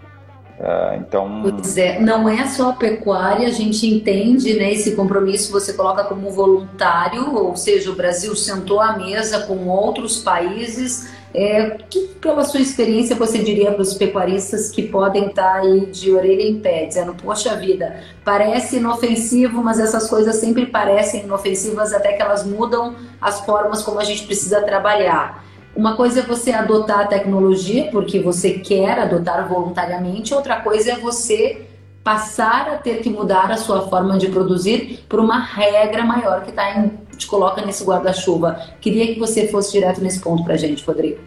É, 0.58 0.96
então... 0.96 1.42
Pois 1.42 1.76
é, 1.76 2.00
não 2.00 2.28
é 2.28 2.46
só 2.46 2.70
a 2.70 2.72
pecuária, 2.74 3.46
a 3.46 3.52
gente 3.52 3.86
entende 3.86 4.54
né, 4.54 4.72
esse 4.72 4.96
compromisso, 4.96 5.52
você 5.52 5.72
coloca 5.72 6.04
como 6.04 6.30
voluntário, 6.30 7.34
ou 7.34 7.56
seja, 7.56 7.90
o 7.90 7.94
Brasil 7.94 8.34
sentou 8.36 8.80
à 8.80 8.96
mesa 8.96 9.46
com 9.46 9.66
outros 9.68 10.22
países 10.22 11.12
é, 11.34 11.78
que, 11.90 12.00
pela 12.20 12.44
sua 12.44 12.60
experiência, 12.60 13.16
você 13.16 13.38
diria 13.40 13.72
para 13.72 13.82
os 13.82 13.94
pecuaristas 13.94 14.70
que 14.70 14.82
podem 14.82 15.26
estar 15.26 15.56
aí 15.56 15.86
de 15.86 16.12
orelha 16.12 16.42
em 16.42 16.60
pé, 16.60 16.86
dizendo: 16.86 17.12
Poxa 17.14 17.56
vida, 17.56 18.00
parece 18.24 18.76
inofensivo, 18.76 19.62
mas 19.62 19.80
essas 19.80 20.08
coisas 20.08 20.36
sempre 20.36 20.66
parecem 20.66 21.24
inofensivas 21.24 21.92
até 21.92 22.12
que 22.12 22.22
elas 22.22 22.46
mudam 22.46 22.94
as 23.20 23.40
formas 23.40 23.82
como 23.82 23.98
a 23.98 24.04
gente 24.04 24.24
precisa 24.24 24.62
trabalhar. 24.62 25.44
Uma 25.74 25.96
coisa 25.96 26.20
é 26.20 26.22
você 26.22 26.52
adotar 26.52 27.00
a 27.00 27.06
tecnologia 27.08 27.88
porque 27.90 28.20
você 28.20 28.52
quer 28.52 28.96
adotar 29.00 29.48
voluntariamente, 29.48 30.32
outra 30.32 30.60
coisa 30.60 30.92
é 30.92 30.96
você 30.96 31.66
passar 32.04 32.68
a 32.68 32.76
ter 32.76 32.98
que 32.98 33.10
mudar 33.10 33.50
a 33.50 33.56
sua 33.56 33.88
forma 33.88 34.18
de 34.18 34.28
produzir 34.28 35.04
por 35.08 35.18
uma 35.18 35.40
regra 35.40 36.04
maior 36.04 36.42
que 36.42 36.52
tá 36.52 36.78
em, 36.78 36.92
te 37.16 37.26
coloca 37.26 37.64
nesse 37.64 37.84
guarda-chuva. 37.84 38.60
Queria 38.80 39.06
que 39.12 39.18
você 39.18 39.48
fosse 39.48 39.72
direto 39.72 40.00
nesse 40.00 40.20
ponto 40.20 40.44
para 40.44 40.54
a 40.54 40.56
gente, 40.56 40.84
Rodrigo. 40.84 41.20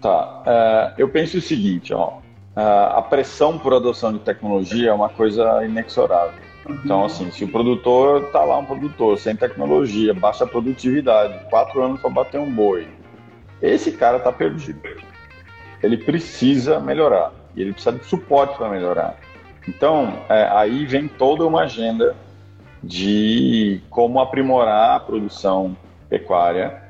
Tá. 0.00 0.42
Uh, 0.46 1.00
eu 1.00 1.08
penso 1.08 1.38
o 1.38 1.40
seguinte, 1.40 1.92
ó. 1.94 2.18
Uh, 2.56 2.96
a 2.96 3.02
pressão 3.02 3.58
por 3.58 3.74
adoção 3.74 4.12
de 4.12 4.20
tecnologia 4.20 4.90
é 4.90 4.92
uma 4.92 5.08
coisa 5.08 5.64
inexorável. 5.64 6.40
Uhum. 6.68 6.78
Então, 6.84 7.04
assim, 7.04 7.30
se 7.30 7.44
o 7.44 7.48
produtor 7.48 8.30
tá 8.30 8.44
lá, 8.44 8.58
um 8.58 8.64
produtor 8.64 9.18
sem 9.18 9.34
tecnologia, 9.34 10.14
baixa 10.14 10.46
produtividade, 10.46 11.38
quatro 11.50 11.82
anos 11.82 12.00
para 12.00 12.10
bater 12.10 12.40
um 12.40 12.50
boi, 12.50 12.86
esse 13.60 13.92
cara 13.92 14.18
tá 14.18 14.30
perdido. 14.30 14.80
Ele 15.82 15.96
precisa 15.96 16.80
melhorar 16.80 17.32
e 17.56 17.62
ele 17.62 17.72
precisa 17.72 17.96
de 17.96 18.04
suporte 18.04 18.56
para 18.56 18.68
melhorar. 18.68 19.16
Então, 19.66 20.18
é, 20.28 20.48
aí 20.52 20.84
vem 20.84 21.08
toda 21.08 21.46
uma 21.46 21.62
agenda 21.62 22.14
de 22.86 23.80
como 23.90 24.20
aprimorar 24.20 24.96
a 24.96 25.00
produção 25.00 25.76
pecuária. 26.08 26.82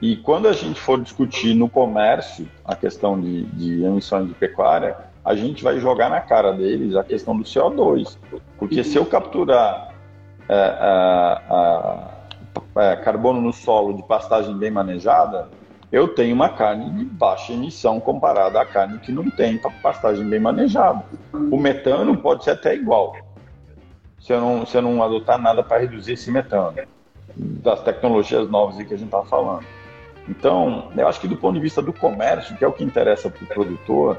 E 0.00 0.16
quando 0.16 0.48
a 0.48 0.52
gente 0.52 0.80
for 0.80 1.00
discutir 1.00 1.54
no 1.54 1.68
comércio 1.68 2.48
a 2.64 2.74
questão 2.74 3.20
de, 3.20 3.44
de 3.44 3.84
emissões 3.84 4.26
de 4.26 4.34
pecuária, 4.34 4.96
a 5.24 5.34
gente 5.34 5.62
vai 5.62 5.78
jogar 5.78 6.08
na 6.08 6.20
cara 6.20 6.52
deles 6.52 6.96
a 6.96 7.04
questão 7.04 7.36
do 7.36 7.44
CO2. 7.44 8.16
Porque 8.58 8.82
se 8.82 8.96
eu 8.96 9.04
capturar 9.04 9.94
é, 10.48 11.38
é, 12.76 12.92
é, 12.92 12.96
carbono 12.96 13.40
no 13.40 13.52
solo 13.52 13.92
de 13.94 14.02
pastagem 14.02 14.56
bem 14.56 14.70
manejada, 14.70 15.48
eu 15.92 16.08
tenho 16.08 16.34
uma 16.34 16.48
carne 16.48 16.90
de 16.90 17.04
baixa 17.04 17.52
emissão 17.52 18.00
comparada 18.00 18.60
à 18.60 18.64
carne 18.64 18.98
que 18.98 19.12
não 19.12 19.28
tem 19.30 19.58
pastagem 19.82 20.24
bem 20.28 20.40
manejada. 20.40 21.04
O 21.32 21.58
metano 21.58 22.16
pode 22.16 22.44
ser 22.44 22.52
até 22.52 22.74
igual, 22.74 23.14
se 24.20 24.32
eu 24.32 24.40
não, 24.40 24.66
se 24.66 24.76
eu 24.76 24.82
não 24.82 25.02
adotar 25.02 25.40
nada 25.40 25.62
para 25.62 25.78
reduzir 25.78 26.12
esse 26.12 26.30
metano, 26.30 26.74
das 27.36 27.82
tecnologias 27.82 28.48
novas 28.48 28.76
que 28.76 28.94
a 28.94 28.96
gente 28.96 29.04
está 29.04 29.22
falando. 29.22 29.64
Então, 30.28 30.90
eu 30.96 31.08
acho 31.08 31.20
que 31.20 31.28
do 31.28 31.36
ponto 31.36 31.54
de 31.54 31.60
vista 31.60 31.80
do 31.80 31.92
comércio, 31.92 32.56
que 32.56 32.64
é 32.64 32.68
o 32.68 32.72
que 32.72 32.84
interessa 32.84 33.30
para 33.30 33.42
o 33.42 33.46
produtor, 33.46 34.18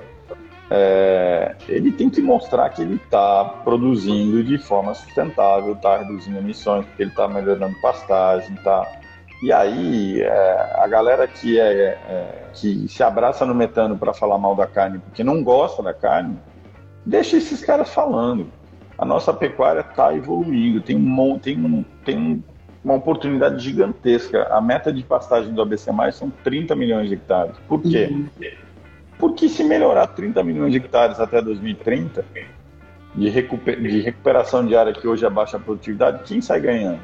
é, 0.69 1.55
ele 1.67 1.91
tem 1.91 2.09
que 2.09 2.21
mostrar 2.21 2.69
que 2.69 2.81
ele 2.81 2.95
está 2.95 3.45
produzindo 3.63 4.43
de 4.43 4.57
forma 4.57 4.93
sustentável, 4.93 5.73
está 5.73 5.97
reduzindo 5.97 6.37
emissões, 6.37 6.85
porque 6.85 7.03
ele 7.03 7.11
está 7.11 7.27
melhorando 7.27 7.79
pastagem, 7.81 8.55
está 8.55 8.87
e 9.41 9.51
aí, 9.51 10.21
é, 10.21 10.75
a 10.75 10.87
galera 10.87 11.27
que, 11.27 11.59
é, 11.59 11.97
é, 12.07 12.43
que 12.53 12.87
se 12.87 13.01
abraça 13.01 13.43
no 13.43 13.55
metano 13.55 13.97
para 13.97 14.13
falar 14.13 14.37
mal 14.37 14.55
da 14.55 14.67
carne 14.67 14.99
porque 14.99 15.23
não 15.23 15.43
gosta 15.43 15.81
da 15.81 15.95
carne, 15.95 16.37
deixa 17.03 17.37
esses 17.37 17.65
caras 17.65 17.89
falando. 17.89 18.51
A 19.01 19.05
nossa 19.05 19.33
pecuária 19.33 19.81
está 19.81 20.15
evoluindo, 20.15 20.79
tem, 20.79 20.95
um, 20.95 21.39
tem, 21.39 21.57
um, 21.57 21.83
tem 22.05 22.43
uma 22.83 22.93
oportunidade 22.93 23.61
gigantesca. 23.61 24.47
A 24.51 24.61
meta 24.61 24.93
de 24.93 25.03
pastagem 25.03 25.53
do 25.53 25.61
ABC 25.61 25.91
são 26.13 26.31
30 26.43 26.75
milhões 26.75 27.09
de 27.09 27.15
hectares. 27.15 27.55
Por 27.67 27.81
quê? 27.81 28.07
Uhum. 28.11 28.27
Porque 29.17 29.49
se 29.49 29.63
melhorar 29.63 30.07
30 30.07 30.43
milhões 30.43 30.71
de 30.71 30.77
hectares 30.77 31.19
até 31.19 31.41
2030, 31.41 32.23
de, 33.15 33.29
recuper, 33.29 33.81
de 33.81 34.01
recuperação 34.01 34.65
de 34.65 34.75
área 34.75 34.93
que 34.93 35.07
hoje 35.07 35.25
é 35.25 35.29
baixa 35.29 35.59
produtividade, 35.59 36.23
quem 36.23 36.39
sai 36.39 36.61
ganhando? 36.61 36.99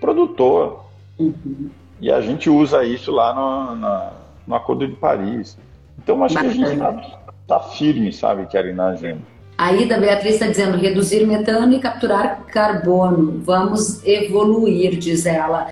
Produtor, 0.00 0.86
Uhum. 1.18 1.70
E 2.00 2.10
a 2.10 2.20
gente 2.20 2.50
usa 2.50 2.84
isso 2.84 3.10
lá 3.10 3.34
no, 3.34 3.76
na, 3.76 4.12
no 4.46 4.54
Acordo 4.54 4.86
de 4.86 4.94
Paris. 4.94 5.58
Então 5.98 6.22
acho 6.22 6.34
Bacana. 6.34 6.52
que 6.52 6.62
a 6.62 6.66
gente 6.66 6.74
está 6.74 7.18
tá 7.46 7.60
firme, 7.60 8.12
sabe, 8.12 8.46
Kelly, 8.46 8.72
na 8.72 8.88
agenda. 8.88 9.22
A 9.58 9.72
Ida 9.72 9.98
Beatriz 9.98 10.34
está 10.34 10.48
dizendo 10.48 10.76
reduzir 10.76 11.26
metano 11.26 11.72
e 11.72 11.78
capturar 11.78 12.42
carbono. 12.52 13.40
Vamos 13.42 14.04
evoluir, 14.04 14.98
diz 14.98 15.24
ela. 15.24 15.68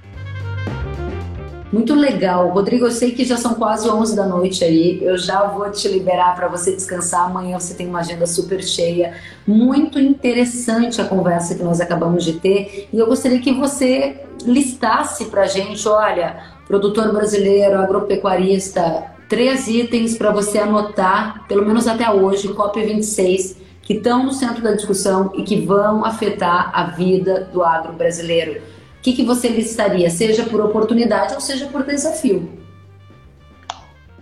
Muito 1.71 1.95
legal. 1.95 2.49
Rodrigo, 2.49 2.87
eu 2.87 2.91
sei 2.91 3.11
que 3.11 3.27
já 3.27 3.37
são 3.37 3.55
quase 3.55 3.87
11 3.87 4.17
da 4.17 4.25
noite 4.25 4.65
aí. 4.65 5.05
Eu 5.05 5.19
já 5.19 5.45
vou 5.45 5.71
te 5.71 5.87
liberar 5.87 6.35
para 6.35 6.49
você 6.49 6.75
descansar. 6.75 7.27
Amanhã 7.27 7.59
você 7.59 7.75
tem 7.75 7.87
uma 7.87 8.01
agenda 8.01 8.27
super 8.27 8.63
cheia. 8.63 9.19
Muito 9.47 10.01
interessante 10.01 11.03
a 11.03 11.05
conversa 11.05 11.55
que 11.55 11.63
nós 11.63 11.79
acabamos 11.79 12.25
de 12.25 12.35
ter. 12.35 12.89
E 12.91 12.99
eu 12.99 13.07
gostaria 13.07 13.39
que 13.39 13.53
você 13.53 14.19
listasse 14.47 15.27
para 15.27 15.47
gente: 15.47 15.87
olha, 15.87 16.39
produtor 16.67 17.13
brasileiro, 17.13 17.77
agropecuarista, 17.77 19.13
três 19.29 19.69
itens 19.69 20.17
para 20.17 20.31
você 20.31 20.59
anotar, 20.59 21.47
pelo 21.47 21.67
menos 21.67 21.87
até 21.87 22.11
hoje, 22.11 22.49
COP26, 22.49 23.65
que 23.85 23.95
estão 23.95 24.25
no 24.25 24.33
centro 24.33 24.63
da 24.63 24.73
discussão 24.73 25.31
e 25.35 25.43
que 25.43 25.61
vão 25.61 26.05
afetar 26.05 26.71
a 26.75 26.85
vida 26.85 27.45
do 27.53 27.63
agro 27.63 27.93
brasileiro. 27.93 28.63
O 28.99 29.03
que, 29.03 29.13
que 29.13 29.23
você 29.23 29.49
listaria, 29.49 30.09
seja 30.09 30.45
por 30.45 30.61
oportunidade 30.61 31.35
ou 31.35 31.41
seja 31.41 31.67
por 31.67 31.85
desafio? 31.85 32.49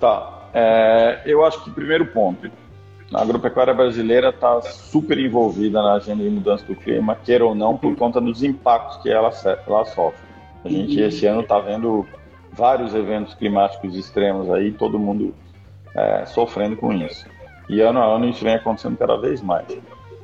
Tá. 0.00 0.50
É, 0.52 1.22
eu 1.24 1.44
acho 1.44 1.62
que 1.62 1.70
primeiro 1.70 2.06
ponto, 2.06 2.50
a 3.14 3.22
agropecuária 3.22 3.72
brasileira 3.72 4.30
está 4.30 4.60
super 4.62 5.16
envolvida 5.18 5.80
na 5.80 5.94
agenda 5.94 6.24
de 6.24 6.30
mudança 6.30 6.64
do 6.64 6.74
clima, 6.74 7.14
queira 7.14 7.44
ou 7.44 7.54
não, 7.54 7.76
por 7.76 7.94
conta 7.94 8.20
dos 8.20 8.42
impactos 8.42 8.96
que 9.02 9.10
ela, 9.10 9.30
ela 9.66 9.84
sofre. 9.84 10.20
A 10.64 10.68
gente 10.68 11.00
uhum. 11.00 11.06
esse 11.06 11.26
ano 11.26 11.40
está 11.42 11.58
vendo 11.60 12.06
vários 12.52 12.94
eventos 12.94 13.34
climáticos 13.34 13.96
extremos 13.96 14.50
aí, 14.50 14.72
todo 14.72 14.98
mundo 14.98 15.34
é, 15.94 16.26
sofrendo 16.26 16.76
com 16.76 16.92
isso. 16.92 17.26
E 17.68 17.80
ano 17.80 18.00
a 18.00 18.04
ano 18.04 18.28
isso 18.28 18.44
vem 18.44 18.54
acontecendo 18.54 18.96
cada 18.96 19.16
vez 19.16 19.40
mais. 19.40 19.66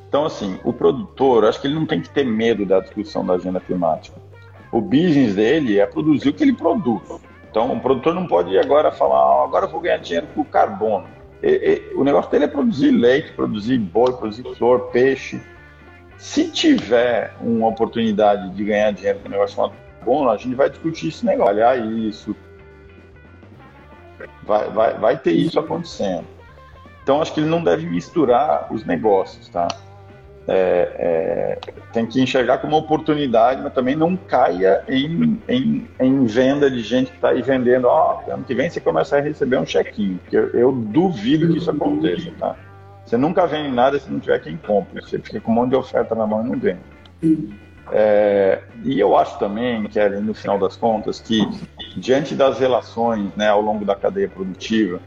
Então, 0.07 0.25
assim, 0.25 0.59
o 0.63 0.73
produtor, 0.73 1.45
acho 1.45 1.61
que 1.61 1.67
ele 1.67 1.75
não 1.75 1.85
tem 1.85 2.01
que 2.01 2.09
ter 2.09 2.25
medo 2.25 2.65
da 2.65 2.79
discussão 2.79 3.25
da 3.25 3.35
agenda 3.35 3.59
climática. 3.59 4.19
O 4.71 4.81
business 4.81 5.35
dele 5.35 5.79
é 5.79 5.85
produzir 5.85 6.29
o 6.29 6.33
que 6.33 6.43
ele 6.43 6.53
produz. 6.53 7.03
Então, 7.49 7.71
o 7.71 7.79
produtor 7.79 8.13
não 8.13 8.27
pode 8.27 8.57
agora 8.57 8.91
falar, 8.91 9.41
oh, 9.41 9.43
agora 9.43 9.65
eu 9.65 9.69
vou 9.69 9.81
ganhar 9.81 9.97
dinheiro 9.97 10.27
com 10.33 10.43
carbono. 10.43 11.07
E, 11.41 11.47
e, 11.91 11.95
o 11.95 12.03
negócio 12.03 12.29
dele 12.29 12.45
é 12.45 12.47
produzir 12.47 12.91
leite, 12.91 13.31
produzir 13.33 13.77
boi, 13.77 14.13
produzir 14.13 14.43
flor, 14.55 14.89
peixe. 14.91 15.41
Se 16.17 16.49
tiver 16.51 17.35
uma 17.39 17.67
oportunidade 17.67 18.49
de 18.51 18.63
ganhar 18.63 18.91
dinheiro 18.91 19.19
com 19.19 19.27
um 19.27 19.31
negócio 19.31 19.55
chamado 19.55 19.73
carbono, 19.99 20.29
a 20.29 20.37
gente 20.37 20.55
vai 20.55 20.69
discutir 20.69 21.09
esse 21.09 21.25
negócio, 21.25 21.53
olhar 21.53 21.77
isso. 21.77 22.35
Vai, 24.43 24.69
vai, 24.69 24.97
vai 24.97 25.17
ter 25.17 25.31
isso 25.31 25.59
acontecendo. 25.59 26.25
Então, 27.09 27.23
acho 27.23 27.33
que 27.33 27.39
ele 27.39 27.49
não 27.49 27.63
deve 27.63 27.87
misturar 27.87 28.71
os 28.71 28.85
negócios, 28.85 29.49
tá? 29.49 29.67
É, 30.47 31.57
é, 31.57 31.59
tem 31.91 32.05
que 32.05 32.21
enxergar 32.21 32.59
como 32.59 32.75
uma 32.75 32.83
oportunidade, 32.83 33.63
mas 33.63 33.73
também 33.73 33.95
não 33.95 34.15
caia 34.15 34.83
em, 34.87 35.41
em, 35.49 35.87
em 35.99 36.25
venda 36.27 36.69
de 36.69 36.81
gente 36.81 37.09
que 37.09 37.15
está 37.15 37.29
aí 37.29 37.41
vendendo. 37.41 37.85
Ó, 37.85 38.21
oh, 38.27 38.31
ano 38.31 38.43
que 38.43 38.53
vem 38.53 38.69
você 38.69 38.79
começa 38.79 39.17
a 39.17 39.21
receber 39.21 39.57
um 39.57 39.65
chequinho, 39.65 40.19
eu, 40.31 40.51
eu, 40.51 40.71
duvido 40.71 41.51
que 41.51 41.57
isso 41.57 41.71
aconteça, 41.71 42.31
tá? 42.37 42.55
Você 43.03 43.17
nunca 43.17 43.47
vende 43.47 43.71
nada 43.71 43.97
se 43.97 44.07
não 44.11 44.19
tiver 44.19 44.37
quem 44.41 44.55
compre. 44.57 45.01
Você 45.01 45.17
fica 45.17 45.41
com 45.41 45.51
um 45.51 45.55
monte 45.55 45.71
de 45.71 45.77
oferta 45.77 46.13
na 46.13 46.27
mão 46.27 46.45
e 46.45 46.49
não 46.49 46.59
vende. 46.59 46.79
É, 47.91 48.61
e 48.83 48.99
eu 48.99 49.17
acho 49.17 49.39
também, 49.39 49.87
Kelly, 49.87 50.21
no 50.21 50.35
final 50.35 50.59
das 50.59 50.77
contas, 50.77 51.19
que 51.19 51.41
diante 51.97 52.35
das 52.35 52.59
relações 52.59 53.35
né, 53.35 53.47
ao 53.47 53.61
longo 53.61 53.83
da 53.83 53.95
cadeia 53.95 54.29
produtiva, 54.29 54.99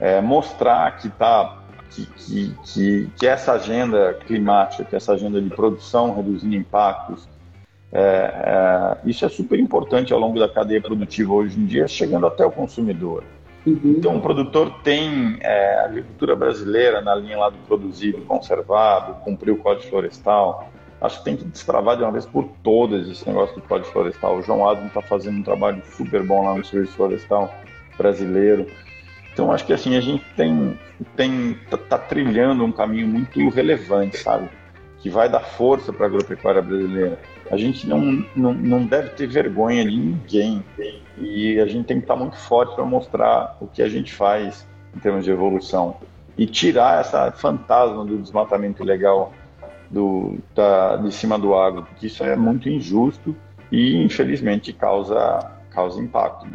é, 0.00 0.20
mostrar 0.20 0.96
que, 0.98 1.08
tá, 1.08 1.58
que, 1.90 2.06
que, 2.06 2.54
que, 2.64 3.10
que, 3.16 3.26
essa 3.26 3.52
agenda 3.52 4.14
climática, 4.26 4.84
que 4.84 4.96
essa 4.96 5.12
agenda 5.12 5.40
de 5.40 5.50
produção 5.50 6.14
reduzindo 6.14 6.54
impactos, 6.54 7.28
é, 7.92 8.00
é, 8.02 9.08
isso 9.08 9.24
é 9.24 9.28
super 9.28 9.58
importante 9.58 10.12
ao 10.12 10.18
longo 10.18 10.38
da 10.38 10.48
cadeia 10.48 10.80
produtiva 10.80 11.32
hoje 11.32 11.58
em 11.58 11.66
dia, 11.66 11.86
chegando 11.86 12.26
até 12.26 12.44
o 12.44 12.50
consumidor. 12.50 13.22
Uhum. 13.66 13.94
Então, 13.96 14.16
o 14.16 14.20
produtor 14.20 14.82
tem 14.82 15.38
é, 15.40 15.78
a 15.78 15.84
agricultura 15.86 16.36
brasileira 16.36 17.00
na 17.00 17.14
linha 17.14 17.38
lá 17.38 17.48
do 17.48 17.56
produzido, 17.66 18.20
conservado, 18.22 19.14
cumprir 19.24 19.52
o 19.52 19.56
Código 19.56 19.88
Florestal. 19.88 20.68
Acho 21.00 21.18
que 21.18 21.24
tem 21.24 21.36
que 21.36 21.44
destravar 21.44 21.96
de 21.96 22.02
uma 22.02 22.12
vez 22.12 22.26
por 22.26 22.48
todas 22.62 23.08
esse 23.08 23.26
negócio 23.26 23.54
do 23.54 23.62
Código 23.62 23.90
Florestal. 23.90 24.36
O 24.38 24.42
João 24.42 24.68
Adam 24.68 24.86
está 24.86 25.00
fazendo 25.00 25.38
um 25.38 25.42
trabalho 25.42 25.82
super 25.96 26.22
bom 26.22 26.44
lá 26.44 26.54
no 26.54 26.64
Serviço 26.64 26.94
Florestal 26.94 27.52
brasileiro. 27.96 28.66
Então 29.34 29.50
acho 29.52 29.66
que 29.66 29.72
assim 29.72 29.96
a 29.96 30.00
gente 30.00 30.24
tem 30.36 30.78
tem 31.16 31.58
tá, 31.68 31.76
tá 31.76 31.98
trilhando 31.98 32.64
um 32.64 32.70
caminho 32.70 33.08
muito 33.08 33.48
relevante, 33.50 34.16
sabe? 34.16 34.48
Que 35.00 35.10
vai 35.10 35.28
dar 35.28 35.40
força 35.40 35.92
para 35.92 36.06
a 36.06 36.08
agropecuária 36.08 36.62
brasileira. 36.62 37.18
A 37.50 37.56
gente 37.56 37.86
não, 37.86 38.24
não, 38.34 38.54
não 38.54 38.86
deve 38.86 39.10
ter 39.10 39.26
vergonha 39.26 39.84
de 39.84 39.96
ninguém 39.96 40.64
e 41.18 41.60
a 41.60 41.66
gente 41.66 41.84
tem 41.84 41.98
que 41.98 42.04
estar 42.04 42.14
tá 42.14 42.20
muito 42.20 42.36
forte 42.36 42.74
para 42.74 42.84
mostrar 42.84 43.56
o 43.60 43.66
que 43.66 43.82
a 43.82 43.88
gente 43.88 44.12
faz 44.12 44.66
em 44.96 45.00
termos 45.00 45.24
de 45.24 45.30
evolução 45.32 45.96
e 46.38 46.46
tirar 46.46 47.00
essa 47.00 47.30
fantasma 47.32 48.04
do 48.04 48.16
desmatamento 48.18 48.82
ilegal 48.82 49.32
do, 49.90 50.38
da, 50.54 50.96
de 50.96 51.12
cima 51.12 51.38
do 51.38 51.54
agro, 51.54 51.82
porque 51.82 52.06
isso 52.06 52.24
é 52.24 52.34
muito 52.36 52.68
injusto 52.68 53.36
e 53.70 53.96
infelizmente 53.96 54.72
causa, 54.72 55.50
causa 55.70 56.00
impacto. 56.00 56.46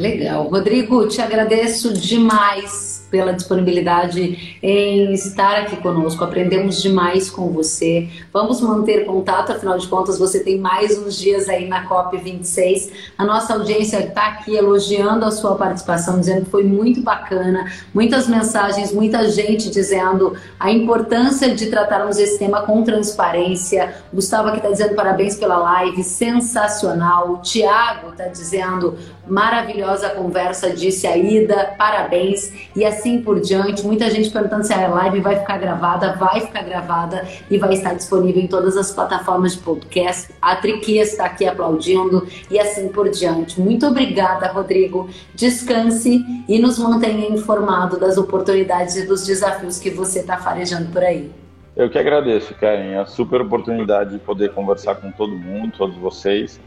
Legal. 0.00 0.48
Rodrigo, 0.48 1.06
te 1.06 1.20
agradeço 1.20 1.92
demais 1.92 2.99
pela 3.10 3.32
disponibilidade 3.32 4.58
em 4.62 5.12
estar 5.12 5.60
aqui 5.60 5.76
conosco. 5.76 6.22
Aprendemos 6.22 6.80
demais 6.80 7.28
com 7.28 7.50
você. 7.50 8.08
Vamos 8.32 8.60
manter 8.60 9.04
contato, 9.04 9.52
afinal 9.52 9.76
de 9.76 9.88
contas, 9.88 10.18
você 10.18 10.40
tem 10.40 10.58
mais 10.58 10.96
uns 10.98 11.18
dias 11.18 11.48
aí 11.48 11.68
na 11.68 11.88
COP26. 11.88 12.90
A 13.18 13.24
nossa 13.24 13.54
audiência 13.54 13.98
está 13.98 14.28
aqui 14.28 14.54
elogiando 14.54 15.24
a 15.24 15.30
sua 15.30 15.56
participação, 15.56 16.20
dizendo 16.20 16.44
que 16.44 16.50
foi 16.50 16.62
muito 16.62 17.02
bacana. 17.02 17.70
Muitas 17.92 18.28
mensagens, 18.28 18.92
muita 18.92 19.28
gente 19.28 19.70
dizendo 19.70 20.36
a 20.58 20.70
importância 20.70 21.54
de 21.54 21.66
tratarmos 21.66 22.18
esse 22.18 22.38
tema 22.38 22.62
com 22.62 22.82
transparência. 22.82 23.94
Gustavo 24.12 24.48
aqui 24.48 24.58
está 24.58 24.70
dizendo 24.70 24.94
parabéns 24.94 25.36
pela 25.36 25.58
live, 25.58 26.04
sensacional. 26.04 27.32
O 27.32 27.36
Tiago 27.38 28.10
está 28.10 28.28
dizendo 28.28 28.96
maravilhosa 29.26 30.10
conversa, 30.10 30.70
disse 30.70 31.06
a 31.06 31.16
Ida, 31.16 31.74
parabéns. 31.78 32.52
E 32.74 32.84
assim 32.84 32.99
assim 33.00 33.22
por 33.22 33.40
diante. 33.40 33.84
Muita 33.84 34.10
gente 34.10 34.30
perguntando 34.30 34.64
se 34.64 34.74
a 34.74 34.86
live 34.86 35.20
vai 35.20 35.38
ficar 35.40 35.58
gravada, 35.58 36.12
vai 36.12 36.40
ficar 36.42 36.62
gravada 36.62 37.26
e 37.50 37.56
vai 37.56 37.72
estar 37.72 37.94
disponível 37.94 38.42
em 38.42 38.46
todas 38.46 38.76
as 38.76 38.92
plataformas 38.92 39.52
de 39.52 39.58
podcast. 39.58 40.32
A 40.40 40.54
Triquia 40.56 41.02
está 41.02 41.24
aqui 41.24 41.46
aplaudindo 41.46 42.26
e 42.50 42.58
assim 42.58 42.88
por 42.88 43.08
diante. 43.08 43.58
Muito 43.58 43.86
obrigada, 43.86 44.52
Rodrigo. 44.52 45.08
Descanse 45.34 46.22
e 46.46 46.58
nos 46.58 46.78
mantenha 46.78 47.28
informado 47.28 47.98
das 47.98 48.18
oportunidades 48.18 48.96
e 48.96 49.06
dos 49.06 49.26
desafios 49.26 49.78
que 49.78 49.90
você 49.90 50.20
está 50.20 50.36
farejando 50.36 50.90
por 50.90 51.02
aí. 51.02 51.30
Eu 51.76 51.88
que 51.88 51.98
agradeço, 51.98 52.52
Karen, 52.54 52.98
a 52.98 53.06
super 53.06 53.40
oportunidade 53.40 54.10
de 54.10 54.18
poder 54.18 54.52
conversar 54.52 54.96
com 54.96 55.10
todo 55.10 55.32
mundo, 55.32 55.72
todos 55.78 55.96
vocês. 55.96 56.60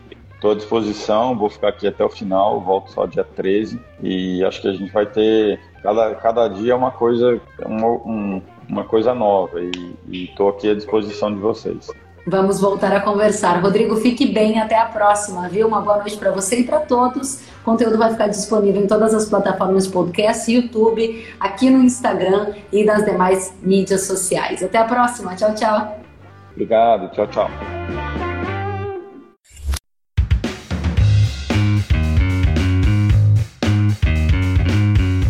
Estou 0.43 0.51
à 0.51 0.55
disposição, 0.55 1.37
vou 1.37 1.49
ficar 1.49 1.69
aqui 1.69 1.87
até 1.87 2.03
o 2.03 2.09
final, 2.09 2.59
volto 2.59 2.91
só 2.91 3.05
dia 3.05 3.23
13 3.23 3.79
e 4.01 4.43
acho 4.43 4.61
que 4.61 4.67
a 4.67 4.73
gente 4.73 4.91
vai 4.91 5.05
ter 5.05 5.57
cada, 5.81 6.13
cada 6.15 6.47
dia 6.49 6.73
é 6.73 6.75
uma 6.75 6.91
coisa, 6.91 7.39
uma, 7.65 7.87
um, 7.87 8.41
uma 8.67 8.83
coisa 8.83 9.15
nova 9.15 9.61
e 9.61 10.25
estou 10.25 10.49
aqui 10.49 10.69
à 10.69 10.75
disposição 10.75 11.33
de 11.33 11.39
vocês. 11.39 11.87
Vamos 12.27 12.59
voltar 12.59 12.91
a 12.91 12.99
conversar. 12.99 13.61
Rodrigo, 13.61 13.95
fique 13.95 14.25
bem, 14.25 14.59
até 14.59 14.77
a 14.77 14.85
próxima, 14.85 15.47
viu? 15.47 15.65
Uma 15.65 15.79
boa 15.79 15.99
noite 15.99 16.17
para 16.17 16.31
você 16.31 16.59
e 16.59 16.63
para 16.65 16.79
todos. 16.79 17.39
O 17.61 17.63
conteúdo 17.63 17.97
vai 17.97 18.11
ficar 18.11 18.27
disponível 18.27 18.83
em 18.83 18.87
todas 18.87 19.13
as 19.13 19.29
plataformas 19.29 19.87
de 19.87 19.93
podcast, 19.93 20.51
YouTube, 20.51 21.25
aqui 21.39 21.69
no 21.69 21.81
Instagram 21.81 22.53
e 22.69 22.83
nas 22.83 23.05
demais 23.05 23.57
mídias 23.61 24.01
sociais. 24.01 24.61
Até 24.61 24.77
a 24.77 24.83
próxima. 24.83 25.35
Tchau, 25.35 25.55
tchau. 25.55 25.99
Obrigado. 26.51 27.13
Tchau, 27.13 27.27
tchau. 27.27 28.22